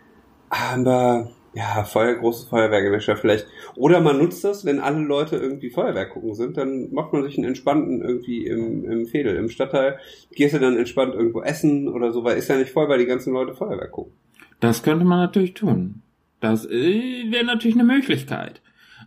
Aber 0.49 1.33
ja, 1.53 1.83
Feuer, 1.85 2.15
großes 2.15 2.49
der 2.51 3.01
Stadt 3.01 3.19
vielleicht. 3.19 3.47
Oder 3.75 4.01
man 4.01 4.19
nutzt 4.19 4.45
das, 4.45 4.65
wenn 4.65 4.79
alle 4.79 5.01
Leute 5.01 5.37
irgendwie 5.37 5.71
Feuerwerk 5.71 6.11
gucken 6.11 6.35
sind, 6.35 6.57
dann 6.57 6.93
macht 6.93 7.13
man 7.13 7.25
sich 7.25 7.37
einen 7.37 7.49
entspannten 7.49 8.03
irgendwie 8.03 8.47
im, 8.47 8.85
im 8.85 9.07
Fädel, 9.07 9.37
im 9.37 9.49
Stadtteil. 9.49 9.99
Gehst 10.33 10.55
du 10.55 10.61
dann 10.61 10.77
entspannt 10.77 11.15
irgendwo 11.15 11.43
essen 11.43 11.89
oder 11.89 12.13
so, 12.13 12.23
weil 12.23 12.39
ist 12.39 12.49
ja 12.49 12.57
nicht 12.57 12.71
voll, 12.71 12.89
weil 12.89 12.99
die 12.99 13.07
ganzen 13.07 13.33
Leute 13.33 13.55
Feuerwerk 13.55 13.91
gucken. 13.91 14.13
Das 14.61 14.83
könnte 14.83 15.05
man 15.05 15.19
natürlich 15.19 15.55
tun. 15.55 16.03
Das 16.39 16.67
äh, 16.67 17.31
wäre 17.31 17.45
natürlich 17.45 17.77
eine 17.77 17.85
Möglichkeit. 17.85 18.63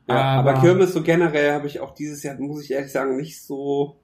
Ja, 0.09 0.39
aber, 0.39 0.55
Kirmes 0.55 0.93
so 0.93 1.01
generell 1.01 1.53
habe 1.53 1.67
ich 1.67 1.79
auch 1.79 1.93
dieses 1.93 2.23
Jahr, 2.23 2.35
muss 2.39 2.63
ich 2.63 2.71
ehrlich 2.71 2.91
sagen, 2.91 3.15
nicht 3.15 3.41
so, 3.41 4.01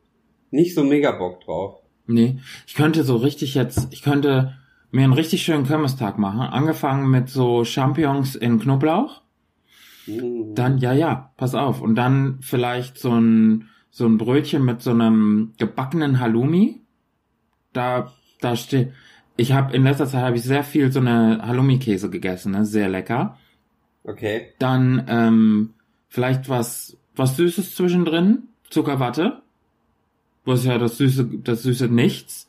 nicht 0.49 0.75
so 0.75 0.83
mega 0.83 1.11
Bock 1.11 1.41
drauf. 1.41 1.81
Nee, 2.07 2.37
ich 2.65 2.73
könnte 2.73 3.03
so 3.03 3.17
richtig 3.17 3.53
jetzt, 3.53 3.89
ich 3.91 4.01
könnte 4.01 4.59
mir 4.91 5.03
einen 5.03 5.13
richtig 5.13 5.43
schönen 5.43 5.65
Kirmestag 5.65 6.17
machen. 6.17 6.41
Angefangen 6.41 7.09
mit 7.09 7.29
so 7.29 7.63
Champignons 7.63 8.35
in 8.35 8.59
Knoblauch. 8.59 9.21
Hm. 10.05 10.55
Dann, 10.55 10.77
ja, 10.79 10.93
ja, 10.93 11.31
pass 11.37 11.55
auf. 11.55 11.81
Und 11.81 11.95
dann 11.95 12.39
vielleicht 12.41 12.97
so 12.97 13.11
ein, 13.11 13.69
so 13.91 14.05
ein 14.05 14.17
Brötchen 14.17 14.65
mit 14.65 14.81
so 14.81 14.91
einem 14.91 15.53
gebackenen 15.57 16.19
Halloumi. 16.19 16.81
Da, 17.73 18.11
da 18.41 18.55
steht, 18.55 18.93
ich 19.37 19.51
habe 19.51 19.75
in 19.75 19.83
letzter 19.83 20.07
Zeit 20.07 20.23
habe 20.23 20.35
ich 20.35 20.43
sehr 20.43 20.63
viel 20.63 20.91
so 20.91 20.99
eine 20.99 21.41
Halloumi-Käse 21.45 22.09
gegessen, 22.09 22.53
ne? 22.53 22.65
sehr 22.65 22.89
lecker. 22.89 23.37
Okay. 24.03 24.53
Dann 24.59 25.05
ähm, 25.07 25.73
vielleicht 26.07 26.49
was, 26.49 26.97
was 27.15 27.37
Süßes 27.37 27.75
zwischendrin. 27.75 28.43
Zuckerwatte. 28.69 29.41
Was 30.45 30.65
ja 30.65 30.77
das 30.77 30.97
süße, 30.97 31.29
das 31.43 31.63
süße 31.63 31.87
Nichts. 31.87 32.49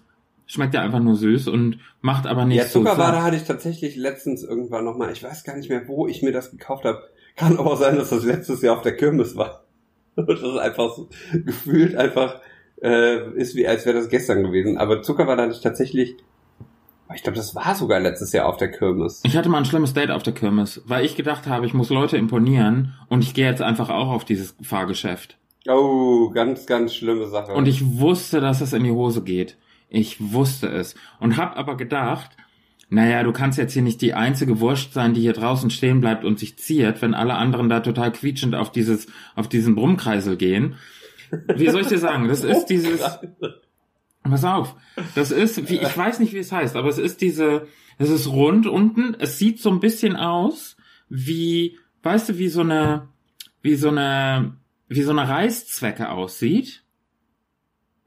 Schmeckt 0.51 0.75
ja 0.75 0.83
einfach 0.83 0.99
nur 0.99 1.15
süß 1.15 1.47
und 1.47 1.79
macht 2.01 2.27
aber 2.27 2.45
nicht 2.45 2.57
Ja, 2.59 2.65
so 2.65 2.81
Zuckerware 2.81 3.13
satt. 3.13 3.23
hatte 3.23 3.37
ich 3.37 3.45
tatsächlich 3.45 3.95
letztens 3.95 4.43
irgendwann 4.43 4.85
nochmal. 4.85 5.13
Ich 5.13 5.23
weiß 5.23 5.45
gar 5.45 5.57
nicht 5.57 5.69
mehr, 5.71 5.87
wo 5.87 6.09
ich 6.09 6.23
mir 6.23 6.33
das 6.33 6.51
gekauft 6.51 6.85
habe. 6.85 7.05
Kann 7.37 7.57
aber 7.57 7.77
sein, 7.77 7.95
dass 7.95 8.11
das 8.11 8.25
letztes 8.25 8.61
Jahr 8.61 8.77
auf 8.77 8.83
der 8.83 8.97
Kirmes 8.97 9.37
war. 9.37 9.65
Das 10.17 10.41
ist 10.41 10.57
einfach 10.59 10.93
so, 10.97 11.09
gefühlt 11.33 11.95
einfach 11.95 12.41
äh, 12.83 13.31
ist 13.39 13.55
wie 13.55 13.69
als 13.69 13.87
wäre 13.87 13.97
das 13.97 14.09
gestern 14.09 14.43
gewesen. 14.43 14.77
Aber 14.77 15.03
Zuckerware 15.03 15.41
hatte 15.41 15.53
ich 15.53 15.61
tatsächlich. 15.61 16.17
Ich 17.15 17.23
glaube, 17.23 17.37
das 17.37 17.55
war 17.55 17.77
sogar 17.77 18.01
letztes 18.01 18.33
Jahr 18.33 18.47
auf 18.47 18.57
der 18.57 18.73
Kirmes. 18.73 19.21
Ich 19.25 19.37
hatte 19.37 19.49
mal 19.49 19.59
ein 19.59 19.65
schlimmes 19.67 19.95
Date 19.95 20.11
auf 20.11 20.25
der 20.25 20.33
Kirmes, 20.35 20.83
weil 20.87 21.05
ich 21.05 21.15
gedacht 21.15 21.47
habe, 21.47 21.65
ich 21.65 21.75
muss 21.75 21.91
Leute 21.91 22.17
imponieren 22.17 22.95
und 23.09 23.23
ich 23.23 23.35
gehe 23.35 23.47
jetzt 23.47 23.63
einfach 23.63 23.89
auch 23.89 24.09
auf 24.11 24.25
dieses 24.25 24.57
Fahrgeschäft. 24.63 25.39
Oh, 25.69 26.31
ganz, 26.31 26.67
ganz 26.67 26.93
schlimme 26.93 27.29
Sache. 27.29 27.53
Und 27.53 27.69
ich 27.69 27.99
wusste, 28.01 28.41
dass 28.41 28.61
es 28.61 28.73
in 28.73 28.83
die 28.83 28.91
Hose 28.91 29.23
geht. 29.23 29.57
Ich 29.91 30.32
wusste 30.32 30.68
es. 30.68 30.95
Und 31.18 31.36
hab 31.36 31.59
aber 31.59 31.76
gedacht, 31.76 32.30
naja, 32.88 33.22
du 33.22 33.32
kannst 33.32 33.59
jetzt 33.59 33.72
hier 33.72 33.82
nicht 33.82 34.01
die 34.01 34.14
einzige 34.14 34.61
Wurst 34.61 34.95
sein, 34.95 35.14
die 35.14 35.20
hier 35.20 35.32
draußen 35.32 35.70
stehen 35.70 36.01
bleibt 36.01 36.24
und 36.24 36.38
sich 36.38 36.57
ziert, 36.59 37.03
wenn 37.03 37.14
alle 37.14 37.34
anderen 37.34 37.68
da 37.68 37.80
total 37.80 38.12
quietschend 38.12 38.55
auf 38.55 38.72
dieses, 38.72 39.07
auf 39.34 39.49
diesen 39.49 39.74
Brummkreisel 39.74 40.36
gehen. 40.36 40.76
Wie 41.55 41.68
soll 41.68 41.82
ich 41.82 41.88
dir 41.88 41.99
sagen? 41.99 42.26
Das 42.26 42.43
ist 42.43 42.66
dieses, 42.66 43.01
pass 44.22 44.45
auf, 44.45 44.74
das 45.14 45.30
ist, 45.30 45.68
wie, 45.68 45.76
ich 45.76 45.97
weiß 45.97 46.18
nicht, 46.18 46.32
wie 46.32 46.38
es 46.38 46.51
heißt, 46.51 46.76
aber 46.76 46.88
es 46.88 46.99
ist 46.99 47.20
diese, 47.20 47.68
es 47.99 48.11
ist 48.11 48.28
rund 48.28 48.66
unten, 48.66 49.14
es 49.18 49.38
sieht 49.38 49.61
so 49.61 49.70
ein 49.70 49.80
bisschen 49.80 50.16
aus 50.16 50.76
wie, 51.09 51.78
weißt 52.03 52.30
du, 52.30 52.38
wie 52.38 52.49
so 52.49 52.62
eine, 52.62 53.09
wie 53.62 53.74
so 53.74 53.88
eine, 53.88 54.57
wie 54.88 55.03
so 55.03 55.12
eine 55.12 55.28
Reißzwecke 55.28 56.11
aussieht, 56.11 56.80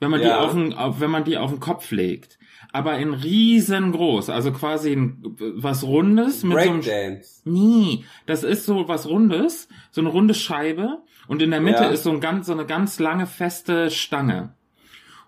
wenn 0.04 0.12
man 0.12 0.20
die 0.22 0.28
Ja. 0.28 0.40
auf 0.42 0.54
den, 0.54 0.74
auf, 0.74 1.00
wenn 1.00 1.10
man 1.10 1.24
die 1.24 1.38
auf 1.38 1.50
den 1.50 1.60
Kopf 1.60 1.90
legt. 1.92 2.38
Aber 2.72 2.98
in 2.98 3.14
riesengroß, 3.14 4.30
also 4.30 4.52
quasi 4.52 4.94
ein, 4.94 5.24
was 5.56 5.84
Rundes 5.84 6.44
mit 6.44 6.54
so 6.60 6.70
einem, 6.70 6.82
Breakdance. 6.82 7.42
Nee, 7.46 8.04
das 8.26 8.44
ist 8.44 8.66
so 8.66 8.88
was 8.88 9.08
Rundes, 9.08 9.68
so 9.92 10.02
eine 10.02 10.10
runde 10.10 10.34
Scheibe 10.34 11.00
und 11.28 11.42
in 11.42 11.52
der 11.52 11.62
Mitte 11.62 11.84
Ja. 11.84 11.90
ist 11.90 12.04
so, 12.04 12.12
ein 12.12 12.20
ganz, 12.20 12.48
so 12.48 12.54
eine 12.54 12.66
ganz 12.66 13.00
lange 13.00 13.28
feste 13.28 13.90
Stange. 13.92 14.54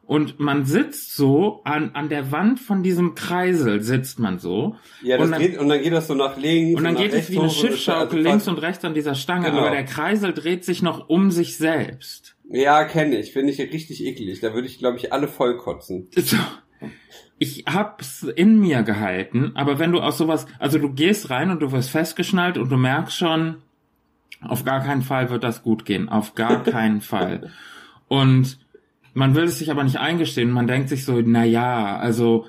Und 0.07 0.39
man 0.39 0.65
sitzt 0.65 1.15
so 1.15 1.61
an, 1.63 1.91
an 1.95 2.09
der 2.09 2.31
Wand 2.31 2.59
von 2.59 2.83
diesem 2.83 3.15
Kreisel 3.15 3.81
sitzt 3.81 4.19
man 4.19 4.37
so. 4.37 4.75
Ja, 5.01 5.17
das 5.17 5.25
und 5.25 5.31
dann, 5.31 5.41
geht, 5.41 5.57
und 5.57 5.67
dann 5.67 5.81
geht 5.81 5.93
das 5.93 6.05
so 6.07 6.13
nach 6.13 6.37
links. 6.37 6.77
und 6.77 6.83
dann 6.83 6.93
nach 6.93 7.01
geht 7.01 7.13
es 7.13 7.31
wie 7.31 7.37
eine 7.37 7.45
und 7.45 7.53
Schiffschaukel 7.53 8.19
also 8.19 8.29
links 8.29 8.47
und 8.47 8.57
rechts 8.61 8.85
an 8.85 8.93
dieser 8.93 9.15
Stange, 9.15 9.47
Genau. 9.49 9.61
aber 9.61 9.71
der 9.71 9.85
Kreisel 9.85 10.33
dreht 10.33 10.63
sich 10.63 10.83
noch 10.83 11.09
um 11.09 11.31
sich 11.31 11.57
selbst. 11.57 12.34
Ja, 12.49 12.83
kenne 12.85 13.17
ich. 13.17 13.31
Finde 13.33 13.51
ich 13.51 13.59
richtig 13.59 14.03
eklig. 14.03 14.39
Da 14.39 14.53
würde 14.53 14.67
ich, 14.67 14.79
glaube 14.79 14.97
ich, 14.97 15.11
alle 15.11 15.27
vollkotzen. 15.27 16.07
So. 16.15 16.37
Ich 17.37 17.65
hab's 17.67 18.23
in 18.23 18.59
mir 18.59 18.83
gehalten, 18.83 19.51
aber 19.55 19.79
wenn 19.79 19.91
du 19.91 19.99
aus 19.99 20.17
sowas, 20.17 20.45
also 20.59 20.77
du 20.77 20.93
gehst 20.93 21.29
rein 21.29 21.49
und 21.49 21.61
du 21.61 21.71
wirst 21.71 21.89
festgeschnallt 21.89 22.57
und 22.57 22.69
du 22.69 22.77
merkst 22.77 23.17
schon, 23.17 23.57
auf 24.41 24.63
gar 24.63 24.81
keinen 24.81 25.01
Fall 25.01 25.29
wird 25.29 25.43
das 25.43 25.63
gut 25.63 25.85
gehen. 25.85 26.07
Auf 26.07 26.35
gar 26.35 26.63
keinen 26.63 27.01
Fall. 27.01 27.51
Und 28.07 28.59
man 29.13 29.35
will 29.35 29.45
es 29.45 29.59
sich 29.59 29.71
aber 29.71 29.83
nicht 29.83 29.97
eingestehen. 29.97 30.51
Man 30.51 30.67
denkt 30.67 30.89
sich 30.89 31.05
so, 31.05 31.21
na 31.21 31.43
ja, 31.43 31.97
also 31.97 32.47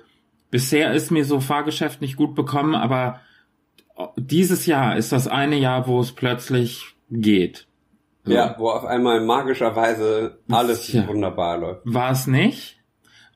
bisher 0.51 0.93
ist 0.93 1.11
mir 1.11 1.25
so 1.25 1.41
Fahrgeschäft 1.41 2.01
nicht 2.01 2.17
gut 2.17 2.35
bekommen, 2.35 2.75
aber 2.75 3.21
dieses 4.17 4.67
Jahr 4.67 4.97
ist 4.97 5.13
das 5.13 5.27
eine 5.27 5.57
Jahr, 5.57 5.87
wo 5.87 6.01
es 6.01 6.13
plötzlich 6.13 6.95
geht. 7.11 7.66
Ja, 8.27 8.57
wo 8.59 8.71
auf 8.71 8.85
einmal 8.85 9.21
magischerweise 9.21 10.39
alles 10.51 10.87
Tja. 10.87 11.07
wunderbar 11.07 11.59
läuft. 11.59 11.83
war 11.85 12.11
es 12.11 12.27
nicht. 12.27 12.79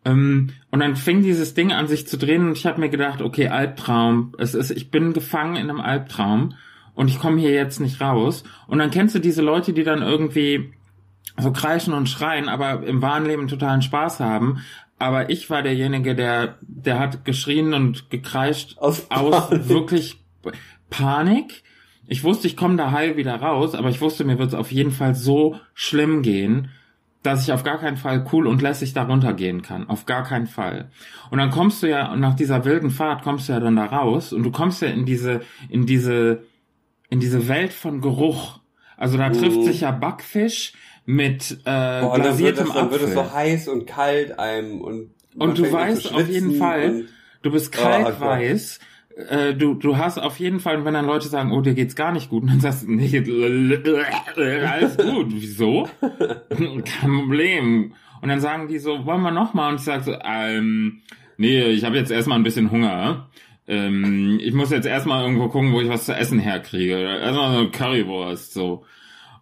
Ähm, 0.04 0.50
und 0.70 0.80
dann 0.80 0.96
fing 0.96 1.22
dieses 1.22 1.54
Ding 1.54 1.72
an 1.72 1.86
sich 1.86 2.06
zu 2.06 2.16
drehen 2.16 2.46
und 2.48 2.56
ich 2.56 2.66
habe 2.66 2.80
mir 2.80 2.88
gedacht, 2.88 3.22
okay, 3.22 3.48
Albtraum. 3.48 4.34
Es 4.38 4.54
ist, 4.54 4.70
ich 4.70 4.90
bin 4.90 5.12
gefangen 5.12 5.56
in 5.56 5.68
einem 5.68 5.80
Albtraum 5.80 6.54
und 6.94 7.08
ich 7.08 7.18
komme 7.18 7.40
hier 7.40 7.52
jetzt 7.52 7.80
nicht 7.80 8.00
raus. 8.00 8.44
Und 8.66 8.78
dann 8.78 8.90
kennst 8.90 9.14
du 9.14 9.18
diese 9.18 9.42
Leute, 9.42 9.72
die 9.72 9.84
dann 9.84 10.02
irgendwie 10.02 10.72
so 11.38 11.52
kreischen 11.52 11.94
und 11.94 12.08
schreien, 12.08 12.48
aber 12.48 12.82
im 12.86 13.02
wahren 13.02 13.26
Leben 13.26 13.48
totalen 13.48 13.82
Spaß 13.82 14.20
haben. 14.20 14.62
Aber 14.98 15.30
ich 15.30 15.48
war 15.48 15.62
derjenige, 15.62 16.14
der, 16.14 16.58
der 16.60 16.98
hat 16.98 17.24
geschrien 17.24 17.72
und 17.72 18.10
gekreischt 18.10 18.76
Aus 18.78 19.06
aus 19.10 19.68
wirklich 19.68 20.22
Panik. 20.90 21.62
Ich 22.10 22.24
wusste, 22.24 22.46
ich 22.48 22.56
komme 22.56 22.76
da 22.76 22.90
heil 22.90 23.16
wieder 23.16 23.36
raus, 23.36 23.74
aber 23.74 23.88
ich 23.88 24.00
wusste, 24.00 24.24
mir 24.24 24.38
wird 24.38 24.48
es 24.48 24.54
auf 24.54 24.72
jeden 24.72 24.90
Fall 24.90 25.14
so 25.14 25.56
schlimm 25.74 26.22
gehen, 26.22 26.68
dass 27.22 27.44
ich 27.44 27.52
auf 27.52 27.62
gar 27.62 27.78
keinen 27.78 27.96
Fall 27.96 28.26
cool 28.32 28.46
und 28.46 28.62
lässig 28.62 28.94
da 28.94 29.04
runtergehen 29.04 29.62
kann. 29.62 29.88
Auf 29.88 30.06
gar 30.06 30.24
keinen 30.24 30.46
Fall. 30.46 30.90
Und 31.30 31.38
dann 31.38 31.50
kommst 31.50 31.82
du 31.82 31.86
ja, 31.88 32.16
nach 32.16 32.34
dieser 32.34 32.64
wilden 32.64 32.90
Fahrt 32.90 33.22
kommst 33.22 33.48
du 33.48 33.52
ja 33.52 33.60
dann 33.60 33.76
da 33.76 33.84
raus 33.86 34.32
und 34.32 34.42
du 34.42 34.50
kommst 34.50 34.82
ja 34.82 34.88
in 34.88 35.04
diese, 35.04 35.42
in 35.68 35.86
diese, 35.86 36.42
in 37.10 37.20
diese 37.20 37.46
Welt 37.46 37.72
von 37.72 38.00
Geruch. 38.00 38.58
Also 38.96 39.16
da 39.16 39.30
trifft 39.30 39.60
Mhm. 39.60 39.64
sich 39.64 39.82
ja 39.82 39.90
Backfisch 39.92 40.72
mit 41.06 41.58
äh, 41.64 42.00
Boah, 42.00 42.14
und 42.14 42.24
dann 42.24 42.38
wird, 42.38 42.56
glasiertem 42.56 42.66
das, 42.66 42.74
dann 42.74 42.90
wird 42.90 43.02
es 43.02 43.16
Apfel. 43.16 43.24
so 43.24 43.32
heiß 43.34 43.68
und 43.68 43.86
kalt 43.86 44.38
einem 44.38 44.80
und 44.80 45.10
Und 45.36 45.58
du 45.58 45.70
weißt 45.70 46.12
auf 46.12 46.28
jeden 46.28 46.54
Fall, 46.56 47.04
Du 47.42 47.50
bist 47.50 47.74
Oh, 47.78 47.80
kaltweiß. 47.82 48.80
Äh, 49.16 49.54
du, 49.54 49.74
du 49.74 49.96
hast 49.96 50.18
auf 50.18 50.38
jeden 50.38 50.60
Fall, 50.60 50.84
wenn 50.84 50.94
dann 50.94 51.06
Leute 51.06 51.28
sagen, 51.28 51.52
oh, 51.52 51.60
dir 51.60 51.74
geht's 51.74 51.96
gar 51.96 52.12
nicht 52.12 52.30
gut, 52.30 52.44
dann 52.48 52.60
sagst 52.60 52.82
du, 52.82 52.92
nee, 52.92 53.22
alles 54.36 54.96
gut. 54.96 55.26
Wieso? 55.30 55.88
Kein 56.50 57.12
Problem. 57.18 57.94
Und 58.22 58.28
dann 58.28 58.40
sagen 58.40 58.68
die 58.68 58.78
so, 58.78 59.06
wollen 59.06 59.22
wir 59.22 59.30
noch 59.30 59.54
mal? 59.54 59.70
Und 59.70 59.76
ich 59.76 59.82
sag 59.82 60.04
so, 60.04 60.14
ähm, 60.22 61.00
nee, 61.36 61.62
ich 61.64 61.84
habe 61.84 61.96
jetzt 61.96 62.10
erstmal 62.10 62.38
ein 62.38 62.44
bisschen 62.44 62.70
Hunger. 62.70 63.28
Ähm, 63.66 64.38
ich 64.42 64.52
muss 64.52 64.70
jetzt 64.70 64.86
erstmal 64.86 65.22
irgendwo 65.22 65.48
gucken, 65.48 65.72
wo 65.72 65.80
ich 65.80 65.88
was 65.88 66.04
zu 66.04 66.14
essen 66.14 66.38
herkriege. 66.38 66.98
Erstmal 66.98 67.56
so 67.56 67.70
Currywurst, 67.70 68.52
so. 68.52 68.84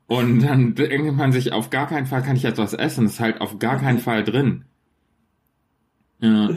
Und 0.07 0.41
dann 0.41 0.75
denkt 0.75 1.17
man 1.17 1.33
sich, 1.33 1.53
auf 1.53 1.71
gar 1.71 1.87
keinen 1.87 2.07
Fall 2.07 2.23
kann 2.23 2.37
ich 2.37 2.43
jetzt 2.43 2.59
was 2.59 2.73
essen. 2.73 3.05
Das 3.05 3.15
ist 3.15 3.21
halt 3.21 3.41
auf 3.41 3.59
gar 3.59 3.79
keinen 3.79 3.99
Fall 3.99 4.25
drin. 4.25 4.65
Ja. 6.21 6.51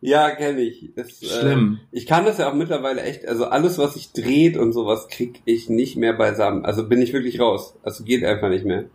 Ja, 0.00 0.30
kenne 0.30 0.60
ich. 0.60 0.90
Es, 0.96 1.20
Schlimm. 1.20 1.78
Äh, 1.92 1.96
ich 1.96 2.06
kann 2.06 2.24
das 2.24 2.38
ja 2.38 2.50
auch 2.50 2.54
mittlerweile 2.54 3.02
echt, 3.02 3.26
also 3.26 3.46
alles, 3.46 3.78
was 3.78 3.94
sich 3.94 4.12
dreht 4.12 4.56
und 4.56 4.72
sowas, 4.72 5.08
krieg 5.08 5.42
ich 5.44 5.68
nicht 5.68 5.96
mehr 5.96 6.14
beisammen. 6.14 6.64
Also 6.64 6.88
bin 6.88 7.02
ich 7.02 7.12
wirklich 7.12 7.38
raus. 7.38 7.76
Also 7.82 8.04
geht 8.04 8.24
einfach 8.24 8.48
nicht 8.48 8.64
mehr. 8.64 8.86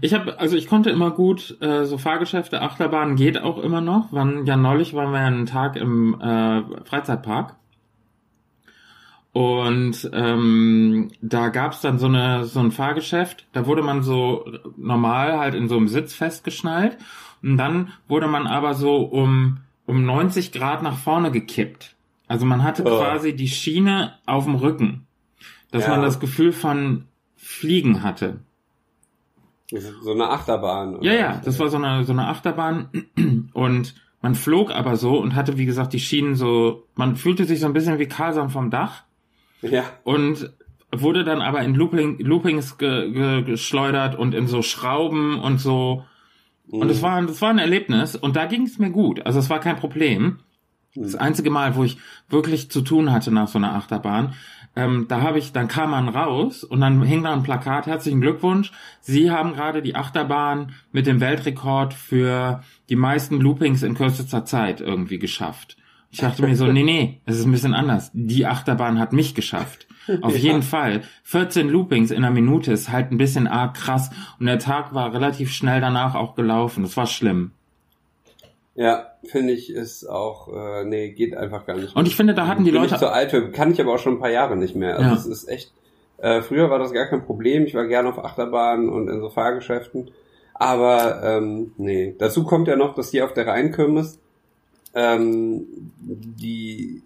Ich 0.00 0.14
habe, 0.14 0.38
also 0.38 0.56
ich 0.56 0.66
konnte 0.66 0.90
immer 0.90 1.10
gut 1.10 1.56
äh, 1.60 1.84
so 1.84 1.98
Fahrgeschäfte, 1.98 2.60
Achterbahn 2.60 3.16
geht 3.16 3.40
auch 3.40 3.58
immer 3.58 3.80
noch. 3.80 4.08
Wann 4.10 4.46
ja 4.46 4.56
neulich 4.56 4.94
waren 4.94 5.12
wir 5.12 5.20
ja 5.20 5.26
einen 5.26 5.46
Tag 5.46 5.76
im 5.76 6.20
äh, 6.20 6.62
Freizeitpark 6.84 7.56
und 9.36 10.10
ähm, 10.14 11.10
da 11.20 11.48
gab's 11.48 11.82
dann 11.82 11.98
so 11.98 12.06
eine 12.06 12.44
so 12.44 12.60
ein 12.60 12.72
Fahrgeschäft. 12.72 13.46
Da 13.52 13.66
wurde 13.66 13.82
man 13.82 14.02
so 14.02 14.46
normal 14.78 15.38
halt 15.38 15.54
in 15.54 15.68
so 15.68 15.76
einem 15.76 15.88
Sitz 15.88 16.14
festgeschnallt 16.14 16.96
und 17.42 17.58
dann 17.58 17.92
wurde 18.08 18.28
man 18.28 18.46
aber 18.46 18.72
so 18.72 18.96
um 18.96 19.58
um 19.86 20.04
90 20.04 20.52
Grad 20.52 20.82
nach 20.82 20.98
vorne 20.98 21.30
gekippt. 21.30 21.94
Also 22.28 22.44
man 22.44 22.62
hatte 22.64 22.82
Oh. 22.84 22.98
quasi 22.98 23.34
die 23.36 23.48
Schiene 23.48 24.14
auf 24.26 24.44
dem 24.44 24.56
Rücken, 24.56 25.06
dass 25.70 25.84
Ja. 25.84 25.90
man 25.90 26.02
das 26.02 26.18
Gefühl 26.20 26.52
von 26.52 27.04
Fliegen 27.36 28.02
hatte. 28.02 28.40
So 29.70 30.12
eine 30.12 30.30
Achterbahn. 30.30 30.96
oder 30.96 31.04
Ja, 31.04 31.12
ja, 31.14 31.40
das 31.44 31.58
war 31.58 31.68
so 31.68 31.76
eine, 31.76 32.04
so 32.04 32.12
eine 32.12 32.28
Achterbahn 32.28 32.88
und 33.52 33.94
man 34.22 34.34
flog 34.34 34.70
aber 34.70 34.96
so 34.96 35.18
und 35.18 35.34
hatte, 35.34 35.58
wie 35.58 35.66
gesagt, 35.66 35.92
die 35.92 35.98
Schienen 36.00 36.34
so, 36.36 36.86
man 36.94 37.16
fühlte 37.16 37.44
sich 37.44 37.60
so 37.60 37.66
ein 37.66 37.72
bisschen 37.72 37.98
wie 37.98 38.06
Karlsson 38.06 38.48
vom 38.50 38.70
Dach 38.70 39.02
Ja, 39.62 39.84
und 40.04 40.52
wurde 40.92 41.24
dann 41.24 41.42
aber 41.42 41.62
in 41.62 41.74
Looping, 41.74 42.18
Loopings 42.20 42.78
ge, 42.78 43.10
ge, 43.12 43.42
geschleudert 43.42 44.16
und 44.16 44.34
in 44.34 44.46
so 44.46 44.62
Schrauben 44.62 45.38
und 45.40 45.58
so. 45.60 46.04
Und 46.70 46.90
es 46.90 47.02
war, 47.02 47.22
das 47.22 47.40
war 47.42 47.50
ein 47.50 47.58
Erlebnis 47.58 48.16
und 48.16 48.36
da 48.36 48.46
ging 48.46 48.62
es 48.62 48.78
mir 48.78 48.90
gut. 48.90 49.24
Also 49.24 49.38
es 49.38 49.50
war 49.50 49.60
kein 49.60 49.76
Problem. 49.76 50.38
Das 50.94 51.14
einzige 51.14 51.50
Mal, 51.50 51.76
wo 51.76 51.84
ich 51.84 51.98
wirklich 52.28 52.70
zu 52.70 52.80
tun 52.80 53.12
hatte 53.12 53.30
nach 53.30 53.48
so 53.48 53.58
einer 53.58 53.74
Achterbahn, 53.74 54.34
ähm, 54.74 55.06
da 55.08 55.22
habe 55.22 55.38
ich, 55.38 55.52
dann 55.52 55.68
kam 55.68 55.90
man 55.90 56.08
raus 56.08 56.64
und 56.64 56.80
dann 56.80 57.02
hing 57.02 57.22
da 57.22 57.32
ein 57.32 57.42
Plakat, 57.42 57.86
herzlichen 57.86 58.20
Glückwunsch, 58.20 58.72
Sie 59.00 59.30
haben 59.30 59.54
gerade 59.54 59.82
die 59.82 59.94
Achterbahn 59.94 60.72
mit 60.92 61.06
dem 61.06 61.20
Weltrekord 61.20 61.94
für 61.94 62.62
die 62.88 62.96
meisten 62.96 63.40
Loopings 63.40 63.82
in 63.82 63.94
kürzester 63.94 64.44
Zeit 64.44 64.80
irgendwie 64.80 65.18
geschafft. 65.18 65.76
Ich 66.10 66.18
dachte 66.18 66.42
mir 66.42 66.56
so, 66.56 66.66
nee, 66.66 66.82
nee, 66.82 67.20
es 67.26 67.38
ist 67.38 67.46
ein 67.46 67.52
bisschen 67.52 67.74
anders. 67.74 68.10
Die 68.14 68.46
Achterbahn 68.46 68.98
hat 68.98 69.12
mich 69.12 69.34
geschafft. 69.34 69.86
Auf 70.22 70.36
jeden 70.36 70.62
Fall. 70.62 71.02
14 71.24 71.68
Loopings 71.68 72.10
in 72.10 72.18
einer 72.18 72.30
Minute 72.30 72.72
ist 72.72 72.90
halt 72.90 73.10
ein 73.12 73.18
bisschen 73.18 73.46
arg 73.46 73.74
krass. 73.74 74.10
Und 74.38 74.46
der 74.46 74.58
Tag 74.58 74.94
war 74.94 75.12
relativ 75.12 75.52
schnell 75.52 75.80
danach 75.80 76.14
auch 76.14 76.34
gelaufen. 76.34 76.82
Das 76.82 76.96
war 76.96 77.06
schlimm. 77.06 77.52
ja, 78.74 79.06
finde 79.24 79.52
ich 79.54 79.70
ist 79.70 80.04
auch, 80.06 80.48
äh, 80.54 80.84
nee, 80.84 81.10
geht 81.12 81.36
einfach 81.36 81.66
gar 81.66 81.76
nicht. 81.76 81.96
Und 81.96 82.06
ich 82.06 82.14
finde, 82.16 82.34
da 82.34 82.46
hatten 82.46 82.64
die 82.64 82.70
Bin 82.70 82.82
Leute 82.82 82.94
ich 82.94 83.00
zu 83.00 83.10
alt 83.10 83.30
für, 83.30 83.50
kann 83.50 83.72
ich 83.72 83.80
aber 83.80 83.94
auch 83.94 83.98
schon 83.98 84.14
ein 84.14 84.20
paar 84.20 84.30
Jahre 84.30 84.56
nicht 84.56 84.76
mehr. 84.76 84.96
Also 84.96 85.08
Ja. 85.08 85.14
es 85.14 85.26
ist 85.26 85.48
echt, 85.48 85.72
Äh, 86.18 86.40
früher 86.40 86.70
war 86.70 86.78
das 86.78 86.92
gar 86.92 87.06
kein 87.06 87.24
Problem. 87.26 87.64
Ich 87.66 87.74
war 87.74 87.86
gerne 87.86 88.08
auf 88.08 88.24
Achterbahnen 88.24 88.88
und 88.88 89.08
in 89.08 89.20
so 89.20 89.28
Fahrgeschäften. 89.28 90.10
Aber 90.54 91.22
ähm, 91.22 91.72
nee, 91.76 92.14
dazu 92.18 92.44
kommt 92.44 92.68
ja 92.68 92.76
noch, 92.76 92.94
dass 92.94 93.10
hier 93.10 93.26
auf 93.26 93.34
der 93.34 93.46
Rheinkirmes 93.46 94.18
ähm, 94.94 95.64
die 95.98 97.02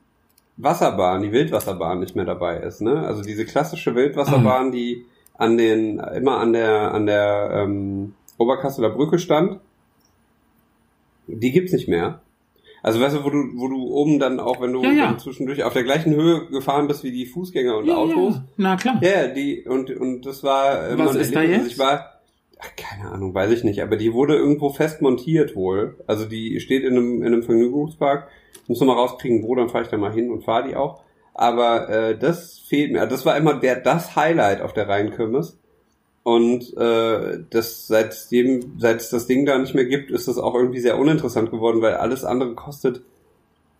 Wasserbahn, 0.62 1.22
die 1.22 1.32
Wildwasserbahn 1.32 2.00
nicht 2.00 2.16
mehr 2.16 2.24
dabei 2.24 2.58
ist. 2.58 2.80
Ne? 2.80 3.04
Also 3.06 3.22
diese 3.22 3.44
klassische 3.44 3.94
Wildwasserbahn, 3.94 4.72
die 4.72 5.04
an 5.34 5.56
den 5.56 5.98
immer 5.98 6.38
an 6.38 6.52
der 6.52 6.92
an 6.92 7.06
der 7.06 7.50
ähm, 7.54 8.14
Oberkasseler 8.38 8.90
Brücke 8.90 9.18
stand, 9.18 9.60
die 11.26 11.52
gibt's 11.52 11.72
nicht 11.72 11.88
mehr. 11.88 12.20
Also 12.82 12.98
weißt 13.00 13.16
du, 13.16 13.24
wo 13.24 13.30
du 13.30 13.38
wo 13.56 13.68
du 13.68 13.76
oben 13.88 14.18
dann 14.18 14.40
auch, 14.40 14.60
wenn 14.60 14.72
du, 14.72 14.82
Ja, 14.82 14.90
ja. 14.90 15.04
wenn 15.08 15.16
du 15.16 15.22
zwischendurch 15.22 15.62
auf 15.64 15.74
der 15.74 15.84
gleichen 15.84 16.14
Höhe 16.14 16.46
gefahren 16.46 16.88
bist 16.88 17.04
wie 17.04 17.12
die 17.12 17.26
Fußgänger 17.26 17.76
und 17.76 17.86
Ja, 17.86 17.96
Autos. 17.96 18.34
ja. 18.36 18.44
Na 18.56 18.76
klar. 18.76 18.98
Ja, 19.02 19.28
die 19.28 19.62
und 19.66 19.90
und 19.90 20.24
das 20.24 20.42
war 20.42 20.88
äh, 20.88 20.98
Was 20.98 21.12
man 21.12 21.16
ist 21.20 21.34
da 21.34 21.40
also 21.40 21.52
jetzt? 21.52 21.66
Ich 21.72 21.78
war 21.78 22.19
keine 22.76 23.10
Ahnung, 23.10 23.34
weiß 23.34 23.50
ich 23.52 23.64
nicht, 23.64 23.82
aber 23.82 23.96
die 23.96 24.12
wurde 24.12 24.36
irgendwo 24.36 24.70
fest 24.70 25.02
montiert 25.02 25.56
wohl. 25.56 25.96
Also 26.06 26.26
die 26.26 26.60
steht 26.60 26.84
in 26.84 26.96
einem 26.96 27.22
in 27.22 27.28
einem 27.28 27.42
Vergnügungspark. 27.42 28.28
Muss 28.66 28.80
noch 28.80 28.86
mal 28.86 28.94
rauskriegen, 28.94 29.42
wo, 29.42 29.54
dann 29.54 29.68
fahre 29.68 29.84
ich 29.84 29.90
da 29.90 29.96
mal 29.96 30.12
hin 30.12 30.30
und 30.30 30.44
fahre 30.44 30.68
die 30.68 30.76
auch. 30.76 31.02
Aber 31.34 31.88
äh, 31.88 32.18
das 32.18 32.58
fehlt 32.58 32.92
mir. 32.92 33.06
Das 33.06 33.24
war 33.24 33.36
immer 33.36 33.54
der 33.54 33.76
das 33.76 34.14
Highlight 34.16 34.60
auf 34.60 34.72
der 34.72 34.88
Rheinkirmes. 34.88 35.58
Und 36.22 36.76
äh, 36.76 37.38
das 37.48 37.86
seitdem 37.86 38.78
seit 38.78 39.00
es 39.00 39.10
das 39.10 39.26
Ding 39.26 39.46
da 39.46 39.58
nicht 39.58 39.74
mehr 39.74 39.86
gibt, 39.86 40.10
ist 40.10 40.28
das 40.28 40.38
auch 40.38 40.54
irgendwie 40.54 40.80
sehr 40.80 40.98
uninteressant 40.98 41.50
geworden, 41.50 41.80
weil 41.80 41.94
alles 41.94 42.24
andere 42.24 42.54
kostet 42.54 43.02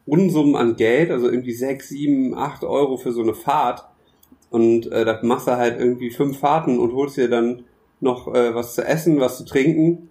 Unsummen 0.07 0.57
an 0.57 0.77
Geld, 0.77 1.11
also 1.11 1.29
irgendwie 1.29 1.53
sechs, 1.53 1.91
sieben, 1.91 2.35
acht 2.35 2.65
Euro 2.65 2.97
für 2.97 3.13
so 3.13 3.21
eine 3.21 3.35
Fahrt. 3.35 3.85
Und 4.49 4.91
äh, 4.91 5.05
da 5.05 5.21
machst 5.23 5.47
du 5.47 5.57
halt 5.57 5.79
irgendwie 5.79 6.11
fünf 6.11 6.39
Fahrten 6.39 6.79
und 6.79 6.95
holst 6.95 7.17
dir 7.17 7.29
dann 7.29 7.65
noch 8.01 8.29
äh, 8.35 8.55
was 8.55 8.75
zu 8.75 8.85
essen, 8.85 9.21
was 9.21 9.39
zu 9.39 9.45
trinken, 9.45 10.11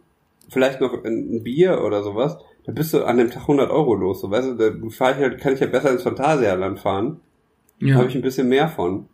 vielleicht 0.50 0.82
noch 0.82 1.04
ein, 1.04 1.36
ein 1.38 1.44
Bier 1.44 1.82
oder 1.84 2.04
sowas. 2.04 2.38
Da 2.66 2.72
bist 2.72 2.94
du 2.94 3.04
an 3.04 3.18
dem 3.18 3.32
Tag 3.32 3.42
100 3.44 3.70
Euro 3.72 3.96
los. 3.96 4.22
So, 4.22 4.30
weißt 4.30 4.50
du, 4.50 4.54
da 4.56 4.90
fahr 4.90 5.12
ich 5.12 5.18
halt, 5.18 5.40
kann 5.40 5.54
ich 5.54 5.60
ja 5.60 5.68
besser 5.68 5.92
ins 5.92 6.04
Phantasialand 6.04 6.80
fahren. 6.80 7.20
Da 7.80 7.88
Ja. 7.88 7.96
habe 7.96 8.08
ich 8.08 8.16
ein 8.16 8.22
bisschen 8.22 8.48
mehr 8.50 8.68
von, 8.68 9.08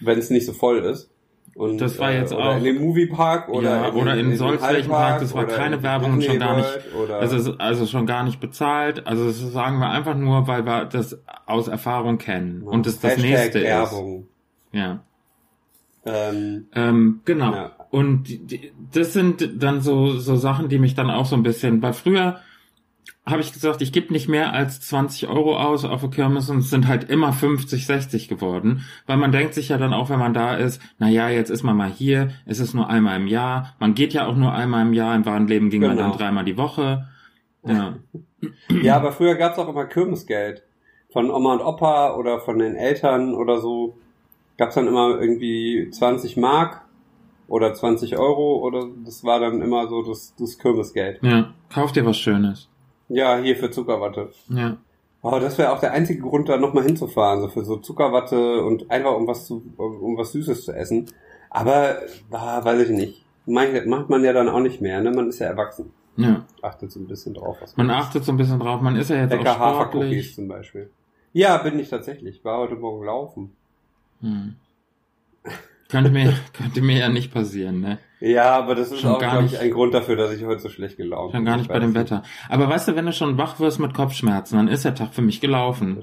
wenn 0.00 0.18
es 0.18 0.30
nicht 0.30 0.46
so 0.46 0.52
voll 0.52 0.78
ist. 0.84 1.08
Und, 1.54 1.80
Das 1.82 1.98
war 1.98 2.12
jetzt 2.12 2.32
oder 2.32 2.50
auch- 2.52 2.56
in 2.58 2.64
dem 2.64 2.80
Moviepark 2.80 3.48
oder 3.50 3.82
ja, 3.88 3.92
oder 3.92 4.14
in 4.16 4.34
sonst 4.36 4.62
welchem 4.66 4.90
Park, 4.90 5.20
das 5.20 5.34
war 5.34 5.44
oder 5.44 5.54
keine 5.54 5.76
in 5.76 5.82
Werbung 5.82 6.12
und 6.14 6.24
schon 6.24 6.38
gar 6.38 6.56
nicht. 6.56 6.78
Oder 6.98 7.20
Es 7.20 7.30
ist 7.32 7.60
also 7.60 7.84
schon 7.86 8.06
gar 8.06 8.22
nicht 8.24 8.40
bezahlt. 8.40 9.06
Also 9.06 9.26
das 9.26 9.38
sagen 9.52 9.78
wir 9.78 9.90
einfach 9.90 10.16
nur, 10.16 10.46
weil 10.46 10.64
wir 10.64 10.86
das 10.86 11.18
aus 11.44 11.68
Erfahrung 11.68 12.16
kennen 12.16 12.62
und 12.62 12.86
es 12.86 13.00
das 13.00 13.16
Hashtag 13.16 13.30
nächste 13.30 13.62
Werbung. 13.62 14.28
ist. 14.72 14.78
Ja. 14.78 15.02
Ähm, 16.04 16.66
Ähm, 16.74 17.20
genau. 17.24 17.52
Ja. 17.52 17.72
Und 17.92 18.24
die, 18.24 18.38
die, 18.38 18.72
das 18.92 19.12
sind 19.12 19.62
dann 19.62 19.82
so 19.82 20.18
so 20.18 20.34
Sachen, 20.36 20.70
die 20.70 20.78
mich 20.78 20.94
dann 20.94 21.10
auch 21.10 21.26
so 21.26 21.36
ein 21.36 21.42
bisschen. 21.42 21.82
Weil 21.82 21.92
früher 21.92 22.40
habe 23.26 23.42
ich 23.42 23.52
gesagt, 23.52 23.82
ich 23.82 23.92
gebe 23.92 24.12
nicht 24.14 24.28
mehr 24.28 24.54
als 24.54 24.80
20 24.80 25.28
Euro 25.28 25.58
aus 25.58 25.84
auf 25.84 26.00
der 26.00 26.08
Kirmes 26.10 26.48
und 26.48 26.58
es 26.60 26.70
sind 26.70 26.88
halt 26.88 27.10
immer 27.10 27.34
50, 27.34 27.84
60 27.86 28.28
geworden. 28.28 28.84
Weil 29.06 29.18
man 29.18 29.30
denkt 29.30 29.52
sich 29.52 29.68
ja 29.68 29.76
dann 29.76 29.92
auch, 29.92 30.08
wenn 30.08 30.18
man 30.18 30.32
da 30.32 30.54
ist, 30.56 30.80
na 30.98 31.08
ja, 31.10 31.28
jetzt 31.28 31.50
ist 31.50 31.62
man 31.64 31.76
mal 31.76 31.90
hier, 31.90 32.30
es 32.46 32.60
ist 32.60 32.72
nur 32.72 32.88
einmal 32.88 33.20
im 33.20 33.26
Jahr. 33.26 33.76
Man 33.78 33.92
geht 33.92 34.14
ja 34.14 34.26
auch 34.26 34.36
nur 34.36 34.54
einmal 34.54 34.86
im 34.86 34.94
Jahr. 34.94 35.14
Im 35.14 35.26
wahren 35.26 35.46
Leben 35.46 35.68
ging 35.68 35.82
man 35.82 35.90
Genau. 35.96 36.08
dann 36.08 36.18
dreimal 36.18 36.44
die 36.46 36.56
Woche. 36.56 37.08
Ja. 37.64 37.98
Ja, 38.82 38.96
aber 38.96 39.12
früher 39.12 39.34
gab's 39.34 39.58
auch 39.58 39.68
immer 39.68 39.84
Kirmesgeld. 39.84 40.62
Von 41.12 41.30
Oma 41.30 41.52
und 41.52 41.60
Opa 41.60 42.14
oder 42.16 42.40
von 42.40 42.58
den 42.58 42.74
Eltern 42.74 43.34
oder 43.34 43.60
so. 43.60 43.98
Gab's 44.56 44.76
dann 44.76 44.88
immer 44.88 45.20
irgendwie 45.20 45.90
20 45.90 46.38
Mark 46.38 46.80
oder 47.52 47.74
20 47.74 48.16
Euro 48.16 48.56
oder 48.66 48.88
das 49.04 49.24
war 49.24 49.38
dann 49.38 49.60
immer 49.60 49.86
so 49.86 50.02
das, 50.02 50.34
das 50.38 50.58
Kirmesgeld. 50.58 51.22
ja. 51.22 51.52
Kauf 51.68 51.92
dir 51.92 52.04
was 52.04 52.18
Schönes. 52.18 52.68
Ja, 53.08 53.38
hier 53.38 53.56
für 53.56 53.70
Zuckerwatte. 53.70 54.30
Ja. 54.48 54.76
Oh, 55.22 55.38
das 55.38 55.56
wäre 55.58 55.72
auch 55.72 55.80
der 55.80 55.92
einzige 55.92 56.22
Grund, 56.22 56.48
da 56.48 56.56
nochmal 56.56 56.84
hinzufahren, 56.84 57.40
so 57.42 57.48
für 57.48 57.64
so 57.64 57.76
Zuckerwatte 57.76 58.62
und 58.64 58.90
einfach 58.90 59.14
um 59.14 59.26
was 59.26 59.46
zu, 59.46 59.62
um 59.76 60.16
was 60.16 60.32
Süßes 60.32 60.64
zu 60.64 60.72
essen. 60.72 61.06
Aber, 61.50 61.96
ah, 62.30 62.64
weiß 62.64 62.80
ich 62.88 62.90
nicht. 62.90 63.24
Macht 63.46 63.86
macht 63.86 64.08
man 64.08 64.24
ja 64.24 64.32
dann 64.32 64.48
auch 64.48 64.60
nicht 64.60 64.80
mehr, 64.80 65.00
ne? 65.02 65.10
Man 65.10 65.28
ist 65.28 65.38
ja 65.38 65.46
erwachsen. 65.46 65.92
Ja. 66.16 66.44
Achtet 66.62 66.90
so 66.92 67.00
ein 67.00 67.06
bisschen 67.06 67.34
drauf, 67.34 67.56
was 67.60 67.76
Man 67.76 67.88
isst. 67.90 67.98
achtet 67.98 68.24
so 68.24 68.32
ein 68.32 68.36
bisschen 68.38 68.60
drauf. 68.60 68.80
Man 68.80 68.96
ist 68.96 69.10
ja 69.10 69.16
jetzt 69.16 69.30
Lecker 69.30 69.60
auch 69.60 69.88
sportlich. 69.88 70.34
zum 70.34 70.48
Beispiel. 70.48 70.90
Ja, 71.32 71.58
bin 71.58 71.78
ich 71.78 71.88
tatsächlich. 71.90 72.44
War 72.44 72.58
heute 72.58 72.76
Morgen 72.76 73.04
laufen. 73.04 73.52
Hm. 74.20 74.56
Könnte 75.92 76.10
mir, 76.10 76.34
könnte 76.54 76.80
mir 76.82 76.98
ja 76.98 77.08
nicht 77.08 77.32
passieren, 77.32 77.80
ne? 77.80 77.98
Ja, 78.18 78.56
aber 78.56 78.74
das 78.74 78.90
ist 78.90 79.00
Schon 79.00 79.10
auch, 79.12 79.18
gar 79.20 79.30
glaube 79.32 79.46
ich, 79.46 79.52
nicht. 79.52 79.60
ein 79.60 79.70
Grund 79.70 79.94
dafür, 79.94 80.16
dass 80.16 80.32
ich 80.32 80.44
heute 80.44 80.60
so 80.62 80.68
schlecht 80.68 80.96
gelaunt 80.96 81.32
Schon 81.32 81.44
gar 81.44 81.56
nicht 81.56 81.66
Ich 81.66 81.68
bei 81.68 81.78
dem 81.78 81.90
nicht. 81.90 81.98
Wetter. 82.00 82.22
Aber 82.48 82.68
weißt 82.68 82.88
du, 82.88 82.96
wenn 82.96 83.06
du 83.06 83.12
schon 83.12 83.36
wach 83.38 83.60
wirst 83.60 83.78
mit 83.78 83.94
Kopfschmerzen, 83.94 84.56
dann 84.56 84.68
ist 84.68 84.84
der 84.84 84.94
Tag 84.94 85.12
für 85.14 85.22
mich 85.22 85.40
gelaufen. 85.40 86.02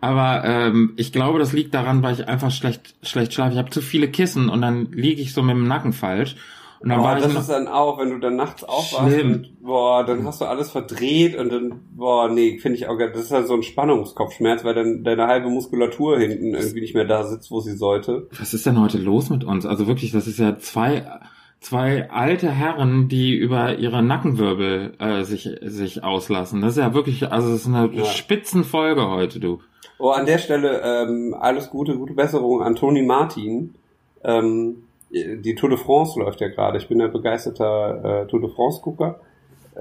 Aber 0.00 0.44
ähm, 0.44 0.92
ich 0.96 1.12
glaube, 1.12 1.38
das 1.38 1.52
liegt 1.52 1.74
daran, 1.74 2.02
weil 2.02 2.14
ich 2.14 2.26
einfach 2.28 2.50
schlecht, 2.50 2.94
schlecht 3.02 3.32
schlafe. 3.34 3.52
Ich 3.52 3.58
habe 3.58 3.70
zu 3.70 3.80
viele 3.80 4.08
Kissen 4.08 4.48
und 4.48 4.60
dann 4.62 4.90
liege 4.92 5.22
ich 5.22 5.32
so 5.32 5.42
mit 5.42 5.54
dem 5.56 5.68
Nacken 5.68 5.92
falsch. 5.92 6.36
Und 6.82 6.88
dann 6.88 7.00
Oh, 7.00 7.04
war 7.04 7.14
das 7.14 7.32
ist 7.34 7.48
dann 7.48 7.68
auch, 7.68 7.98
wenn 7.98 8.10
du 8.10 8.18
dann 8.18 8.34
nachts 8.36 8.64
aufwachst 8.64 9.20
und 9.22 9.62
boah, 9.62 10.04
dann 10.04 10.24
hast 10.26 10.40
du 10.40 10.46
alles 10.46 10.70
verdreht 10.70 11.36
und 11.38 11.52
dann, 11.52 11.80
boah, 11.92 12.28
nee, 12.28 12.58
finde 12.58 12.76
ich 12.76 12.88
auch, 12.88 12.98
das 12.98 13.20
ist 13.20 13.30
halt 13.30 13.46
so 13.46 13.54
ein 13.54 13.62
Spannungskopfschmerz, 13.62 14.64
weil 14.64 14.74
dann 14.74 15.04
deine 15.04 15.26
halbe 15.28 15.48
Muskulatur 15.48 16.18
hinten 16.18 16.54
irgendwie 16.54 16.80
nicht 16.80 16.94
mehr 16.94 17.04
da 17.04 17.22
sitzt, 17.24 17.50
wo 17.50 17.60
sie 17.60 17.76
sollte. 17.76 18.26
was 18.38 18.52
ist 18.52 18.66
denn 18.66 18.80
heute 18.80 18.98
los 18.98 19.30
mit 19.30 19.44
uns? 19.44 19.64
Also 19.64 19.86
wirklich, 19.86 20.10
das 20.12 20.26
ist 20.26 20.38
ja 20.40 20.58
zwei, 20.58 21.04
zwei 21.60 22.10
alte 22.10 22.50
Herren, 22.50 23.06
die 23.08 23.32
über 23.34 23.78
ihre 23.78 24.02
Nackenwirbel 24.02 24.94
äh, 24.98 25.22
sich, 25.22 25.48
sich 25.62 26.02
auslassen. 26.02 26.60
Das 26.62 26.72
ist 26.72 26.78
ja 26.78 26.94
wirklich, 26.94 27.30
also 27.30 27.50
das 27.52 27.60
ist 27.60 27.66
eine 27.68 27.90
Ja. 27.94 28.04
Spitzenfolge 28.06 29.08
heute, 29.08 29.38
du. 29.38 29.60
Oh, 29.98 30.10
an 30.10 30.26
der 30.26 30.38
Stelle 30.38 30.82
ähm, 30.84 31.36
alles 31.38 31.70
Gute, 31.70 31.96
gute 31.96 32.14
Besserung 32.14 32.60
an 32.62 32.74
Toni 32.74 33.02
Martin. 33.02 33.74
Ähm, 34.24 34.82
die 35.12 35.54
Tour 35.54 35.68
de 35.68 35.78
France 35.78 36.18
läuft 36.18 36.40
ja 36.40 36.48
gerade. 36.48 36.78
Ich 36.78 36.88
bin 36.88 37.00
ein 37.00 37.12
begeisterter 37.12 38.22
äh, 38.22 38.26
Tour 38.26 38.40
de 38.40 38.50
France-Gucker. 38.50 39.20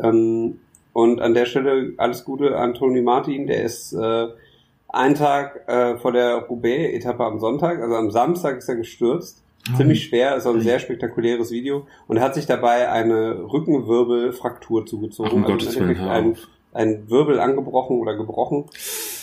Ähm, 0.01 0.59
und 0.93 1.21
an 1.21 1.33
der 1.33 1.45
Stelle 1.45 1.93
alles 1.97 2.25
Gute 2.25 2.57
an 2.57 2.73
Toni 2.73 3.01
Martin. 3.01 3.47
Der 3.47 3.63
ist 3.63 3.93
äh, 3.93 4.27
einen 4.89 5.15
Tag 5.15 5.67
äh, 5.67 5.97
vor 5.97 6.11
der 6.11 6.35
Roubaix-Etappe 6.49 7.23
am 7.23 7.39
Sonntag, 7.39 7.81
also 7.81 7.95
am 7.95 8.11
Samstag 8.11 8.57
ist 8.57 8.67
er 8.67 8.75
gestürzt. 8.75 9.41
Ziemlich 9.77 10.05
schwer, 10.05 10.35
ist 10.35 10.47
auch 10.47 10.55
ein 10.55 10.61
sehr 10.61 10.79
spektakuläres 10.79 11.51
Video. 11.51 11.85
Und 12.07 12.17
er 12.17 12.23
hat 12.23 12.33
sich 12.33 12.47
dabei 12.47 12.89
eine 12.89 13.43
Rückenwirbelfraktur 13.53 14.87
zugezogen. 14.87 15.29
Ach, 15.31 15.35
um 15.35 15.43
Also 15.43 15.53
Gottes 15.53 15.79
Willen, 15.79 15.99
ein, 15.99 16.37
ein 16.73 17.09
Wirbel 17.09 17.39
angebrochen 17.39 17.99
oder 17.99 18.15
gebrochen. 18.15 18.65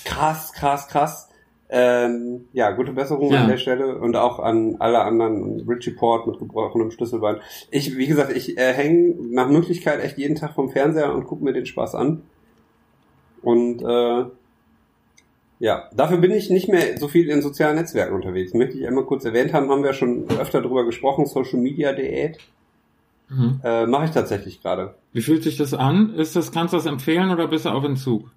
Krass, 0.04 0.52
krass, 0.52 0.86
krass. 0.86 1.28
Ähm, 1.70 2.46
ja, 2.54 2.70
gute 2.70 2.92
Besserung 2.92 3.30
Ja. 3.30 3.42
an 3.42 3.48
der 3.48 3.58
Stelle 3.58 3.98
und 3.98 4.16
auch 4.16 4.38
an 4.38 4.76
alle 4.78 5.00
anderen. 5.00 5.60
Richie 5.68 5.90
Port 5.90 6.26
mit 6.26 6.38
gebrochenem 6.38 6.90
Schlüsselbein. 6.90 7.36
Ich, 7.70 7.96
wie 7.96 8.06
gesagt, 8.06 8.34
ich 8.34 8.56
äh, 8.56 8.72
hänge 8.72 9.14
nach 9.30 9.48
Möglichkeit 9.50 10.02
echt 10.02 10.16
jeden 10.16 10.34
Tag 10.36 10.54
vom 10.54 10.70
Fernseher 10.70 11.14
und 11.14 11.26
gucke 11.26 11.44
mir 11.44 11.52
den 11.52 11.66
Spaß 11.66 11.94
an. 11.94 12.22
Und 13.42 13.82
äh, 13.82 14.24
ja, 15.60 15.90
dafür 15.94 16.18
bin 16.18 16.30
ich 16.30 16.50
nicht 16.50 16.68
mehr 16.68 16.96
so 16.98 17.08
viel 17.08 17.28
in 17.28 17.42
sozialen 17.42 17.76
Netzwerken 17.76 18.14
unterwegs. 18.14 18.54
Möchte 18.54 18.78
ich 18.78 18.86
einmal 18.86 19.04
kurz 19.04 19.24
erwähnt 19.24 19.52
haben, 19.52 19.68
haben 19.70 19.82
wir 19.84 19.92
schon 19.92 20.28
öfter 20.40 20.62
drüber 20.62 20.84
gesprochen, 20.84 21.26
Social 21.26 21.58
Media 21.60 21.92
Diät. 21.92 22.38
Mhm. 23.28 23.60
Äh, 23.62 23.86
Mache 23.86 24.06
ich 24.06 24.10
tatsächlich 24.12 24.62
gerade. 24.62 24.94
Wie 25.12 25.20
fühlt 25.20 25.42
sich 25.42 25.56
das 25.58 25.74
an? 25.74 26.14
Ist 26.14 26.34
das, 26.34 26.50
kannst 26.50 26.72
du 26.72 26.78
das 26.78 26.86
empfehlen 26.86 27.30
oder 27.30 27.48
bist 27.48 27.66
du 27.66 27.68
auf 27.70 27.84
Entzug? 27.84 28.30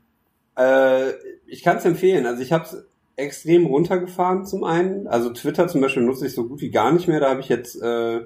Äh, 0.57 1.11
ich 1.47 1.63
kann 1.63 1.77
es 1.77 1.86
empfehlen. 1.86 2.25
Also 2.25 2.41
ich 2.41 2.51
habe 2.51 2.65
es 2.65 2.86
extrem 3.22 3.65
runtergefahren 3.65 4.45
zum 4.45 4.63
einen. 4.63 5.07
Also 5.07 5.32
Twitter 5.32 5.67
zum 5.67 5.82
Beispiel 5.82 6.03
nutze 6.03 6.26
ich 6.26 6.34
so 6.34 6.47
gut 6.47 6.61
wie 6.61 6.72
gar 6.72 6.91
nicht 6.91 7.07
mehr. 7.07 7.19
Da 7.19 7.30
habe 7.30 7.39
ich 7.39 7.49
jetzt 7.49 7.82
äh, 7.82 8.22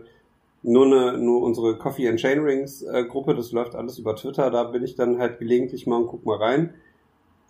nur 0.63 0.85
eine, 0.85 1.17
nur 1.17 1.43
unsere 1.43 1.77
Coffee 1.77 2.09
and 2.09 2.19
Chain 2.19 2.39
Rings 2.39 2.81
äh, 2.81 3.05
Gruppe. 3.05 3.35
Das 3.35 3.51
läuft 3.51 3.75
alles 3.75 3.99
über 3.99 4.15
Twitter. 4.15 4.49
Da 4.49 4.63
bin 4.63 4.83
ich 4.83 4.95
dann 4.95 5.19
halt 5.19 5.39
gelegentlich 5.39 5.85
mal 5.85 5.97
und 5.97 6.07
guck 6.07 6.25
mal 6.25 6.37
rein. 6.37 6.73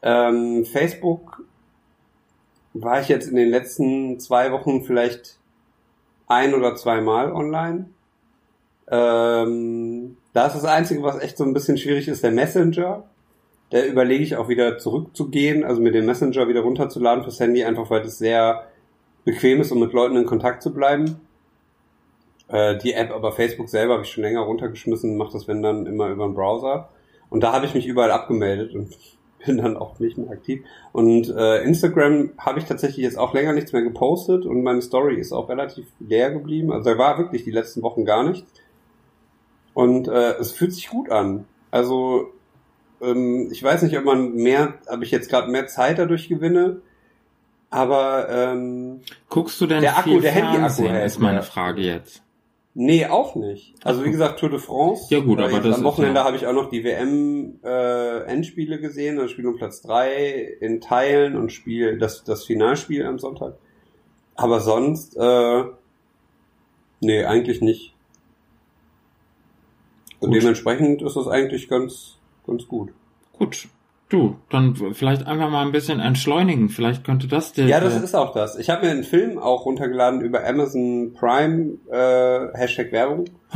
Ähm, 0.01 0.65
Facebook 0.65 1.43
war 2.73 2.99
ich 2.99 3.07
jetzt 3.07 3.27
in 3.27 3.35
den 3.35 3.49
letzten 3.49 4.19
zwei 4.19 4.51
Wochen 4.51 4.83
vielleicht 4.83 5.39
ein 6.27 6.53
oder 6.53 6.75
zweimal 6.75 7.31
online. 7.31 7.89
Ähm, 8.87 10.17
da 10.33 10.47
ist 10.47 10.55
das 10.55 10.65
Einzige, 10.65 11.01
was 11.01 11.19
echt 11.19 11.37
so 11.37 11.43
ein 11.43 11.53
bisschen 11.53 11.77
schwierig 11.77 12.07
ist, 12.07 12.23
der 12.23 12.31
Messenger. 12.31 13.05
Da 13.76 13.84
überlege 13.84 14.23
ich 14.23 14.38
auch 14.38 14.47
wieder 14.47 14.78
zurückzugehen, 14.78 15.65
also 15.65 15.82
mir 15.82 15.91
den 15.91 16.05
Messenger 16.05 16.47
wieder 16.47 16.61
runterzuladen 16.61 17.26
fürs 17.26 17.41
Handy, 17.41 17.65
einfach 17.65 17.89
weil 17.89 18.01
das 18.01 18.17
sehr 18.17 18.67
bequem 19.26 19.59
ist, 19.59 19.69
um 19.69 19.82
mit 19.82 19.91
Leuten 19.91 20.15
in 20.15 20.26
Kontakt 20.26 20.63
zu 20.63 20.73
bleiben. 20.73 21.19
Äh, 22.47 22.78
die 22.78 22.93
App, 22.93 23.11
aber 23.11 23.34
Facebook 23.34 23.67
selber 23.67 23.95
habe 23.95 24.03
ich 24.03 24.11
schon 24.11 24.23
länger 24.23 24.39
runtergeschmissen, 24.39 25.17
mache 25.17 25.34
das 25.34 25.49
wenn 25.49 25.61
dann 25.61 25.88
immer 25.88 26.07
über 26.07 26.26
den 26.26 26.36
Browser. 26.36 26.88
Und 27.30 27.43
da 27.43 27.51
habe 27.51 27.65
ich 27.65 27.73
mich 27.73 27.86
überall 27.86 28.11
abgemeldet 28.11 28.73
und 28.73 28.95
bin 29.45 29.57
dann 29.57 29.76
auch 29.76 29.99
nicht 29.99 30.17
mehr 30.17 30.30
aktiv. 30.30 30.63
Und 30.93 31.28
äh, 31.36 31.61
Instagram 31.63 32.30
habe 32.38 32.59
ich 32.59 32.65
tatsächlich 32.65 33.03
jetzt 33.03 33.19
auch 33.19 33.34
länger 33.34 33.51
nichts 33.51 33.73
mehr 33.73 33.82
gepostet 33.82 34.45
und 34.45 34.63
meine 34.63 34.84
Story 34.84 35.19
ist 35.19 35.34
auch 35.34 35.49
relativ 35.49 35.86
leer 35.99 36.32
geblieben. 36.32 36.71
Also 36.71 36.91
da 36.91 36.97
war 36.97 37.17
wirklich 37.17 37.43
die 37.43 37.51
letzten 37.51 37.82
Wochen 37.82 38.05
gar 38.05 38.23
nichts. 38.23 38.49
Und 39.73 40.07
äh, 40.07 40.36
es 40.39 40.53
fühlt 40.53 40.71
sich 40.71 40.88
gut 40.88 41.09
an. 41.09 41.43
Also 41.71 42.32
ähm, 43.01 43.49
ich 43.51 43.61
weiß 43.63 43.81
nicht, 43.83 43.97
ob 43.97 44.05
man 44.05 44.33
mehr, 44.33 44.75
ob 44.87 45.01
ich 45.01 45.11
jetzt 45.11 45.29
gerade 45.29 45.49
mehr 45.51 45.67
Zeit 45.67 45.99
dadurch 45.99 46.29
gewinne. 46.29 46.81
Aber 47.69 48.29
ähm, 48.29 49.01
Guckst 49.29 49.59
du 49.59 49.65
denn 49.67 49.81
Der 49.81 49.95
Akku- 49.97 50.21
der 50.21 50.31
Handy-Akku 50.31 50.83
hält, 50.83 51.05
ist 51.05 51.19
meine 51.19 51.37
ja. 51.37 51.41
Frage 51.41 51.81
jetzt. 51.81 52.21
Nee, 52.77 53.05
auch 53.05 53.35
nicht. 53.35 53.73
Also 53.85 54.03
wie 54.03 54.11
gesagt, 54.11 54.39
Tour 54.39 54.49
de 54.49 54.59
France. 54.59 55.05
Ja, 55.09 55.19
gut, 55.21 55.39
Äh, 55.39 55.43
aber 55.43 55.59
das 55.61 55.77
Am 55.77 55.83
Wochenende 55.85 56.19
ja- 56.19 56.25
habe 56.25 56.35
ich 56.37 56.45
auch 56.45 56.53
noch 56.53 56.69
die 56.69 56.83
WM-Endspiele 56.83 58.79
gesehen. 58.79 59.15
Das 59.17 59.31
Spiel 59.31 59.47
um 59.47 59.55
Platz 59.55 59.81
drei 59.81 60.55
in 60.59 60.81
Teilen 60.81 61.35
und 61.37 61.51
Spiel 61.53 61.97
das, 61.97 62.23
das 62.25 62.43
Finalspiel 62.45 63.05
am 63.05 63.17
Sonntag. 63.19 63.55
Aber 64.35 64.59
sonst, 64.59 65.15
äh, 65.17 65.63
nee, 66.99 67.23
eigentlich 67.23 67.61
nicht. 67.61 67.93
Und 70.19 70.31
Gut. 70.31 70.41
dementsprechend 70.41 71.01
ist 71.01 71.15
das 71.15 71.27
eigentlich 71.27 71.67
ganz, 71.69 72.14
ganz 72.45 72.67
gut. 72.67 72.91
Gut. 73.33 73.67
Du, 74.07 74.35
dann 74.51 74.75
vielleicht 74.93 75.25
einfach 75.25 75.49
mal 75.49 75.65
ein 75.65 75.71
bisschen 75.71 75.99
entschleunigen. 75.99 76.69
Vielleicht 76.69 77.03
könnte 77.03 77.27
das 77.27 77.53
der. 77.53 77.65
Ja, 77.65 77.79
das 77.79 77.95
der- 77.95 78.03
ist 78.03 78.15
auch 78.15 78.33
das. 78.33 78.55
Ich 78.57 78.69
habe 78.69 78.85
mir 78.85 78.91
einen 78.91 79.03
Film 79.03 79.39
auch 79.39 79.65
runtergeladen 79.65 80.21
über 80.21 80.45
Amazon 80.47 81.13
Prime, 81.13 81.77
äh, 81.91 82.55
Hashtag 82.55 82.91
Werbung. 82.91 83.25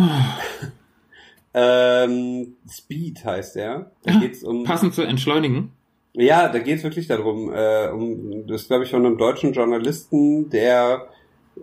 ähm, 1.54 2.56
Speed 2.68 3.24
heißt 3.24 3.56
der. 3.56 3.92
Da 4.04 4.14
geht's 4.20 4.44
um. 4.44 4.64
passend 4.66 4.96
zu 4.96 5.04
entschleunigen. 5.04 5.72
Ja, 6.14 6.50
da 6.50 6.58
geht's 6.60 6.84
wirklich 6.84 7.08
darum. 7.08 7.54
Äh, 7.54 7.90
um 7.90 8.48
das 8.48 8.68
glaube 8.68 8.84
ich 8.86 8.92
von 8.92 9.06
einem 9.06 9.18
deutschen 9.20 9.54
Journalisten, 9.54 10.50
der 10.50 11.08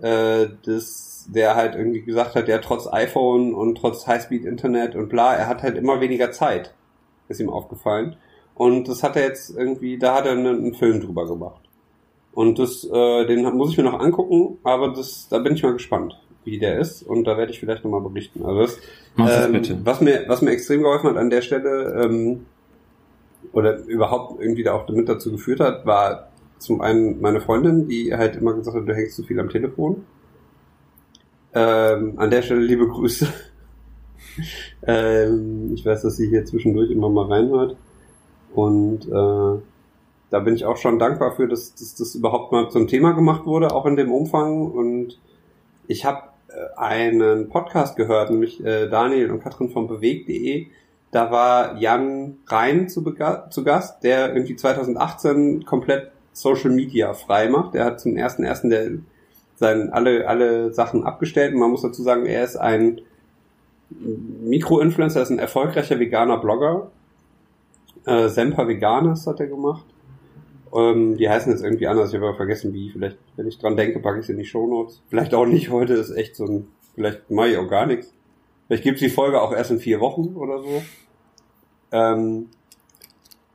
äh, 0.01 0.47
das, 0.65 1.29
der 1.29 1.57
halt 1.57 1.75
irgendwie 1.75 2.03
gesagt 2.03 2.37
hat, 2.37 2.47
ja 2.49 2.59
trotz 2.59 2.87
iPhone 2.87 3.53
und 3.55 3.77
trotz 3.79 4.07
Highspeed 4.07 4.45
Internet 4.45 4.95
und 4.95 5.09
bla, 5.09 5.35
er 5.35 5.49
hat 5.49 5.63
halt 5.65 5.77
immer 5.77 6.01
weniger 6.01 6.31
Zeit. 6.31 6.73
Ist 7.29 7.41
ihm 7.41 7.51
aufgefallen. 7.51 8.17
Und 8.55 8.89
das 8.89 9.03
hat 9.03 9.17
er 9.17 9.25
jetzt 9.25 9.57
irgendwie, 9.57 9.99
da 9.99 10.15
hat 10.15 10.27
er 10.27 10.33
einen, 10.33 10.47
einen 10.47 10.75
Film 10.75 11.01
drüber 11.01 11.27
gemacht. 11.27 11.61
Und 12.33 12.59
das, 12.59 12.85
äh, 12.85 13.27
den 13.27 13.43
muss 13.57 13.71
ich 13.71 13.79
mir 13.79 13.85
noch 13.85 13.99
angucken, 13.99 14.59
aber 14.63 14.93
das, 14.93 15.29
da 15.29 15.39
bin 15.39 15.55
ich 15.55 15.63
mal 15.63 15.73
gespannt, 15.73 16.19
wie 16.45 16.59
der 16.59 16.79
ist. 16.79 17.03
Und 17.03 17.25
da 17.25 17.37
werde 17.37 17.53
ich 17.53 17.61
vielleicht 17.61 17.85
nochmal 17.85 18.03
berichten. 18.03 18.45
Also 18.45 18.79
das, 19.17 19.47
ähm, 19.47 19.53
bitte. 19.53 19.79
Was 19.85 20.01
mir, 20.01 20.25
was 20.27 20.43
mir 20.43 20.51
extrem 20.51 20.83
geholfen 20.83 21.11
hat 21.11 21.17
an 21.17 21.31
der 21.31 21.43
Stelle, 21.43 22.03
ähm, 22.05 22.47
oder 23.53 23.79
überhaupt 23.85 24.41
irgendwie 24.41 24.63
da 24.63 24.75
auch 24.75 24.87
damit 24.87 25.09
dazu 25.09 25.31
geführt 25.33 25.61
hat, 25.61 25.87
war 25.87 26.29
zum 26.59 26.81
einen 26.81 27.21
meine 27.21 27.41
Freundin, 27.41 27.89
die 27.89 28.15
halt 28.15 28.37
immer 28.37 28.55
gesagt 28.55 28.77
hat, 28.77 28.89
du 28.89 28.95
hängst 28.95 29.17
zu 29.17 29.23
viel 29.23 29.39
am 29.41 29.49
Telefon. 29.49 30.05
Ähm, 31.55 32.15
an 32.17 32.31
der 32.31 32.43
Stelle 32.43 32.61
liebe 32.61 32.87
Grüße. 32.87 33.27
Ähm, 34.87 35.73
ich 35.75 35.85
weiß, 35.85 36.03
dass 36.03 36.17
sie 36.17 36.29
hier 36.29 36.45
zwischendurch 36.45 36.91
immer 36.91 37.09
mal 37.09 37.27
reinhört. 37.27 37.77
Und 38.55 39.07
äh, 39.07 39.61
da 40.31 40.41
bin 40.41 40.55
ich 40.55 40.65
auch 40.65 40.77
schon 40.77 40.99
dankbar 40.99 41.37
für, 41.37 41.49
dass, 41.49 41.75
dass 41.75 41.95
das 41.95 42.15
überhaupt 42.15 42.53
mal 42.53 42.71
zum 42.71 42.89
Thema 42.89 43.13
gemacht 43.13 43.47
wurde, 43.47 43.73
auch 43.75 43.87
in 43.87 43.97
dem 43.97 44.13
Umfang. 44.13 44.71
Und 44.71 45.19
ich 45.87 46.05
habe 46.05 46.23
äh, 46.49 46.79
einen 46.79 47.49
Podcast 47.49 47.97
gehört, 47.97 48.31
nämlich 48.31 48.65
äh, 48.65 48.89
Daniel 48.89 49.31
und 49.31 49.43
Katrin 49.43 49.71
von 49.71 49.87
bewegt.de. 49.87 50.67
Da 51.11 51.31
war 51.31 51.77
Jan 51.79 52.39
Rhein 52.47 52.89
zu, 52.89 53.03
zu 53.51 53.65
Gast, 53.65 54.03
der 54.03 54.35
irgendwie 54.35 54.57
2018 54.57 55.65
komplett 55.65 56.11
Social 56.33 56.71
Media 56.71 57.15
frei 57.15 57.49
macht. 57.49 57.75
Der 57.75 57.85
hat 57.85 58.01
zum 58.01 58.17
ersten 58.17 58.45
ersten 58.45 58.71
der 58.71 58.91
sein, 59.57 59.91
alle, 59.93 60.29
alle 60.29 60.73
Sachen 60.73 61.05
abgestellt. 61.05 61.55
Und 61.55 61.61
man 61.61 61.71
muss 61.71 61.83
dazu 61.83 62.03
sagen, 62.03 62.27
er 62.27 62.45
ist 62.45 62.57
ein 62.57 63.01
Mikroinfluencer, 63.91 65.21
er 65.21 65.23
ist 65.23 65.31
ein 65.31 65.39
erfolgreicher 65.39 65.99
veganer 65.99 66.39
Blogger. 66.39 66.91
Äh, 68.05 68.29
Semper 68.29 68.69
Veganes 68.69 69.27
hat 69.27 69.41
er 69.41 69.47
gemacht. 69.47 69.85
Ähm, 70.75 71.17
die 71.17 71.29
heißen 71.29 71.53
jetzt 71.53 71.63
irgendwie 71.63 71.87
anders, 71.87 72.11
ich 72.11 72.17
habe 72.17 72.29
aber 72.29 72.37
vergessen 72.37 72.73
wie. 72.73 72.91
Vielleicht, 72.91 73.19
wenn 73.37 73.47
ich 73.47 73.59
dran 73.59 73.77
denke, 73.77 74.01
packe 74.01 74.21
ich 74.21 74.27
sie 74.27 74.33
in 74.33 74.39
die 74.39 74.45
Shownotes. 74.45 75.03
Vielleicht 75.09 75.35
auch 75.35 75.47
nicht, 75.47 75.71
heute 75.71 75.95
ist 75.95 76.11
echt 76.11 76.37
so 76.37 76.45
ein, 76.45 76.69
vielleicht 76.95 77.31
mache 77.31 77.49
ich 77.49 77.59
auch 77.59 77.69
gar 77.69 77.87
nichts. 77.87 78.13
Vielleicht 78.67 78.83
gibt's 78.83 79.01
die 79.01 79.09
Folge 79.09 79.41
auch 79.41 79.53
erst 79.53 79.71
in 79.71 79.79
vier 79.79 80.01
Wochen 80.01 80.35
oder 80.37 80.59
so. 80.59 80.83
Ähm, 81.93 82.49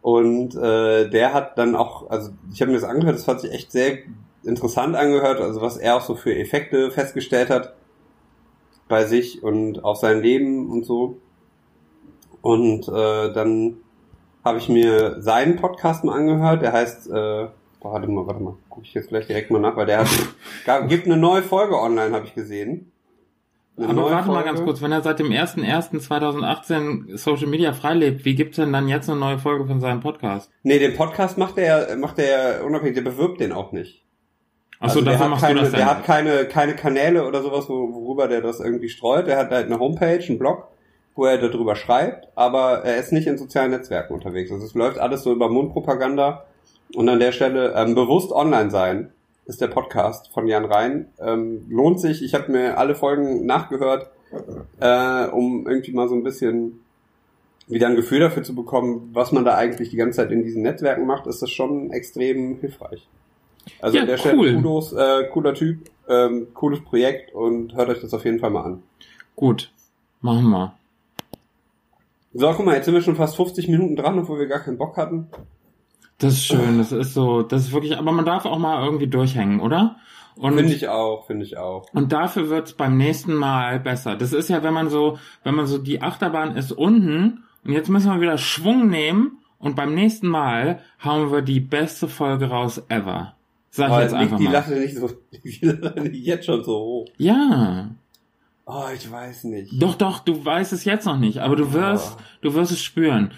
und 0.01 0.55
äh, 0.55 1.09
der 1.09 1.33
hat 1.33 1.57
dann 1.57 1.75
auch, 1.75 2.09
also 2.09 2.31
ich 2.53 2.61
habe 2.61 2.71
mir 2.71 2.79
das 2.79 2.89
angehört, 2.89 3.15
das 3.15 3.27
hat 3.27 3.41
sich 3.41 3.51
echt 3.51 3.71
sehr 3.71 3.99
interessant 4.43 4.95
angehört, 4.95 5.39
also 5.39 5.61
was 5.61 5.77
er 5.77 5.97
auch 5.97 6.01
so 6.01 6.15
für 6.15 6.35
Effekte 6.35 6.89
festgestellt 6.89 7.49
hat 7.49 7.75
bei 8.91 9.05
sich 9.05 9.41
und 9.41 9.83
auf 9.83 9.97
sein 9.97 10.21
Leben 10.21 10.69
und 10.69 10.85
so. 10.85 11.17
Und 12.41 12.87
äh, 12.87 13.33
dann 13.33 13.77
habe 14.43 14.57
ich 14.57 14.69
mir 14.69 15.21
seinen 15.21 15.55
Podcast 15.55 16.03
mal 16.03 16.15
angehört, 16.15 16.61
der 16.61 16.73
heißt, 16.73 17.09
äh, 17.09 17.47
warte 17.81 18.07
mal, 18.07 18.27
warte 18.27 18.43
mal, 18.43 18.55
gucke 18.69 18.85
ich 18.85 18.93
jetzt 18.93 19.09
gleich 19.09 19.27
direkt 19.27 19.49
mal 19.49 19.59
nach, 19.59 19.75
weil 19.77 19.85
der 19.85 19.99
hat, 19.99 20.09
gab, 20.65 20.89
gibt 20.89 21.05
eine 21.05 21.17
neue 21.17 21.41
Folge 21.41 21.79
online, 21.79 22.13
habe 22.13 22.25
ich 22.25 22.35
gesehen. 22.35 22.91
Eine 23.77 23.87
Aber 23.89 24.11
warte 24.11 24.27
mal 24.27 24.33
Folge. 24.33 24.49
ganz 24.49 24.61
kurz, 24.63 24.81
wenn 24.81 24.91
er 24.91 25.01
seit 25.01 25.19
dem 25.19 25.29
1.1.2018 25.29 27.17
Social 27.17 27.47
Media 27.47 27.71
freilebt, 27.71 28.25
wie 28.25 28.35
gibt's 28.35 28.57
denn 28.57 28.73
dann 28.73 28.89
jetzt 28.89 29.09
eine 29.09 29.19
neue 29.19 29.39
Folge 29.39 29.65
von 29.65 29.79
seinem 29.79 30.01
Podcast? 30.01 30.51
Nee, 30.63 30.79
den 30.79 30.95
Podcast 30.95 31.37
macht 31.37 31.57
er, 31.57 31.95
macht 31.95 32.19
er 32.19 32.65
unabhängig, 32.65 32.95
der 32.95 33.03
bewirbt 33.03 33.39
den 33.39 33.53
auch 33.53 33.71
nicht. 33.71 34.03
Achso, 34.81 34.99
Also 34.99 35.01
der 35.01 35.13
dafür 35.13 35.23
hat 35.25 35.29
machst 35.31 35.45
keine, 35.45 35.59
du 35.59 35.65
das 35.65 35.71
Der 35.73 35.85
hat 35.85 36.03
keine, 36.03 36.45
keine 36.45 36.75
Kanäle 36.75 37.25
oder 37.27 37.41
sowas, 37.41 37.69
wo- 37.69 37.93
worüber 37.93 38.27
der 38.27 38.41
das 38.41 38.59
irgendwie 38.59 38.89
streut. 38.89 39.27
Der 39.27 39.37
hat 39.37 39.51
halt 39.51 39.67
eine 39.67 39.79
Homepage, 39.79 40.23
einen 40.27 40.39
Blog, 40.39 40.67
wo 41.15 41.25
er 41.25 41.37
darüber 41.37 41.75
schreibt, 41.75 42.27
aber 42.35 42.83
er 42.83 42.97
ist 42.97 43.11
nicht 43.13 43.27
in 43.27 43.37
sozialen 43.37 43.71
Netzwerken 43.71 44.13
unterwegs. 44.13 44.51
Also 44.51 44.65
es 44.65 44.73
läuft 44.73 44.97
alles 44.97 45.23
so 45.23 45.31
über 45.31 45.49
Mundpropaganda. 45.49 46.45
Und 46.95 47.07
an 47.07 47.19
der 47.19 47.31
Stelle 47.31 47.73
ähm, 47.77 47.95
bewusst 47.95 48.31
online 48.33 48.69
sein 48.69 49.11
ist 49.45 49.61
der 49.61 49.67
Podcast 49.67 50.29
von 50.33 50.47
Jan 50.47 50.65
Rhein. 50.65 51.07
Ähm, 51.19 51.65
lohnt 51.69 51.99
sich. 52.01 52.23
Ich 52.23 52.33
habe 52.33 52.51
mir 52.51 52.77
alle 52.77 52.95
Folgen 52.95 53.45
nachgehört, 53.45 54.09
äh, 54.79 55.25
um 55.27 55.67
irgendwie 55.67 55.93
mal 55.93 56.07
so 56.09 56.15
ein 56.15 56.23
bisschen 56.23 56.83
wieder 57.67 57.87
ein 57.87 57.95
Gefühl 57.95 58.19
dafür 58.19 58.43
zu 58.43 58.55
bekommen, 58.55 59.09
was 59.13 59.31
man 59.31 59.45
da 59.45 59.55
eigentlich 59.55 59.89
die 59.89 59.95
ganze 59.97 60.17
Zeit 60.17 60.31
in 60.31 60.43
diesen 60.43 60.63
Netzwerken 60.63 61.05
macht, 61.05 61.27
ist 61.27 61.41
das 61.41 61.49
schon 61.51 61.91
extrem 61.91 62.57
hilfreich. 62.59 63.07
Also 63.81 63.95
Ja, 63.97 64.03
an 64.03 64.07
der 64.07 64.15
cool. 64.17 64.47
Stelle 64.47 64.55
Kudos, 64.55 64.93
äh, 64.93 65.27
cooler 65.31 65.53
Typ, 65.53 65.89
ähm, 66.07 66.47
cooles 66.53 66.81
Projekt 66.83 67.33
und 67.33 67.75
hört 67.75 67.89
euch 67.89 68.01
das 68.01 68.13
auf 68.13 68.25
jeden 68.25 68.39
Fall 68.39 68.49
mal 68.49 68.63
an. 68.63 68.83
Gut, 69.35 69.71
machen 70.21 70.49
wir. 70.49 70.73
So, 72.33 72.51
guck 72.53 72.65
mal, 72.65 72.75
jetzt 72.75 72.85
sind 72.85 72.93
wir 72.93 73.01
schon 73.01 73.15
fast 73.15 73.35
50 73.35 73.67
Minuten 73.67 73.95
dran, 73.95 74.17
obwohl 74.19 74.39
wir 74.39 74.47
gar 74.47 74.59
keinen 74.59 74.77
Bock 74.77 74.95
hatten. 74.97 75.27
Das 76.17 76.33
ist 76.33 76.45
schön, 76.45 76.77
das 76.77 76.91
ist 76.91 77.13
so, 77.13 77.41
das 77.41 77.63
ist 77.63 77.73
wirklich, 77.73 77.97
aber 77.97 78.11
man 78.11 78.25
darf 78.25 78.45
auch 78.45 78.59
mal 78.59 78.83
irgendwie 78.85 79.07
durchhängen, 79.07 79.59
oder? 79.59 79.97
Und, 80.35 80.55
Finde 80.55 80.73
ich 80.73 80.87
auch, 80.87 81.25
finde 81.25 81.43
ich 81.45 81.57
auch. 81.57 81.87
und 81.93 82.13
dafür 82.13 82.49
wird's 82.49 82.73
beim 82.73 82.95
nächsten 82.95 83.33
Mal 83.33 83.79
besser. 83.79 84.15
Das 84.15 84.31
ist 84.31 84.49
ja, 84.49 84.63
wenn 84.63 84.73
man 84.73 84.89
so, 84.89 85.17
wenn 85.43 85.55
man 85.55 85.65
so, 85.67 85.77
die 85.77 86.01
Achterbahn 86.01 86.55
ist 86.55 86.71
unten 86.71 87.43
und 87.65 87.73
jetzt 87.73 87.89
müssen 87.89 88.11
wir 88.13 88.21
wieder 88.21 88.37
Schwung 88.37 88.87
nehmen 88.87 89.39
und 89.59 89.75
beim 89.75 89.93
nächsten 89.93 90.27
Mal 90.27 90.79
hauen 91.03 91.31
wir 91.31 91.41
die 91.41 91.59
beste 91.59 92.07
Folge 92.07 92.45
raus 92.49 92.81
ever. 92.87 93.35
Sag 93.71 93.89
ich 93.91 93.97
jetzt 93.99 94.13
einfach 94.13 94.37
die 94.37 94.43
mal. 94.43 94.51
Latte 94.51 94.75
nicht 94.79 94.95
so, 94.97 95.09
jetzt 96.11 96.45
schon 96.45 96.63
so 96.63 96.73
hoch. 96.79 97.05
Ja. 97.17 97.89
Oh, 98.65 98.83
ich 98.95 99.09
weiß 99.09 99.45
nicht. 99.45 99.81
Doch, 99.81 99.95
doch, 99.95 100.19
du 100.19 100.43
weißt 100.45 100.71
es 100.73 100.85
jetzt 100.85 101.05
noch 101.05 101.17
nicht, 101.17 101.39
aber 101.39 101.55
du 101.55 101.73
wirst, 101.73 102.15
Oh. 102.17 102.21
du 102.41 102.53
wirst 102.53 102.71
es 102.71 102.81
spüren. 102.81 103.31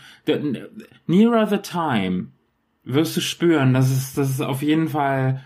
Nearer 1.07 1.47
the 1.47 1.57
time 1.59 2.27
wirst 2.83 3.15
du 3.15 3.21
spüren, 3.21 3.73
dass 3.73 3.89
es, 3.89 4.13
das 4.13 4.29
ist 4.29 4.41
auf 4.41 4.61
jeden 4.61 4.89
Fall, 4.89 5.41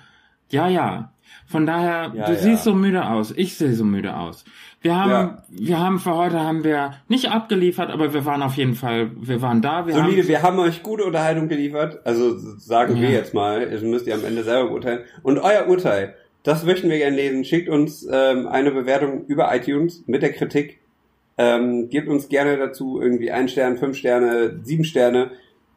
ja, 0.49 0.67
ja. 0.67 1.11
Von 1.47 1.65
daher, 1.65 2.11
Ja, 2.13 2.25
du 2.25 2.33
ja. 2.33 2.35
siehst 2.37 2.63
so 2.63 2.73
müde 2.73 3.07
aus. 3.07 3.33
Ich 3.35 3.55
sehe 3.57 3.73
so 3.73 3.83
müde 3.85 4.15
aus. 4.17 4.43
Wir 4.81 4.95
haben, 4.95 5.09
Ja. 5.11 5.43
wir 5.49 5.79
haben 5.79 5.99
für 5.99 6.15
heute 6.15 6.39
haben 6.39 6.63
wir 6.63 6.93
nicht 7.07 7.29
abgeliefert, 7.31 7.89
aber 7.89 8.13
wir 8.13 8.25
waren 8.25 8.41
auf 8.41 8.55
jeden 8.55 8.75
Fall, 8.75 9.11
wir 9.19 9.41
waren 9.41 9.61
da. 9.61 9.87
Wir 9.87 9.93
Solide, 9.95 10.21
haben, 10.21 10.27
wir 10.27 10.41
haben 10.43 10.59
euch 10.59 10.83
gute 10.83 11.03
Unterhaltung 11.05 11.47
geliefert. 11.47 11.99
Also 12.05 12.37
sagen 12.57 12.99
wir 13.01 13.09
jetzt 13.09 13.33
mal, 13.33 13.69
das 13.69 13.81
müsst 13.81 14.07
ihr 14.07 14.13
am 14.15 14.23
Ende 14.25 14.43
selber 14.43 14.69
beurteilen. 14.69 14.99
Und 15.23 15.39
euer 15.39 15.67
Urteil, 15.67 16.15
das 16.43 16.63
möchten 16.63 16.89
wir 16.89 16.97
gerne 16.97 17.15
lesen. 17.15 17.43
Schickt 17.43 17.69
uns 17.69 18.07
ähm, 18.11 18.47
eine 18.47 18.71
Bewertung 18.71 19.25
über 19.25 19.53
iTunes 19.55 20.03
mit 20.07 20.21
der 20.21 20.31
Kritik. 20.33 20.79
Ähm, 21.39 21.89
gebt 21.89 22.07
uns 22.07 22.29
gerne 22.29 22.57
dazu 22.57 22.99
irgendwie 23.01 23.31
ein 23.31 23.47
Stern, 23.47 23.77
fünf 23.77 23.95
Sterne, 23.97 24.59
sieben 24.63 24.83
Sterne, 24.83 25.31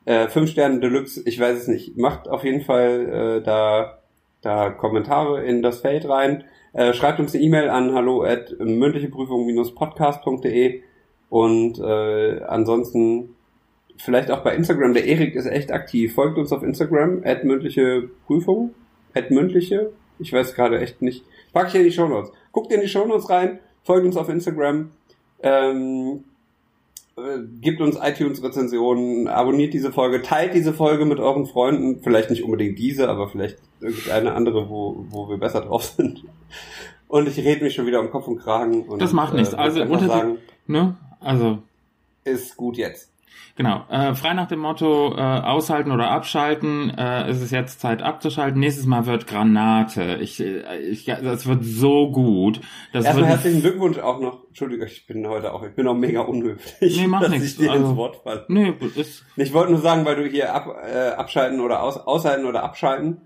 äh, 0.07 0.29
fünf 0.29 0.51
Sterne 0.51 0.81
Deluxe, 0.81 1.23
ich 1.27 1.39
weiß 1.39 1.59
es 1.59 1.69
nicht. 1.69 1.99
Macht 1.99 2.29
auf 2.29 2.45
jeden 2.45 2.63
Fall 2.63 3.41
äh, 3.41 3.43
da, 3.45 3.99
da 4.43 4.71
Kommentare 4.71 5.45
in 5.45 5.63
das 5.63 5.81
Feld 5.81 6.09
rein. 6.09 6.45
Äh, 6.73 6.95
schreibt 6.95 7.21
uns 7.21 7.35
eine 7.35 7.43
E-Mail 7.43 7.69
an 7.69 7.95
hallo 7.95 8.23
at 8.23 8.55
mündlicheprüfung-podcast.de 8.59 10.83
und 11.29 11.79
äh, 11.79 12.41
ansonsten 12.45 13.37
vielleicht 13.97 14.31
auch 14.31 14.41
bei 14.41 14.55
Instagram. 14.55 14.95
Der 14.95 15.07
Erik 15.07 15.35
ist 15.35 15.47
echt 15.47 15.73
aktiv. 15.73 16.15
Folgt 16.15 16.39
uns 16.39 16.53
auf 16.53 16.63
Instagram, 16.63 17.23
at 17.25 17.45
mündliche 17.45 18.09
Prüfung, 18.27 18.75
at 19.15 19.31
mündliche. 19.31 19.93
Ich 20.19 20.33
weiß 20.33 20.55
gerade 20.55 20.81
echt 20.81 21.03
nicht. 21.03 21.25
Pack 21.53 21.69
ich 21.69 21.75
in 21.75 21.85
die 21.85 21.93
Shownotes. 21.93 22.33
Guckt 22.53 22.73
in 22.73 22.81
die 22.81 22.89
Shownotes 22.89 23.29
rein, 23.31 23.59
folgt 23.83 24.07
uns 24.07 24.17
auf 24.17 24.29
Instagram, 24.29 24.91
ähm, 25.43 26.25
äh, 27.21 27.39
gebt 27.61 27.81
uns 27.81 27.97
iTunes-Rezensionen, 28.01 29.29
abonniert 29.29 29.73
diese 29.75 29.93
Folge, 29.93 30.23
teilt 30.23 30.55
diese 30.55 30.73
Folge 30.73 31.05
mit 31.05 31.19
euren 31.21 31.47
Freunden. 31.47 32.01
Vielleicht 32.03 32.31
nicht 32.31 32.45
unbedingt 32.45 32.79
diese, 32.79 33.09
aber 33.09 33.29
vielleicht 33.29 33.59
irgendeine 33.81 34.35
andere, 34.35 34.69
wo, 34.69 35.05
wo 35.11 35.29
wir 35.29 35.39
besser 35.39 35.63
drauf 35.63 35.85
sind. 35.85 36.25
Und 37.09 37.29
ich 37.29 37.39
rede 37.39 37.65
mich 37.65 37.75
schon 37.75 37.87
wieder 37.87 38.01
um 38.01 38.11
Kopf 38.11 38.29
und 38.29 38.39
Kragen. 38.39 38.83
Und, 38.85 39.03
Das 39.03 39.13
macht 39.13 39.35
nichts. 39.35 39.53
äh, 39.53 39.57
Also 39.57 39.83
unter 39.83 40.07
sagen, 40.07 40.39
Ne? 40.67 40.97
Also, 41.21 41.59
ist 42.25 42.57
gut 42.57 42.77
jetzt. 42.77 43.10
Genau. 43.57 43.85
Äh, 43.91 44.15
frei 44.15 44.35
nach 44.35 44.49
dem 44.49 44.61
Motto, 44.61 45.15
äh, 45.17 45.21
aushalten 45.21 45.91
oder 45.93 46.11
abschalten. 46.11 46.91
Äh, 46.91 47.29
es 47.29 47.41
ist 47.43 47.51
jetzt 47.51 47.81
Zeit 47.81 48.03
abzuschalten. 48.03 48.61
Nächstes 48.61 48.87
Mal 48.87 49.07
wird 49.07 49.27
Granate. 49.27 50.19
Ich, 50.21 50.41
äh, 50.41 50.79
ich, 50.81 51.05
das 51.07 51.47
wird 51.47 51.65
so 51.65 52.11
gut. 52.11 52.61
Das 52.93 53.05
Erstmal 53.05 53.25
wird 53.29 53.37
herzlichen 53.37 53.61
Glückwunsch 53.63 53.99
auch 53.99 54.21
noch. 54.21 54.47
Entschuldigung, 54.49 54.87
ich 54.87 55.07
bin 55.07 55.27
heute 55.29 55.53
auch, 55.53 55.63
ich 55.65 55.75
bin 55.75 55.87
auch 55.89 55.95
mega 55.95 56.21
unhöflich, 56.23 56.97
Nee, 57.07 57.09
dass 57.21 57.29
nichts. 57.31 57.47
ich 57.53 57.57
dir 57.59 57.71
Also- 57.73 57.87
ins 57.89 57.97
Wort 57.97 58.17
falle. 58.23 58.45
Nee, 58.49 58.75
ist, 58.97 59.25
Ich 59.37 59.53
wollte 59.53 59.73
nur 59.73 59.81
sagen, 59.81 60.05
weil 60.05 60.17
du 60.17 60.27
hier 60.27 60.55
ab, 60.55 60.67
äh, 60.93 61.11
abschalten 61.11 61.61
oder 61.61 61.83
aus, 61.83 61.97
aushalten 61.97 62.47
oder 62.47 62.63
abschalten, 62.65 63.23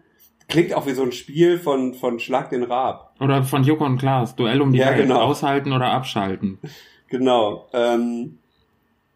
klingt 0.49 0.75
auch 0.75 0.87
wie 0.87 0.93
so 0.93 1.03
ein 1.03 1.13
Spiel 1.13 1.59
von, 1.59 1.95
von 1.95 2.19
Schlag 2.21 2.51
den 2.51 2.65
Raab. 2.65 3.15
oder 3.21 3.43
von 3.45 3.63
Joko 3.65 3.85
und 3.87 3.97
Klaas. 3.99 4.37
Duell 4.37 4.61
um 4.61 4.73
die 4.73 4.79
Ja, 4.81 4.89
Welt. 4.91 4.99
genau. 5.07 5.21
Aushalten 5.23 5.73
oder 5.73 5.87
abschalten. 5.93 6.59
Genau. 7.09 7.67
Ähm, 7.73 8.39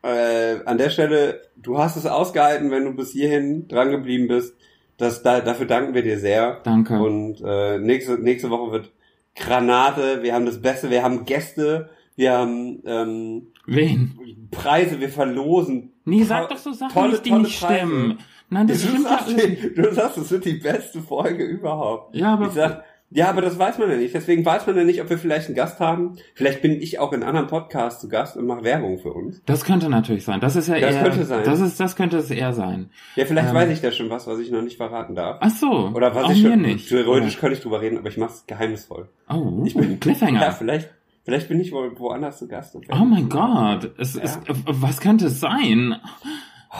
äh, 0.02 0.56
an 0.64 0.78
der 0.78 0.90
Stelle, 0.90 1.42
du 1.56 1.78
hast 1.78 1.96
es 1.96 2.06
ausgehalten, 2.06 2.70
wenn 2.70 2.84
du 2.84 2.94
bis 2.94 3.12
hierhin 3.12 3.68
dran 3.68 3.90
geblieben 3.90 4.28
bist. 4.28 4.54
Das, 4.96 5.22
da, 5.22 5.40
dafür 5.40 5.66
danken 5.66 5.94
wir 5.94 6.02
dir 6.02 6.18
sehr. 6.18 6.60
Danke. 6.64 6.98
Und 7.00 7.40
äh, 7.44 7.78
nächste, 7.78 8.18
nächste 8.18 8.50
Woche 8.50 8.72
wird 8.72 8.92
Granate. 9.36 10.22
Wir 10.22 10.34
haben 10.34 10.46
das 10.46 10.60
Beste. 10.60 10.90
Wir 10.90 11.02
haben 11.02 11.24
Gäste. 11.24 11.90
Wir 12.16 12.32
haben 12.32 12.82
ähm, 12.84 13.46
Wen? 13.66 14.48
Preise. 14.50 14.98
Wir 15.00 15.08
verlosen. 15.08 15.92
Nee, 16.04 16.24
sag 16.24 16.48
doch 16.48 16.56
so 16.58 16.72
Sachen, 16.72 16.92
tolle, 16.92 17.10
nicht, 17.12 17.26
die 17.26 17.30
tolle 17.30 17.42
nicht 17.42 17.60
Preise. 17.60 17.76
stimmen. 17.86 18.18
Nein, 18.50 18.66
das 18.66 18.82
du, 18.82 18.88
stimmt 18.88 19.04
sagst, 19.06 19.28
alles. 19.28 19.74
du 19.76 19.94
sagst, 19.94 20.18
es 20.18 20.30
wird 20.30 20.44
die 20.46 20.54
beste 20.54 21.00
Folge 21.02 21.44
überhaupt. 21.44 22.16
Ja, 22.16 22.32
aber 22.32 22.46
Ich 22.46 22.52
sag, 22.54 22.82
ja, 23.10 23.28
aber 23.30 23.40
das 23.40 23.58
weiß 23.58 23.78
man 23.78 23.90
ja 23.90 23.96
nicht. 23.96 24.14
Deswegen 24.14 24.44
weiß 24.44 24.66
man 24.66 24.76
ja 24.76 24.84
nicht, 24.84 25.00
ob 25.00 25.08
wir 25.08 25.16
vielleicht 25.18 25.46
einen 25.46 25.54
Gast 25.56 25.80
haben. 25.80 26.16
Vielleicht 26.34 26.60
bin 26.62 26.72
ich 26.80 26.98
auch 26.98 27.12
in 27.12 27.22
anderen 27.22 27.46
Podcasts 27.46 28.00
zu 28.00 28.08
Gast 28.08 28.36
und 28.36 28.46
mache 28.46 28.64
Werbung 28.64 28.98
für 28.98 29.12
uns. 29.12 29.40
das 29.46 29.64
könnte 29.64 29.88
natürlich 29.88 30.24
sein. 30.24 30.40
Das 30.40 30.56
ist 30.56 30.68
ja 30.68 30.78
Das 30.78 30.94
eher, 30.94 31.02
könnte 31.02 31.24
sein. 31.24 31.42
das 31.44 31.60
ist, 31.60 31.80
das 31.80 31.96
könnte 31.96 32.18
es 32.18 32.30
eher 32.30 32.52
sein. 32.52 32.90
Ja, 33.16 33.24
vielleicht 33.24 33.48
Ähm. 33.48 33.54
weiß 33.54 33.70
ich 33.70 33.80
da 33.80 33.92
schon 33.92 34.10
was, 34.10 34.26
was 34.26 34.38
ich 34.40 34.50
noch 34.50 34.62
nicht 34.62 34.76
verraten 34.76 35.14
darf. 35.14 35.38
Ach 35.40 35.50
so. 35.50 35.90
Oder 35.94 36.14
was 36.14 36.30
ich 36.32 36.42
schon, 36.42 36.60
nicht. 36.60 36.88
theoretisch 36.88 37.38
könnte 37.38 37.56
ich 37.56 37.62
drüber 37.62 37.80
reden, 37.80 37.96
aber 37.98 38.08
ich 38.08 38.16
mache 38.18 38.32
es 38.32 38.46
geheimnisvoll. 38.46 39.08
Oh, 39.28 39.62
Ich 39.64 39.74
bin- 39.74 39.98
Cliffhanger. 40.00 40.40
Ja, 40.42 40.50
vielleicht, 40.52 40.90
vielleicht 41.24 41.48
bin 41.48 41.60
ich 41.60 41.72
wo, 41.72 41.78
woanders 41.98 42.38
zu 42.38 42.46
Gast. 42.48 42.76
Oh 42.76 43.04
mein 43.04 43.28
Gott, 43.28 43.90
es 43.98 44.14
Ja. 44.14 44.22
ist, 44.22 44.40
was 44.66 45.00
könnte 45.00 45.26
es 45.26 45.40
sein? 45.40 45.96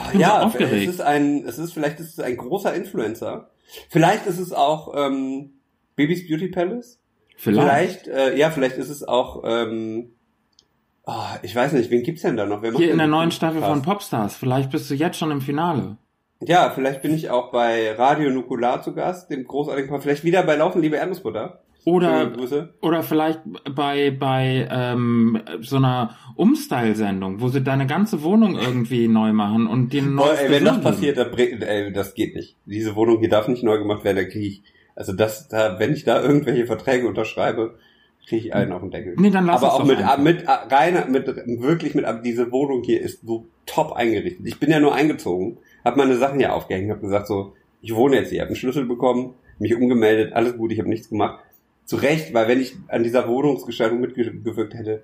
Ich 0.05 0.11
bin 0.11 0.21
ja, 0.21 0.41
so 0.41 0.45
aufgeregt. 0.47 0.87
es 0.87 0.93
ist 0.95 1.01
ein, 1.01 1.43
es 1.47 1.57
ist 1.57 1.73
vielleicht 1.73 1.99
ist 1.99 2.09
es 2.09 2.19
ein 2.19 2.37
großer 2.37 2.73
Influencer. 2.75 3.49
Vielleicht 3.89 4.27
ist 4.27 4.37
es 4.39 4.53
auch 4.53 4.93
ähm, 4.95 5.53
Babys 5.99 6.25
Beauty 6.27 6.47
Palace. 6.47 6.97
Vielleicht. 7.35 8.03
Vielleicht, 8.03 8.07
äh, 8.07 8.37
ja, 8.37 8.51
vielleicht 8.51 8.77
ist 8.77 8.89
es 8.89 9.05
auch, 9.05 9.43
ähm, 9.45 10.11
oh, 11.05 11.13
ich 11.41 11.53
weiß 11.53 11.73
nicht, 11.73 11.91
wen 11.91 12.03
gibt's 12.03 12.21
denn 12.21 12.37
da 12.37 12.45
noch? 12.45 12.61
Wer 12.61 12.71
Hier 12.73 12.91
in 12.91 12.97
der 12.97 13.07
neuen 13.07 13.31
Staffel 13.31 13.61
von? 13.61 13.81
Popstars. 13.81 14.35
Vielleicht 14.35 14.71
bist 14.71 14.89
du 14.89 14.95
jetzt 14.95 15.17
schon 15.17 15.31
im 15.31 15.41
Finale. 15.41 15.97
Ja, 16.41 16.69
vielleicht 16.69 17.01
bin 17.01 17.13
ich 17.13 17.29
auch 17.29 17.51
bei 17.51 17.91
Radio 17.91 18.29
Nukular 18.29 18.81
zu 18.81 18.93
Gast, 18.93 19.29
dem 19.29 19.43
großartigen 19.43 19.89
Podcast. 19.89 20.03
Vielleicht 20.05 20.23
wieder 20.23 20.43
bei 20.43 20.55
Laufen, 20.55 20.81
liebe 20.81 20.95
Erdnussbutter. 20.95 21.63
Oder, 21.85 22.31
oder 22.81 23.03
vielleicht 23.03 23.41
bei, 23.73 24.11
bei 24.11 24.67
ähm, 24.69 25.41
so 25.61 25.77
einer 25.77 26.15
Umstyle-Sendung, 26.35 27.41
wo 27.41 27.47
sie 27.49 27.61
deine 27.61 27.87
ganze 27.87 28.21
Wohnung 28.23 28.57
irgendwie 28.57 29.07
neu 29.07 29.33
machen 29.33 29.65
und 29.67 29.91
den 29.91 30.15
Boah, 30.15 30.37
ey, 30.37 30.51
wenn 30.51 30.65
das 30.65 30.81
passiert, 30.81 31.17
da, 31.17 31.23
bring- 31.23 31.61
ey, 31.61 31.91
das 31.91 32.13
geht 32.13 32.35
nicht. 32.35 32.57
Diese 32.65 32.95
Wohnung 32.95 33.19
hier 33.19 33.29
darf 33.29 33.47
nicht 33.47 33.63
neu 33.63 33.77
gemacht 33.77 34.03
werden, 34.03 34.17
da 34.17 34.23
kriege 34.25 34.45
ich, 34.47 34.61
also 34.95 35.13
das, 35.13 35.47
da, 35.47 35.79
wenn 35.79 35.93
ich 35.93 36.03
da 36.03 36.21
irgendwelche 36.21 36.65
Verträge 36.65 37.07
unterschreibe, 37.07 37.75
kriege 38.27 38.47
ich 38.47 38.53
einen 38.53 38.71
auf 38.73 38.81
den 38.81 38.91
Deckel. 38.91 39.15
Nee, 39.17 39.29
dann 39.31 39.45
lass 39.45 39.63
Aber 39.63 39.73
auch 39.73 39.83
mit, 39.85 39.97
einfach. 39.99 40.17
mit 40.19 40.45
reiner, 40.47 41.05
mit 41.07 41.27
wirklich 41.61 41.95
mit 41.95 42.05
diese 42.23 42.51
Wohnung 42.51 42.83
hier 42.83 43.01
ist 43.01 43.25
so 43.25 43.45
top 43.65 43.93
eingerichtet. 43.93 44.45
Ich 44.45 44.59
bin 44.59 44.69
ja 44.69 44.79
nur 44.79 44.93
eingezogen, 44.93 45.57
habe 45.85 45.97
meine 45.97 46.15
Sachen 46.17 46.37
hier 46.39 46.53
aufgehängt, 46.53 46.89
habe 46.91 47.01
gesagt 47.01 47.27
so, 47.27 47.53
ich 47.81 47.95
wohne 47.95 48.17
jetzt 48.17 48.29
hier, 48.29 48.41
habe 48.41 48.49
einen 48.49 48.55
Schlüssel 48.57 48.85
bekommen, 48.85 49.33
mich 49.57 49.75
umgemeldet, 49.75 50.33
alles 50.33 50.57
gut, 50.57 50.71
ich 50.71 50.79
habe 50.79 50.89
nichts 50.89 51.09
gemacht. 51.09 51.39
Zu 51.85 51.95
Recht, 51.95 52.33
weil 52.35 52.47
wenn 52.47 52.59
ich 52.61 52.75
an 52.87 53.01
dieser 53.03 53.27
Wohnungsgestaltung 53.27 53.99
mitgewirkt 53.99 54.73
hätte, 54.75 55.03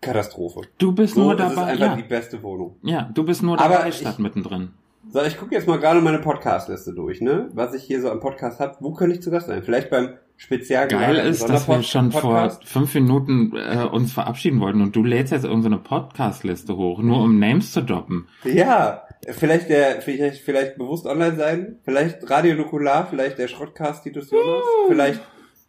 Katastrophe. 0.00 0.62
Du 0.78 0.92
bist 0.92 1.14
So 1.14 1.22
nur 1.22 1.34
ist 1.34 1.40
es 1.40 1.54
dabei. 1.54 1.66
einfach 1.72 1.86
Ja, 1.86 1.96
die 1.96 2.02
beste 2.02 2.42
Wohnung. 2.42 2.76
ja, 2.82 3.10
du 3.14 3.24
bist 3.24 3.42
nur 3.42 3.58
Aber 3.60 3.74
dabei 3.76 3.88
ich- 3.88 4.18
mittendrin. 4.18 4.70
So, 5.12 5.22
ich 5.22 5.36
gucke 5.36 5.54
jetzt 5.54 5.68
mal 5.68 5.78
gerade 5.78 6.00
meine 6.00 6.20
Podcast-Liste 6.20 6.94
durch, 6.94 7.20
ne? 7.20 7.50
Was 7.52 7.74
ich 7.74 7.82
hier 7.82 8.00
so 8.00 8.10
am 8.10 8.18
Podcast 8.18 8.60
habe. 8.60 8.78
Wo 8.80 8.94
könnte 8.94 9.14
ich 9.14 9.20
zu 9.20 9.30
Gast 9.30 9.46
sein? 9.46 9.62
Vielleicht 9.62 9.90
beim 9.90 10.14
spezial 10.38 10.88
Geil 10.88 11.16
ist, 11.16 11.46
dass 11.46 11.68
wir 11.68 11.82
schon 11.82 12.10
vor 12.10 12.22
Podcast? 12.22 12.64
fünf 12.64 12.94
Minuten 12.94 13.52
äh, 13.54 13.84
uns 13.84 14.14
verabschieden 14.14 14.58
wollten 14.60 14.80
und 14.80 14.96
du 14.96 15.04
lädst 15.04 15.30
jetzt 15.30 15.44
irgendeine 15.44 15.76
Podcast-Liste 15.76 16.78
hoch, 16.78 17.02
nur 17.02 17.22
um 17.24 17.38
Names 17.38 17.72
zu 17.72 17.82
droppen. 17.82 18.26
Ja, 18.44 19.02
vielleicht 19.28 19.68
der, 19.68 20.00
vielleicht, 20.00 20.40
vielleicht 20.40 20.78
bewusst 20.78 21.04
online 21.04 21.36
sein, 21.36 21.78
vielleicht 21.84 22.30
Radio 22.30 22.54
Nukular, 22.54 23.06
vielleicht 23.06 23.36
der 23.36 23.48
Schrottcast 23.48 24.04
Titus 24.04 24.30
Jonas, 24.30 24.64
vielleicht 24.88 25.20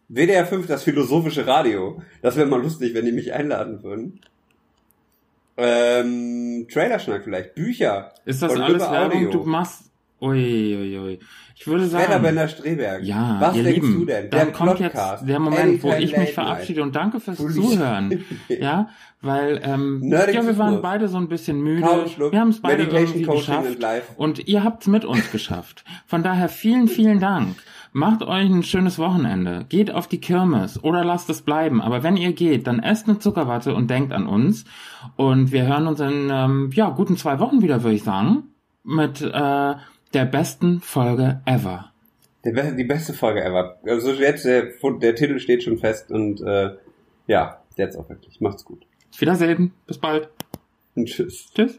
WDR 0.08 0.46
5, 0.46 0.66
das 0.66 0.84
philosophische 0.84 1.46
Radio. 1.46 2.00
Das 2.22 2.38
wäre 2.38 2.46
mal 2.46 2.62
lustig, 2.62 2.94
wenn 2.94 3.04
die 3.04 3.12
mich 3.12 3.34
einladen 3.34 3.82
würden. 3.82 4.20
Ähm, 5.56 6.66
Trailerschnack 6.72 7.24
vielleicht, 7.24 7.54
Bücher. 7.54 8.12
Ist 8.24 8.42
das 8.42 8.52
Und 8.52 8.60
alles 8.60 8.82
Werbung? 8.82 9.18
Audio. 9.18 9.30
Du 9.30 9.44
machst. 9.44 9.90
Ui, 10.20 10.76
ui, 10.76 10.98
ui. 10.98 11.18
Ich 11.56 11.66
würde 11.66 11.86
sagen. 11.86 12.04
Federbender 12.04 12.48
Streberg. 12.48 13.02
Ja, 13.04 13.36
Was 13.40 13.56
ihr 13.56 13.62
denkst 13.62 13.80
Lieben, 13.82 14.00
du 14.00 14.04
denn? 14.06 14.30
dann 14.30 14.40
Der 14.46 14.52
kommt 14.52 14.80
jetzt 14.80 14.96
der 15.26 15.38
Moment, 15.38 15.82
wo 15.82 15.92
ich 15.92 16.16
mich 16.16 16.32
verabschiede 16.32 16.82
und 16.82 16.96
danke 16.96 17.20
fürs 17.20 17.36
Zuhören. 17.38 18.24
Ja, 18.48 18.88
weil 19.20 19.60
ähm, 19.62 20.00
Nerdig 20.00 20.34
ja, 20.34 20.46
wir 20.46 20.58
waren 20.58 20.82
beide 20.82 21.08
so 21.08 21.18
ein 21.18 21.28
bisschen 21.28 21.60
müde. 21.60 21.82
Wir 22.30 22.40
haben 22.40 22.48
es 22.50 22.60
beide 22.60 22.84
Meditation, 22.84 23.20
irgendwie 23.20 23.36
geschafft 23.38 23.80
Life. 23.80 24.12
und 24.16 24.48
ihr 24.48 24.64
habt 24.64 24.82
es 24.82 24.88
mit 24.88 25.04
uns 25.04 25.30
geschafft. 25.32 25.84
Von 26.06 26.22
daher 26.22 26.48
vielen, 26.48 26.88
vielen 26.88 27.20
Dank. 27.20 27.56
Macht 27.96 28.22
euch 28.24 28.50
ein 28.50 28.64
schönes 28.64 28.98
Wochenende. 28.98 29.66
Geht 29.68 29.92
auf 29.92 30.08
die 30.08 30.20
Kirmes 30.20 30.82
oder 30.82 31.04
lasst 31.04 31.30
es 31.30 31.42
bleiben. 31.42 31.80
Aber 31.80 32.02
wenn 32.02 32.16
ihr 32.16 32.32
geht, 32.32 32.66
dann 32.66 32.80
esst 32.80 33.08
eine 33.08 33.20
Zuckerwatte 33.20 33.72
und 33.72 33.88
denkt 33.88 34.12
an 34.12 34.26
uns. 34.26 34.64
Und 35.14 35.52
wir 35.52 35.64
hören 35.68 35.86
uns 35.86 36.00
in 36.00 36.28
ähm, 36.28 36.70
ja 36.74 36.90
guten 36.90 37.16
zwei 37.16 37.38
Wochen 37.38 37.62
wieder, 37.62 37.84
würde 37.84 37.94
ich 37.94 38.02
sagen, 38.02 38.48
mit 38.82 39.20
äh, 39.22 39.74
der 40.12 40.24
besten 40.24 40.80
Folge 40.80 41.40
ever. 41.44 41.92
Be- 42.42 42.74
die 42.76 42.82
beste 42.82 43.12
Folge 43.12 43.44
ever. 43.44 43.78
Also 43.86 44.10
jetzt, 44.14 44.44
der, 44.44 44.72
der 45.00 45.14
Titel 45.14 45.38
steht 45.38 45.62
schon 45.62 45.78
fest 45.78 46.10
und 46.10 46.40
äh, 46.40 46.70
ja, 47.28 47.62
jetzt 47.76 47.96
auch 47.96 48.08
wirklich. 48.08 48.40
Macht's 48.40 48.64
gut. 48.64 48.84
Wiedersehen. 49.16 49.72
Bis 49.86 49.98
bald. 49.98 50.28
Und 50.96 51.06
tschüss. 51.08 51.48
Tschüss. 51.54 51.78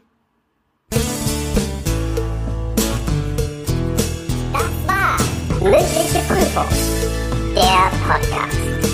Mündliche 5.70 6.20
Prüfung, 6.28 6.68
der 7.54 7.90
Podcast. 8.06 8.85